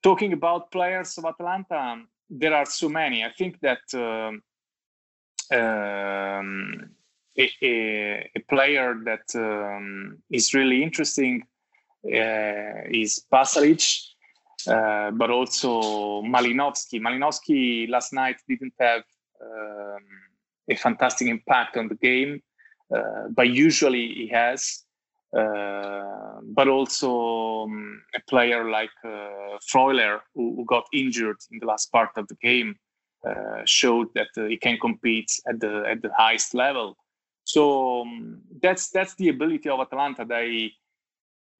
Talking 0.04 0.34
about 0.34 0.72
players 0.72 1.18
of 1.18 1.26
Atalanta, 1.26 2.02
there 2.30 2.54
are 2.54 2.66
so 2.66 2.90
many. 2.90 3.24
I 3.24 3.32
think 3.38 3.60
that 3.62 3.80
um, 3.94 4.42
um, 5.58 6.90
a, 7.38 7.52
a, 7.62 8.30
a, 8.36 8.40
player 8.50 8.96
that 9.06 9.34
um, 9.36 10.18
is 10.30 10.54
really 10.54 10.84
interesting 10.84 11.44
uh, 12.06 12.84
is 12.92 13.24
Pasalic, 13.32 14.02
uh, 14.68 15.12
but 15.12 15.30
also 15.30 16.22
Malinovskyi. 16.22 17.00
Malinovskyi 17.00 17.90
last 17.90 18.12
night 18.14 18.38
didn't 18.48 18.74
have 18.80 19.04
um, 19.42 20.04
a 20.70 20.76
fantastic 20.76 21.28
impact 21.28 21.78
on 21.78 21.88
the 21.88 21.96
game, 21.96 22.42
uh, 22.96 23.28
but 23.30 23.50
usually 23.50 24.08
he 24.14 24.28
has. 24.28 24.84
Uh, 25.36 26.40
but 26.44 26.70
also 26.70 27.64
um, 27.64 28.02
a 28.16 28.22
player 28.30 28.70
like 28.70 28.92
uh, 29.04 29.58
Freuler, 29.70 30.20
who, 30.34 30.56
who, 30.56 30.66
got 30.66 30.86
injured 30.94 31.36
in 31.52 31.60
the 31.60 31.66
last 31.66 31.92
part 31.92 32.12
of 32.16 32.26
the 32.30 32.36
game, 32.36 32.74
uh, 33.28 33.62
showed 33.66 34.08
that 34.16 34.30
uh, 34.38 34.46
he 34.46 34.56
can 34.56 34.78
compete 34.78 35.30
at 35.50 35.60
the 35.60 35.84
at 35.90 36.02
the 36.02 36.12
highest 36.18 36.54
level. 36.54 36.96
So 37.44 38.02
um, 38.02 38.42
that's 38.62 38.92
that's 38.92 39.16
the 39.16 39.30
ability 39.30 39.68
of 39.68 39.80
Atalanta. 39.80 40.24
They 40.24 40.72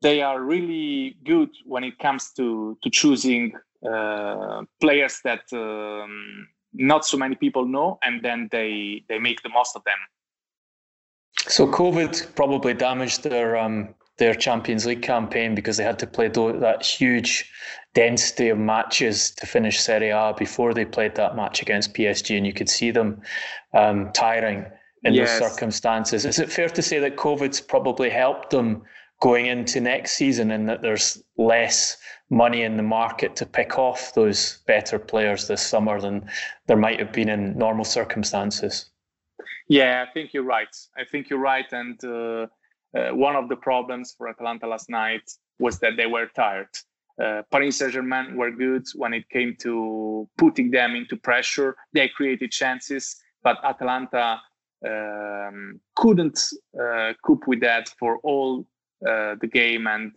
they 0.02 0.22
are 0.22 0.42
really 0.42 1.18
good 1.26 1.50
when 1.66 1.84
it 1.84 1.98
comes 2.00 2.32
to 2.34 2.78
to 2.82 2.90
choosing 2.90 3.54
uh, 3.84 4.64
players 4.80 5.20
that 5.24 5.44
um, 5.54 6.48
not 6.78 7.06
so 7.06 7.18
many 7.18 7.36
people 7.36 7.66
know, 7.66 8.00
and 8.04 8.22
then 8.22 8.50
they 8.52 9.04
they 9.10 9.20
make 9.20 9.42
the 9.44 9.50
most 9.50 9.76
of 9.76 9.84
them. 9.84 9.98
So 11.48 11.68
COVID 11.68 12.36
probably 12.36 12.74
damaged 12.74 13.24
their 13.24 13.58
um, 13.58 13.94
their 14.18 14.34
Champions 14.34 14.86
League 14.86 15.02
campaign 15.02 15.56
because 15.56 15.78
they 15.78 15.84
had 15.84 16.00
to 16.00 16.08
play 16.08 16.28
that 16.28 16.86
huge 16.86 17.52
density 17.94 18.50
of 18.50 18.58
matches 18.58 19.32
to 19.32 19.46
finish 19.46 19.80
Serie 19.80 20.10
A 20.10 20.34
before 20.38 20.74
they 20.74 20.86
played 20.86 21.16
that 21.16 21.36
match 21.36 21.62
against 21.62 21.94
PSG, 21.94 22.38
and 22.38 22.46
you 22.46 22.54
could 22.54 22.70
see 22.70 22.92
them 22.92 23.22
um, 23.74 24.12
tiring 24.14 24.66
in 25.04 25.14
yes. 25.14 25.40
those 25.40 25.52
circumstances. 25.52 26.26
Is 26.26 26.40
it 26.40 26.52
fair 26.52 26.70
to 26.70 26.82
say 26.82 27.00
that 27.00 27.16
COVID's 27.16 27.62
probably 27.62 28.10
helped 28.10 28.50
them 28.50 28.84
going 29.22 29.46
into 29.46 29.80
next 29.80 30.14
season, 30.14 30.52
and 30.52 30.68
that 30.70 30.82
there's 30.82 31.22
less 31.38 31.98
money 32.30 32.64
in 32.64 32.78
the 32.78 32.84
market 32.84 33.36
to 33.36 33.46
pick 33.46 33.78
off 33.78 34.14
those 34.14 34.60
better 34.66 34.98
players 34.98 35.48
this 35.48 35.62
summer 35.62 36.02
than 36.02 36.28
there 36.68 36.78
might 36.78 37.00
have 37.00 37.12
been 37.12 37.30
in 37.30 37.58
normal 37.58 37.86
circumstances. 37.86 38.90
Yeah, 39.68 40.06
I 40.08 40.12
think 40.12 40.34
you're 40.34 40.44
right. 40.44 40.76
I 40.98 41.04
think 41.06 41.30
you're 41.30 41.40
right. 41.40 41.72
And 41.72 42.04
uh, 42.04 42.48
uh, 42.98 43.10
one 43.16 43.36
of 43.36 43.50
the 43.50 43.56
problems 43.56 44.16
for 44.18 44.28
Atalanta 44.28 44.68
last 44.68 44.90
night 44.90 45.30
was 45.60 45.80
that 45.80 45.98
they 45.98 46.08
were 46.08 46.28
tired. 46.36 46.70
Uh, 47.22 47.42
Paris 47.52 47.78
Saint 47.78 47.94
Germain 47.94 48.36
were 48.36 48.52
good 48.52 48.84
when 48.96 49.14
it 49.14 49.30
came 49.30 49.56
to 49.62 50.28
putting 50.38 50.72
them 50.72 50.96
into 50.96 51.16
pressure. 51.16 51.76
They 51.94 52.10
created 52.10 52.52
chances, 52.52 53.16
but 53.42 53.58
Atalanta 53.64 54.42
um, 54.86 55.80
couldn't 55.96 56.40
uh, 56.80 57.14
cope 57.24 57.48
with 57.48 57.62
that 57.62 57.90
for 57.98 58.20
all 58.24 58.68
uh, 59.08 59.36
the 59.40 59.48
game, 59.48 59.88
and 59.88 60.12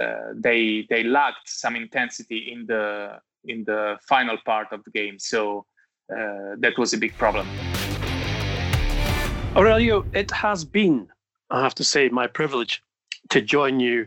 uh, 0.00 0.32
they 0.34 0.86
they 0.90 1.02
lacked 1.02 1.48
some 1.48 1.76
intensity 1.76 2.52
in 2.52 2.66
the 2.66 3.18
in 3.44 3.64
the 3.64 3.96
final 4.08 4.36
part 4.44 4.68
of 4.72 4.82
the 4.84 4.90
game. 4.90 5.18
So 5.18 5.66
uh, 6.10 6.56
that 6.58 6.74
was 6.78 6.92
a 6.92 6.98
big 6.98 7.16
problem. 7.16 7.46
Aurelio, 9.56 10.04
it 10.12 10.30
has 10.32 10.64
been, 10.64 11.08
I 11.50 11.62
have 11.62 11.74
to 11.76 11.84
say, 11.84 12.08
my 12.10 12.26
privilege 12.26 12.82
to 13.30 13.40
join 13.40 13.80
you 13.80 14.06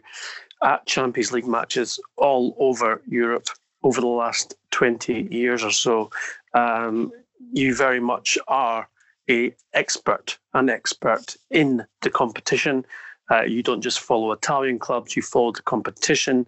at 0.62 0.86
Champions 0.86 1.32
League 1.32 1.48
matches 1.48 2.00
all 2.18 2.56
over 2.60 3.02
Europe 3.08 3.48
over 3.84 4.02
the 4.02 4.08
last 4.08 4.56
20 4.72 5.28
years 5.32 5.64
or 5.64 5.72
so. 5.72 6.12
Um, 6.54 7.12
you 7.52 7.74
very 7.74 8.00
much 8.00 8.38
are 8.48 8.88
a 9.30 9.54
expert, 9.74 10.38
an 10.54 10.70
expert 10.70 11.38
in 11.50 11.86
the 12.02 12.10
competition. 12.10 12.86
Uh, 13.32 13.44
you 13.44 13.64
don't 13.64 13.82
just 13.82 14.00
follow 14.00 14.32
Italian 14.32 14.80
clubs, 14.80 15.16
you 15.16 15.22
follow 15.22 15.52
the 15.52 15.62
competition. 15.62 16.46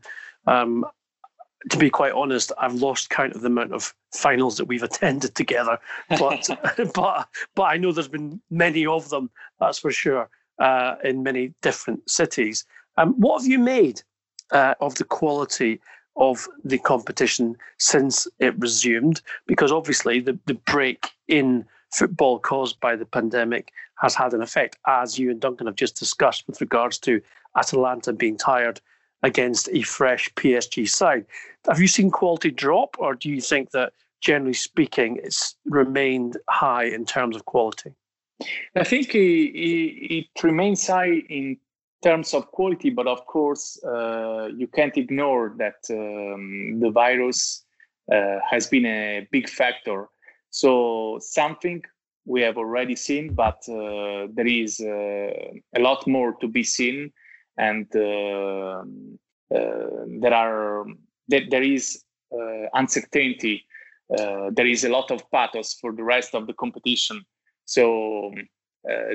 Um, 0.48 0.86
to 1.70 1.78
be 1.78 1.90
quite 1.90 2.14
honest, 2.14 2.52
I've 2.60 2.74
lost 2.74 3.10
count 3.10 3.34
of 3.34 3.42
the 3.42 3.48
amount 3.48 3.74
of 3.74 3.94
finals 4.14 4.58
that 4.58 4.66
we've 4.66 4.84
attended 4.92 5.36
together, 5.36 5.78
but 6.10 6.48
but 6.94 7.28
but 7.56 7.64
I 7.64 7.78
know 7.78 7.92
there's 7.92 8.08
been 8.08 8.42
many 8.50 8.86
of 8.86 9.10
them. 9.10 9.30
That's 9.60 9.80
for 9.80 9.92
sure 9.92 10.30
uh, 10.60 10.96
in 11.04 11.24
many 11.24 11.54
different 11.62 12.10
cities. 12.10 12.66
Um, 12.98 13.14
what 13.14 13.42
have 13.42 13.50
you 13.50 13.60
made 13.60 14.02
uh, 14.52 14.76
of 14.80 14.96
the 14.96 15.04
quality 15.04 15.80
of 16.18 16.48
the 16.64 16.78
competition 16.78 17.56
since 17.78 18.28
it 18.40 18.58
resumed? 18.60 19.22
Because 19.48 19.72
obviously 19.72 20.20
the 20.20 20.38
the 20.46 20.56
break 20.56 21.10
in 21.28 21.66
football 21.92 22.40
caused 22.40 22.80
by 22.80 22.96
the 22.96 23.06
pandemic 23.06 23.72
has 24.02 24.16
had 24.16 24.34
an 24.34 24.42
effect, 24.42 24.78
as 24.88 25.20
you 25.20 25.30
and 25.32 25.40
Duncan 25.40 25.68
have 25.68 25.76
just 25.76 25.96
discussed 25.96 26.46
with 26.48 26.60
regards 26.60 26.98
to 27.00 27.22
Atalanta 27.56 28.14
being 28.14 28.38
tired 28.38 28.82
against 29.24 29.70
a 29.72 29.84
fresh 29.84 30.34
PSG 30.34 30.90
side. 30.90 31.26
Have 31.68 31.80
you 31.80 31.88
seen 31.88 32.10
quality 32.10 32.50
drop, 32.50 32.96
or 32.98 33.14
do 33.14 33.30
you 33.30 33.40
think 33.40 33.72
that 33.72 33.94
generally 34.20 34.54
speaking, 34.54 35.20
it's 35.24 35.56
remained 35.66 36.38
high 36.50 36.86
in 36.86 37.06
terms 37.06 37.36
of 37.36 37.46
quality? 37.46 37.94
I 38.76 38.84
think 38.84 39.14
it, 39.14 39.20
it 39.20 40.44
remains 40.44 40.88
high 40.88 41.22
in 41.30 41.58
terms 42.04 42.34
of 42.34 42.52
quality, 42.52 42.90
but 42.90 43.06
of 43.06 43.26
course, 43.28 43.80
uh, 43.84 44.48
you 44.56 44.66
can't 44.68 44.98
ignore 44.98 45.54
that 45.58 45.76
um, 45.92 46.80
the 46.80 46.90
virus 46.90 47.64
uh, 48.12 48.40
has 48.50 48.66
been 48.66 48.88
a 48.88 49.28
big 49.32 49.48
factor. 49.48 50.10
So 50.50 51.20
something 51.22 51.84
we 52.26 52.42
have 52.42 52.58
already 52.58 52.96
seen, 52.96 53.34
but 53.34 53.64
uh, 53.70 54.28
there 54.34 54.48
is 54.48 54.80
uh, 54.80 55.32
a 55.76 55.80
lot 55.80 56.06
more 56.08 56.34
to 56.42 56.48
be 56.48 56.64
seen, 56.64 57.12
and 57.58 57.88
uh, 57.96 58.84
uh, 59.54 60.06
there 60.20 60.34
are 60.34 60.86
there, 61.28 61.46
there 61.50 61.64
is 61.64 62.04
uncertainty. 62.74 63.66
there 64.10 64.68
is 64.68 64.84
a 64.84 64.90
lot 64.90 65.12
of 65.12 65.30
pathos 65.32 65.74
for 65.74 65.92
the 65.94 66.04
rest 66.04 66.36
of 66.36 66.48
the 66.48 66.54
competition. 66.54 67.22
So 67.66 68.32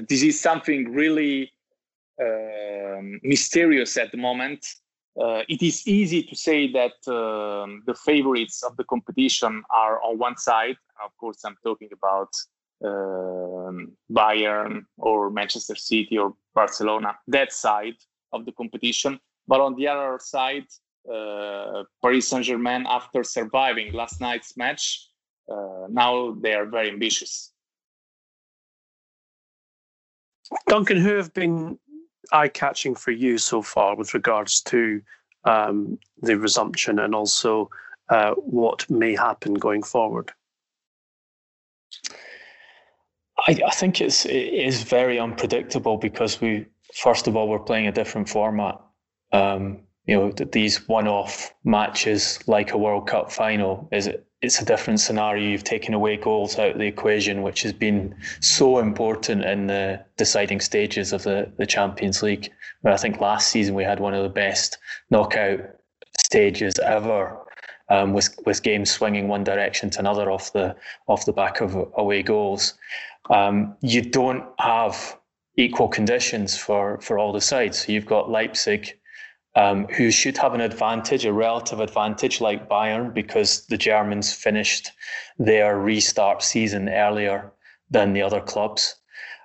this 0.08 0.22
is 0.22 0.40
something 0.40 0.92
really 0.92 1.50
um, 2.20 3.20
mysterious 3.22 3.96
at 3.96 4.10
the 4.10 4.18
moment. 4.18 4.66
Uh, 5.20 5.42
it 5.48 5.62
is 5.62 5.86
easy 5.86 6.22
to 6.22 6.36
say 6.36 6.70
that 6.70 6.96
um, 7.08 7.82
the 7.86 7.94
favorites 7.94 8.62
of 8.62 8.76
the 8.76 8.84
competition 8.84 9.62
are 9.70 10.00
on 10.02 10.18
one 10.18 10.36
side. 10.36 10.76
Of 11.02 11.16
course, 11.16 11.42
I'm 11.44 11.56
talking 11.64 11.88
about 11.92 12.28
Bayern 12.82 14.82
or 14.98 15.30
Manchester 15.30 15.76
City 15.76 16.18
or 16.18 16.34
Barcelona, 16.54 17.16
that 17.28 17.52
side 17.52 17.96
of 18.32 18.44
the 18.44 18.52
competition. 18.52 19.18
But 19.48 19.60
on 19.60 19.76
the 19.76 19.88
other 19.88 20.18
side, 20.20 20.66
uh, 21.12 21.84
Paris 22.02 22.28
Saint 22.28 22.44
Germain, 22.44 22.84
after 22.88 23.22
surviving 23.22 23.92
last 23.92 24.20
night's 24.20 24.56
match, 24.56 25.08
uh, 25.50 25.86
now 25.88 26.36
they 26.40 26.54
are 26.54 26.66
very 26.66 26.90
ambitious. 26.90 27.52
Duncan, 30.68 30.96
who 30.96 31.14
have 31.14 31.32
been 31.34 31.78
eye 32.32 32.48
catching 32.48 32.94
for 32.94 33.12
you 33.12 33.38
so 33.38 33.62
far 33.62 33.96
with 33.96 34.14
regards 34.14 34.60
to 34.62 35.00
um, 35.44 35.98
the 36.22 36.38
resumption 36.38 36.98
and 36.98 37.14
also 37.14 37.70
uh, 38.08 38.32
what 38.34 38.88
may 38.90 39.14
happen 39.14 39.54
going 39.54 39.82
forward? 39.82 40.32
I, 43.46 43.60
I 43.66 43.70
think 43.70 44.00
it's 44.00 44.24
it 44.26 44.52
is 44.52 44.82
very 44.82 45.18
unpredictable 45.18 45.96
because 45.96 46.40
we 46.40 46.66
first 46.94 47.26
of 47.26 47.36
all 47.36 47.48
we're 47.48 47.58
playing 47.58 47.86
a 47.86 47.92
different 47.92 48.28
format. 48.28 48.80
Um, 49.32 49.80
you 50.06 50.16
know, 50.16 50.30
these 50.30 50.86
one-off 50.88 51.52
matches 51.64 52.38
like 52.46 52.72
a 52.72 52.78
World 52.78 53.08
Cup 53.08 53.32
final 53.32 53.88
is 53.90 54.06
it, 54.06 54.24
it's 54.40 54.60
a 54.60 54.64
different 54.64 55.00
scenario. 55.00 55.48
You've 55.48 55.64
taken 55.64 55.94
away 55.94 56.16
goals 56.16 56.58
out 56.58 56.72
of 56.72 56.78
the 56.78 56.86
equation, 56.86 57.42
which 57.42 57.62
has 57.62 57.72
been 57.72 58.14
so 58.40 58.78
important 58.78 59.44
in 59.44 59.66
the 59.66 60.04
deciding 60.16 60.60
stages 60.60 61.12
of 61.12 61.24
the, 61.24 61.50
the 61.58 61.66
Champions 61.66 62.22
League. 62.22 62.50
Where 62.82 62.94
I 62.94 62.96
think 62.98 63.20
last 63.20 63.48
season 63.48 63.74
we 63.74 63.82
had 63.82 63.98
one 63.98 64.14
of 64.14 64.22
the 64.22 64.28
best 64.28 64.78
knockout 65.10 65.60
stages 66.18 66.78
ever, 66.78 67.38
um, 67.88 68.12
with 68.12 68.28
with 68.44 68.62
games 68.62 68.90
swinging 68.90 69.26
one 69.26 69.42
direction 69.42 69.90
to 69.90 70.00
another 70.00 70.30
off 70.30 70.52
the 70.52 70.76
off 71.08 71.26
the 71.26 71.32
back 71.32 71.60
of 71.60 71.76
away 71.96 72.22
goals 72.22 72.74
um, 73.30 73.76
you 73.80 74.02
don't 74.02 74.44
have 74.58 75.18
equal 75.56 75.88
conditions 75.88 76.56
for, 76.56 77.00
for 77.00 77.18
all 77.18 77.32
the 77.32 77.40
sides. 77.40 77.84
So 77.84 77.92
you've 77.92 78.06
got 78.06 78.30
Leipzig, 78.30 78.98
um, 79.54 79.86
who 79.88 80.10
should 80.10 80.36
have 80.36 80.54
an 80.54 80.60
advantage, 80.60 81.24
a 81.24 81.32
relative 81.32 81.80
advantage, 81.80 82.40
like 82.40 82.68
Bayern, 82.68 83.14
because 83.14 83.66
the 83.66 83.78
Germans 83.78 84.32
finished 84.32 84.90
their 85.38 85.78
restart 85.78 86.42
season 86.42 86.88
earlier 86.88 87.52
than 87.90 88.12
the 88.12 88.22
other 88.22 88.40
clubs. 88.40 88.96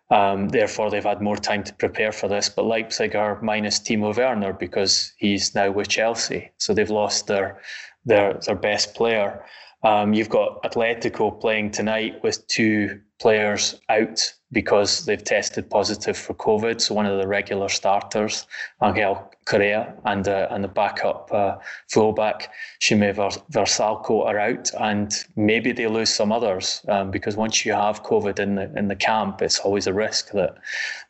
Um, 0.09 0.49
therefore, 0.49 0.91
they've 0.91 1.03
had 1.03 1.21
more 1.21 1.37
time 1.37 1.63
to 1.63 1.73
prepare 1.73 2.11
for 2.11 2.27
this. 2.27 2.49
But 2.49 2.65
Leipzig 2.65 3.15
are 3.15 3.41
minus 3.41 3.79
Timo 3.79 4.15
Werner 4.15 4.51
because 4.51 5.13
he's 5.17 5.55
now 5.55 5.71
with 5.71 5.87
Chelsea, 5.87 6.51
so 6.57 6.73
they've 6.73 6.89
lost 6.89 7.27
their 7.27 7.61
their 8.03 8.33
their 8.45 8.55
best 8.55 8.93
player. 8.93 9.45
Um, 9.83 10.13
you've 10.13 10.29
got 10.29 10.61
Atletico 10.63 11.39
playing 11.39 11.71
tonight 11.71 12.21
with 12.23 12.45
two 12.47 12.99
players 13.21 13.79
out 13.89 14.33
because 14.51 15.05
they've 15.05 15.23
tested 15.23 15.69
positive 15.69 16.17
for 16.17 16.33
COVID. 16.33 16.81
So 16.81 16.95
one 16.95 17.05
of 17.05 17.17
the 17.19 17.27
regular 17.27 17.69
starters, 17.69 18.47
Angel 18.83 19.31
Correa, 19.45 19.93
and 20.05 20.27
uh, 20.27 20.47
and 20.49 20.63
the 20.63 20.67
backup 20.67 21.31
uh, 21.31 21.57
fullback, 21.89 22.51
Sime 22.81 23.13
Vrsaljko, 23.13 24.25
are 24.25 24.39
out, 24.39 24.71
and 24.79 25.13
maybe 25.35 25.71
they 25.71 25.87
lose 25.87 26.09
some 26.09 26.31
others 26.31 26.81
um, 26.89 27.11
because 27.11 27.37
once 27.37 27.65
you 27.65 27.73
have 27.73 28.03
COVID 28.03 28.39
in 28.39 28.55
the 28.55 28.71
in 28.75 28.87
the 28.87 28.95
camp, 28.95 29.41
it's 29.41 29.59
always 29.59 29.87
a 29.87 29.93
risk 29.93 30.31
that 30.31 30.57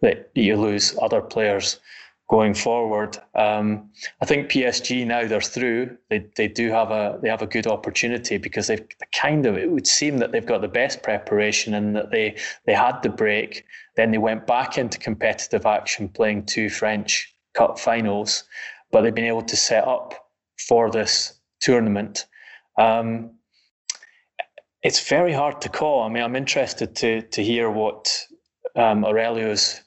that 0.01 0.30
you 0.36 0.55
lose 0.57 0.95
other 1.01 1.22
players 1.22 1.80
going 2.32 2.54
forward. 2.54 3.18
Um, 3.36 3.90
I 4.22 4.26
think 4.26 4.50
PSG 4.50 5.06
now 5.06 5.28
they're 5.28 5.42
through. 5.42 5.98
They 6.10 6.26
they 6.38 6.48
do 6.48 6.72
have 6.72 6.90
a 6.90 7.20
they 7.22 7.30
have 7.30 7.42
a 7.42 7.48
good 7.48 7.68
opportunity 7.68 8.38
because 8.38 8.68
they've 8.68 8.88
kind 9.14 9.46
of 9.46 9.58
it 9.58 9.70
would 9.70 9.86
seem 9.86 10.18
that 10.20 10.32
they've 10.32 10.46
got 10.46 10.62
the 10.62 10.70
best 10.70 11.04
preparation 11.04 11.74
and 11.74 11.94
that 11.96 12.10
they 12.10 12.38
they 12.66 12.74
had 12.74 13.02
the 13.04 13.10
break. 13.10 13.66
Then 13.98 14.12
they 14.12 14.18
went 14.18 14.48
back 14.48 14.78
into 14.78 14.98
competitive 14.98 15.66
action, 15.66 16.08
playing 16.08 16.46
two 16.46 16.70
French 16.70 17.36
Cup 17.54 17.78
finals, 17.78 18.46
but 18.92 19.02
they've 19.02 19.14
been 19.14 19.26
able 19.26 19.44
to 19.44 19.58
set 19.58 19.86
up 19.86 20.14
for 20.68 20.90
this 20.90 21.34
tournament. 21.60 22.28
Um, 22.78 23.32
it's 24.84 25.10
very 25.10 25.34
hard 25.34 25.60
to 25.62 25.70
call. 25.70 26.04
I 26.04 26.08
mean, 26.08 26.24
I'm 26.24 26.38
interested 26.38 26.96
to 26.96 27.24
to 27.24 27.44
hear 27.44 27.70
what 27.70 28.26
um, 28.78 29.04
Aurelio's 29.04 29.82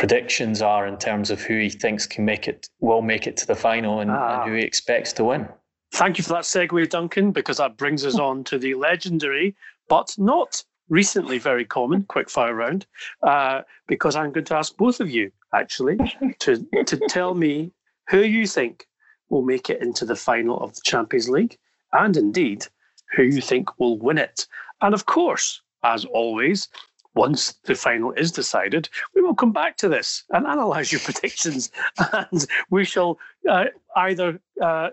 predictions 0.00 0.62
are 0.62 0.86
in 0.86 0.96
terms 0.96 1.30
of 1.30 1.42
who 1.42 1.58
he 1.58 1.68
thinks 1.68 2.06
can 2.06 2.24
make 2.24 2.48
it, 2.48 2.70
will 2.80 3.02
make 3.02 3.26
it 3.26 3.36
to 3.36 3.46
the 3.46 3.54
final, 3.54 4.00
and, 4.00 4.10
ah. 4.10 4.40
and 4.40 4.50
who 4.50 4.56
he 4.56 4.64
expects 4.64 5.12
to 5.12 5.22
win. 5.22 5.46
Thank 5.92 6.16
you 6.16 6.24
for 6.24 6.32
that 6.32 6.44
segue, 6.44 6.88
Duncan, 6.88 7.32
because 7.32 7.58
that 7.58 7.76
brings 7.76 8.06
us 8.06 8.18
on 8.18 8.42
to 8.44 8.58
the 8.58 8.72
legendary, 8.72 9.54
but 9.90 10.14
not 10.16 10.64
recently 10.88 11.36
very 11.38 11.66
common 11.66 12.04
quickfire 12.04 12.56
round. 12.56 12.86
Uh, 13.22 13.60
because 13.88 14.16
I'm 14.16 14.32
going 14.32 14.46
to 14.46 14.56
ask 14.56 14.74
both 14.74 15.00
of 15.00 15.10
you 15.10 15.30
actually 15.54 15.98
to 16.38 16.66
to 16.86 16.96
tell 17.10 17.34
me 17.34 17.70
who 18.08 18.22
you 18.22 18.46
think 18.46 18.86
will 19.28 19.42
make 19.42 19.68
it 19.68 19.82
into 19.82 20.06
the 20.06 20.16
final 20.16 20.58
of 20.60 20.74
the 20.74 20.80
Champions 20.82 21.28
League, 21.28 21.58
and 21.92 22.16
indeed 22.16 22.66
who 23.14 23.24
you 23.24 23.42
think 23.42 23.78
will 23.78 23.98
win 23.98 24.16
it. 24.16 24.46
And 24.80 24.94
of 24.94 25.04
course, 25.04 25.60
as 25.84 26.06
always, 26.06 26.68
once 27.14 27.54
the 27.64 27.74
final 27.74 28.12
is 28.12 28.30
decided, 28.30 28.88
we 29.14 29.22
will 29.22 29.34
come 29.34 29.52
back 29.52 29.76
to 29.78 29.88
this 29.88 30.24
and 30.30 30.46
analyse 30.46 30.92
your 30.92 31.00
predictions, 31.04 31.70
and 32.12 32.46
we 32.70 32.84
shall 32.84 33.18
uh, 33.48 33.64
either 33.96 34.40
uh, 34.62 34.90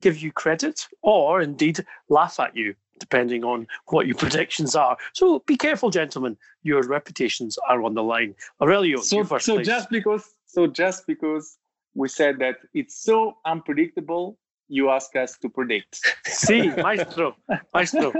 give 0.00 0.18
you 0.18 0.32
credit 0.32 0.86
or 1.02 1.40
indeed 1.40 1.84
laugh 2.08 2.40
at 2.40 2.56
you, 2.56 2.74
depending 2.98 3.44
on 3.44 3.66
what 3.86 4.06
your 4.06 4.16
predictions 4.16 4.74
are. 4.74 4.96
So 5.12 5.40
be 5.40 5.56
careful, 5.56 5.90
gentlemen. 5.90 6.36
Your 6.62 6.82
reputations 6.82 7.58
are 7.68 7.82
on 7.82 7.94
the 7.94 8.02
line. 8.02 8.34
Aurelio, 8.60 9.00
so, 9.00 9.24
first, 9.24 9.46
so 9.46 9.62
just 9.62 9.90
because, 9.90 10.24
so 10.46 10.66
just 10.66 11.06
because 11.06 11.58
we 11.94 12.08
said 12.08 12.38
that 12.38 12.56
it's 12.74 13.02
so 13.02 13.36
unpredictable 13.44 14.38
you 14.68 14.90
ask 14.90 15.16
us 15.16 15.36
to 15.38 15.48
predict. 15.48 16.00
Sì, 16.26 16.70
maestro, 16.82 17.36
maestro. 17.72 18.12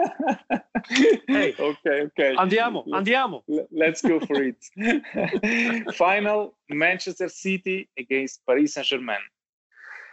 Hey, 1.26 1.54
okay, 1.58 2.02
okay. 2.02 2.34
Andiamo, 2.36 2.84
andiamo. 2.92 3.42
Let's 3.70 4.02
go 4.02 4.18
for 4.20 4.42
it. 4.42 5.94
Final 5.94 6.54
Manchester 6.68 7.28
City 7.28 7.88
against 7.98 8.44
Paris 8.46 8.74
Saint 8.74 8.86
Germain. 8.86 9.18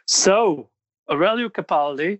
So, 0.05 0.69
Aurelio 1.09 1.49
Capaldi, 1.49 2.19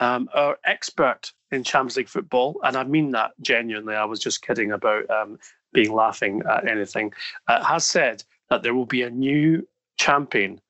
um, 0.00 0.28
our 0.34 0.58
expert 0.64 1.32
in 1.50 1.62
Champions 1.62 1.96
League 1.96 2.08
football, 2.08 2.58
and 2.64 2.76
I 2.76 2.84
mean 2.84 3.10
that 3.12 3.32
genuinely, 3.40 3.94
I 3.94 4.04
was 4.04 4.20
just 4.20 4.42
kidding 4.42 4.72
about 4.72 5.08
um, 5.10 5.38
being 5.72 5.92
laughing 5.92 6.42
at 6.48 6.66
anything, 6.66 7.12
uh, 7.48 7.62
has 7.62 7.86
said 7.86 8.24
that 8.50 8.62
there 8.62 8.74
will 8.74 8.86
be 8.86 9.02
a 9.02 9.10
new 9.10 9.66
champion 9.98 10.60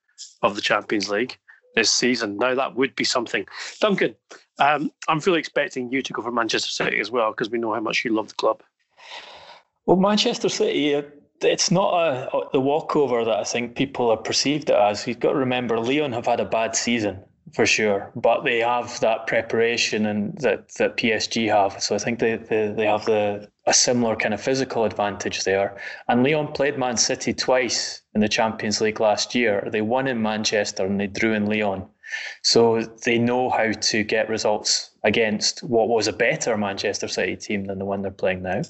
of 0.43 0.55
the 0.55 0.61
Champions 0.61 1.09
League 1.09 1.39
this 1.75 1.91
season. 1.91 2.37
Now 2.37 2.55
that 2.55 2.75
would 2.77 2.95
be 2.97 3.05
something. 3.05 3.47
Duncan, 3.81 4.15
um, 4.59 4.91
I'm 5.09 5.21
fully 5.21 5.39
expecting 5.39 5.93
you 5.93 6.03
to 6.03 6.13
go 6.13 6.23
for 6.23 6.33
Manchester 6.33 6.71
City 6.71 7.01
as 7.01 7.11
well 7.11 7.31
because 7.33 7.51
we 7.51 7.59
know 7.59 7.75
how 7.75 7.81
much 7.81 8.05
you 8.05 8.13
love 8.13 8.29
the 8.29 8.35
club. 8.35 8.63
Well, 9.87 9.97
Manchester 9.97 10.49
City, 10.49 10.95
uh, 10.95 11.03
it's 11.41 11.71
not 11.71 11.93
a, 11.95 12.29
the 12.53 12.61
walkover 12.61 13.25
that 13.25 13.37
I 13.37 13.45
think 13.45 13.77
people 13.77 14.11
have 14.15 14.25
perceived 14.25 14.71
it 14.71 14.77
as. 14.77 15.07
You've 15.07 15.19
got 15.21 15.33
to 15.33 15.39
remember, 15.39 15.79
Lyon 15.81 16.13
have 16.13 16.27
had 16.27 16.41
a 16.41 16.45
bad 16.45 16.77
season 16.77 17.25
for 17.55 17.67
sure, 17.67 18.11
but 18.17 18.45
they 18.45 18.61
have 18.61 18.99
that 19.01 19.27
preparation 19.27 20.07
and 20.07 20.39
that, 20.39 20.69
that 20.75 20.97
PSG 20.97 21.49
have. 21.49 21.83
So 21.83 21.95
I 21.95 21.99
think 21.99 22.19
they, 22.19 22.37
they, 22.37 22.73
they 22.73 22.87
have 22.87 23.05
the 23.05 23.49
a 23.67 23.73
similar 23.73 24.17
kind 24.17 24.35
of 24.35 24.41
physical 24.41 24.85
advantage 24.85 25.45
there. 25.45 25.77
And 26.09 26.25
Lyon 26.25 26.49
played 26.49 26.79
Man 26.79 26.97
City 26.97 27.33
twice 27.33 28.03
in 28.15 28.21
the 28.21 28.29
Champions 28.29 28.81
League 28.81 29.01
last 29.01 29.35
year. 29.35 29.69
They 29.71 29.83
won 29.83 30.09
in 30.09 30.21
Manchester 30.21 30.85
and 30.85 30.99
they 30.99 31.07
drew 31.07 31.33
in 31.33 31.47
Lyon. 31.47 31.87
So 32.43 32.81
they 33.05 33.19
know 33.19 33.51
how 33.51 33.73
to 33.73 34.03
get 34.03 34.29
results 34.29 34.91
against 35.05 35.63
what 35.63 35.89
was 35.89 36.09
a 36.09 36.13
better 36.13 36.57
Manchester 36.57 37.09
City 37.09 37.37
team 37.37 37.67
than 37.67 37.79
the 37.79 37.85
one 37.85 38.03
they're 38.03 38.11
playing 38.11 38.43
now. 38.43 38.63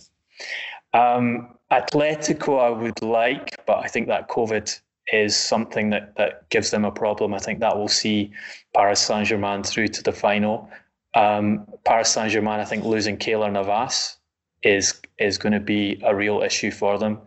Um, 0.93 1.57
Atletico, 1.70 2.61
I 2.61 2.70
would 2.70 3.03
like, 3.03 3.64
but 3.66 3.79
I 3.79 3.89
think 3.89 4.09
that 4.09 4.29
COVID 4.29 4.79
is 5.13 5.37
something 5.37 5.91
that, 5.91 6.17
that 6.17 6.49
gives 6.51 6.71
them 6.71 6.85
a 6.85 6.91
problem. 6.91 7.35
I 7.35 7.39
think 7.39 7.61
that 7.61 7.77
will 7.77 7.89
see 7.89 8.33
Paris 8.75 9.01
Saint 9.01 9.27
Germain 9.27 9.63
through 9.63 9.89
to 9.89 10.03
the 10.03 10.13
final. 10.13 10.69
Um, 11.15 11.67
Paris 11.85 12.11
Saint 12.11 12.31
Germain, 12.31 12.61
I 12.61 12.65
think 12.65 12.85
losing 12.85 13.17
Keylor 13.17 13.51
Navas 13.51 14.19
is 14.63 15.01
is 15.19 15.39
going 15.39 15.53
to 15.53 15.61
be 15.61 16.01
a 16.05 16.15
real 16.15 16.43
issue 16.43 16.71
for 16.71 16.99
them 16.99 17.19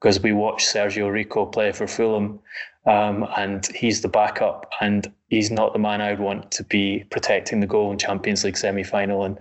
because 0.00 0.20
we 0.20 0.32
watched 0.32 0.72
Sergio 0.72 1.10
Rico 1.12 1.44
play 1.44 1.72
for 1.72 1.86
Fulham, 1.88 2.38
um, 2.86 3.26
and 3.36 3.66
he's 3.74 4.00
the 4.00 4.08
backup, 4.08 4.70
and 4.80 5.12
he's 5.28 5.50
not 5.50 5.72
the 5.72 5.78
man 5.78 6.00
I'd 6.00 6.20
want 6.20 6.52
to 6.52 6.64
be 6.64 7.04
protecting 7.10 7.60
the 7.60 7.66
goal 7.66 7.90
in 7.90 7.98
Champions 7.98 8.44
League 8.44 8.56
semi 8.56 8.84
final 8.84 9.24
and 9.24 9.38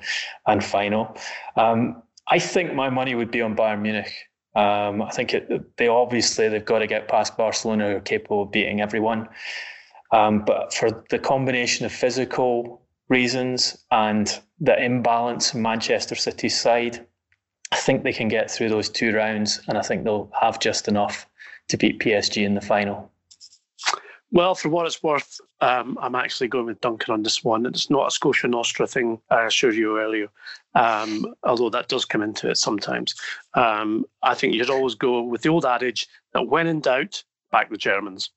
and 0.47 0.63
final. 0.63 1.15
Um, 1.55 2.01
I 2.29 2.39
think 2.39 2.73
my 2.73 2.89
money 2.89 3.15
would 3.15 3.31
be 3.31 3.41
on 3.41 3.55
Bayern 3.55 3.81
Munich. 3.81 4.11
Um, 4.57 5.03
I 5.03 5.11
think 5.11 5.35
it, 5.35 5.77
they 5.77 5.87
obviously 5.87 6.49
they've 6.49 6.65
got 6.65 6.79
to 6.79 6.87
get 6.87 7.07
past 7.07 7.37
Barcelona, 7.37 7.91
who 7.91 7.95
are 7.97 8.01
capable 8.01 8.41
of 8.41 8.51
beating 8.51 8.81
everyone. 8.81 9.29
Um, 10.11 10.43
but 10.45 10.73
for 10.73 11.05
the 11.11 11.19
combination 11.19 11.85
of 11.85 11.91
physical 11.91 12.81
reasons 13.07 13.77
and 13.91 14.39
the 14.59 14.83
imbalance 14.83 15.53
in 15.53 15.61
Manchester 15.61 16.15
City's 16.15 16.59
side, 16.59 17.05
I 17.71 17.75
think 17.77 18.03
they 18.03 18.13
can 18.13 18.29
get 18.29 18.49
through 18.49 18.69
those 18.69 18.89
two 18.89 19.13
rounds, 19.13 19.61
and 19.67 19.77
I 19.77 19.81
think 19.83 20.03
they'll 20.03 20.31
have 20.41 20.59
just 20.59 20.87
enough 20.87 21.27
to 21.67 21.77
beat 21.77 21.99
PSG 21.99 22.43
in 22.43 22.55
the 22.55 22.61
final. 22.61 23.11
Well, 24.31 24.55
for 24.55 24.69
what 24.69 24.87
it's 24.87 25.03
worth, 25.03 25.39
um, 25.61 25.97
I'm 26.01 26.15
actually 26.15 26.47
going 26.47 26.65
with 26.65 26.81
Duncan 26.81 27.13
on 27.13 27.23
this 27.23 27.43
one. 27.43 27.65
It's 27.65 27.89
not 27.89 28.07
a 28.07 28.11
Scotia 28.11 28.47
Nostra 28.47 28.87
thing, 28.87 29.19
I 29.29 29.45
assure 29.45 29.73
you 29.73 29.99
earlier, 29.99 30.27
um, 30.75 31.33
although 31.43 31.69
that 31.69 31.87
does 31.87 32.05
come 32.05 32.21
into 32.21 32.49
it 32.49 32.57
sometimes. 32.57 33.15
Um, 33.55 34.05
I 34.21 34.35
think 34.35 34.53
you'd 34.53 34.69
always 34.69 34.95
go 34.95 35.21
with 35.23 35.41
the 35.41 35.49
old 35.49 35.65
adage 35.65 36.07
that 36.33 36.47
when 36.47 36.67
in 36.67 36.81
doubt, 36.81 37.23
back 37.51 37.69
the 37.69 37.77
Germans. 37.77 38.29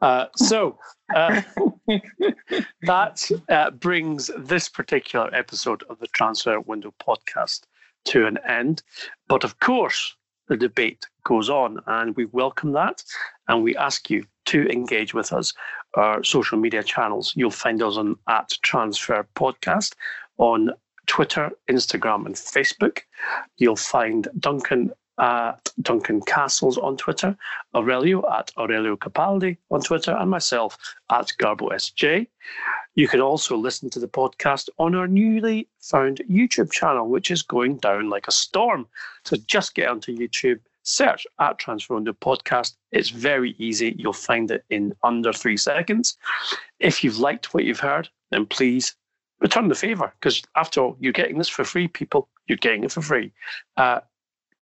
Uh, 0.00 0.26
so 0.36 0.78
uh, 1.14 1.42
that 2.82 3.30
uh, 3.48 3.70
brings 3.70 4.30
this 4.36 4.68
particular 4.68 5.34
episode 5.34 5.82
of 5.88 5.98
the 5.98 6.06
Transfer 6.08 6.60
Window 6.60 6.94
podcast 7.02 7.62
to 8.04 8.26
an 8.26 8.38
end. 8.46 8.82
But 9.26 9.44
of 9.44 9.58
course, 9.60 10.14
the 10.48 10.56
debate 10.56 11.06
goes 11.24 11.50
on, 11.50 11.78
and 11.86 12.16
we 12.16 12.24
welcome 12.26 12.72
that. 12.72 13.02
And 13.48 13.62
we 13.62 13.76
ask 13.76 14.10
you 14.10 14.24
to 14.46 14.66
engage 14.68 15.14
with 15.14 15.32
us. 15.32 15.52
Our 15.94 16.22
social 16.22 16.58
media 16.58 16.82
channels, 16.82 17.32
you'll 17.34 17.50
find 17.50 17.82
us 17.82 17.96
on 17.96 18.16
at 18.28 18.50
Transfer 18.62 19.26
Podcast 19.34 19.94
on 20.36 20.70
Twitter, 21.06 21.50
Instagram, 21.68 22.26
and 22.26 22.34
Facebook. 22.34 23.00
You'll 23.56 23.76
find 23.76 24.28
Duncan 24.38 24.92
at 25.18 25.72
Duncan 25.82 26.20
Castles 26.22 26.78
on 26.78 26.96
Twitter, 26.96 27.36
Aurelio 27.74 28.22
at 28.30 28.52
Aurelio 28.56 28.96
Capaldi 28.96 29.56
on 29.70 29.80
Twitter, 29.80 30.12
and 30.12 30.30
myself 30.30 30.78
at 31.10 31.32
Garbo 31.40 31.70
SJ. 31.70 32.28
You 32.94 33.08
can 33.08 33.20
also 33.20 33.56
listen 33.56 33.90
to 33.90 34.00
the 34.00 34.08
podcast 34.08 34.68
on 34.78 34.94
our 34.94 35.06
newly 35.06 35.68
found 35.80 36.22
YouTube 36.30 36.70
channel, 36.70 37.08
which 37.08 37.30
is 37.30 37.42
going 37.42 37.78
down 37.78 38.10
like 38.10 38.28
a 38.28 38.32
storm. 38.32 38.86
So 39.24 39.36
just 39.46 39.74
get 39.74 39.88
onto 39.88 40.16
YouTube, 40.16 40.60
search 40.88 41.26
at 41.38 41.58
Transfer 41.58 41.94
Window 41.94 42.14
Podcast. 42.14 42.76
It's 42.92 43.10
very 43.10 43.54
easy. 43.58 43.94
You'll 43.98 44.12
find 44.12 44.50
it 44.50 44.64
in 44.70 44.94
under 45.04 45.32
three 45.32 45.56
seconds. 45.56 46.16
If 46.80 47.04
you've 47.04 47.18
liked 47.18 47.52
what 47.52 47.64
you've 47.64 47.80
heard, 47.80 48.08
then 48.30 48.46
please 48.46 48.94
return 49.40 49.68
the 49.68 49.74
favor 49.74 50.12
because 50.18 50.42
after 50.56 50.80
all, 50.80 50.96
you're 50.98 51.12
getting 51.12 51.38
this 51.38 51.48
for 51.48 51.64
free, 51.64 51.88
people. 51.88 52.28
You're 52.46 52.58
getting 52.58 52.84
it 52.84 52.92
for 52.92 53.02
free. 53.02 53.32
Uh, 53.76 54.00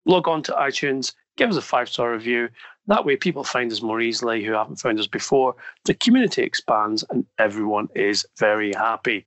log 0.06 0.28
on 0.28 0.44
to 0.44 0.52
iTunes, 0.54 1.14
give 1.36 1.50
us 1.50 1.58
a 1.58 1.62
five 1.62 1.90
star 1.90 2.12
review. 2.12 2.50
That 2.88 3.06
way, 3.06 3.16
people 3.16 3.44
find 3.44 3.72
us 3.72 3.82
more 3.82 4.02
easily 4.02 4.44
who 4.44 4.52
haven't 4.52 4.76
found 4.76 5.00
us 5.00 5.08
before. 5.08 5.56
The 5.86 5.94
community 5.94 6.44
expands 6.44 7.04
and 7.10 7.26
everyone 7.40 7.88
is 7.96 8.26
very 8.38 8.74
happy. 8.74 9.26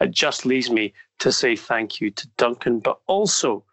It 0.00 0.10
just 0.10 0.46
leaves 0.46 0.70
me 0.70 0.92
to 1.20 1.32
say 1.32 1.56
thank 1.56 2.00
you 2.00 2.10
to 2.10 2.28
Duncan, 2.36 2.80
but 2.80 3.00
also 3.06 3.64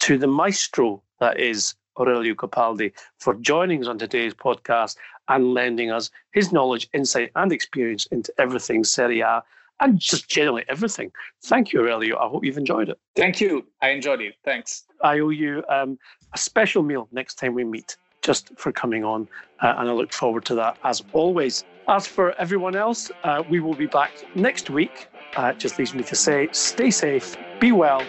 to 0.00 0.18
the 0.18 0.26
maestro 0.26 1.02
that 1.20 1.38
is 1.38 1.74
Aurelio 1.98 2.34
Capaldi 2.34 2.92
for 3.18 3.34
joining 3.34 3.82
us 3.82 3.88
on 3.88 3.98
today's 3.98 4.34
podcast 4.34 4.96
and 5.28 5.54
lending 5.54 5.90
us 5.90 6.10
his 6.32 6.52
knowledge, 6.52 6.88
insight, 6.92 7.30
and 7.36 7.52
experience 7.52 8.06
into 8.06 8.32
everything 8.38 8.84
Serie 8.84 9.20
A 9.20 9.42
and 9.80 9.98
just 9.98 10.28
generally 10.28 10.64
everything. 10.68 11.12
Thank 11.44 11.72
you, 11.72 11.80
Aurelio. 11.80 12.18
I 12.18 12.28
hope 12.28 12.44
you've 12.44 12.58
enjoyed 12.58 12.88
it. 12.88 12.98
Thank 13.16 13.40
you. 13.40 13.66
I 13.82 13.90
enjoyed 13.90 14.20
it. 14.20 14.34
Thanks. 14.44 14.84
I 15.02 15.20
owe 15.20 15.30
you 15.30 15.62
um, 15.68 15.98
a 16.34 16.38
special 16.38 16.82
meal 16.82 17.08
next 17.12 17.34
time 17.36 17.54
we 17.54 17.64
meet, 17.64 17.96
just 18.22 18.50
for 18.56 18.72
coming 18.72 19.04
on, 19.04 19.28
uh, 19.60 19.74
and 19.78 19.88
I 19.88 19.92
look 19.92 20.12
forward 20.12 20.44
to 20.46 20.54
that 20.56 20.78
as 20.84 21.02
always. 21.12 21.64
As 21.88 22.06
for 22.06 22.32
everyone 22.34 22.76
else, 22.76 23.10
uh, 23.24 23.42
we 23.48 23.60
will 23.60 23.74
be 23.74 23.86
back 23.86 24.12
next 24.34 24.68
week. 24.68 25.08
Uh, 25.36 25.52
just 25.52 25.78
leaves 25.78 25.94
me 25.94 26.02
to 26.04 26.16
say 26.16 26.48
stay 26.52 26.90
safe, 26.90 27.36
be 27.60 27.72
well, 27.72 28.02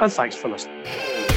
and 0.00 0.12
thanks 0.12 0.36
for 0.36 0.48
listening. 0.48 1.29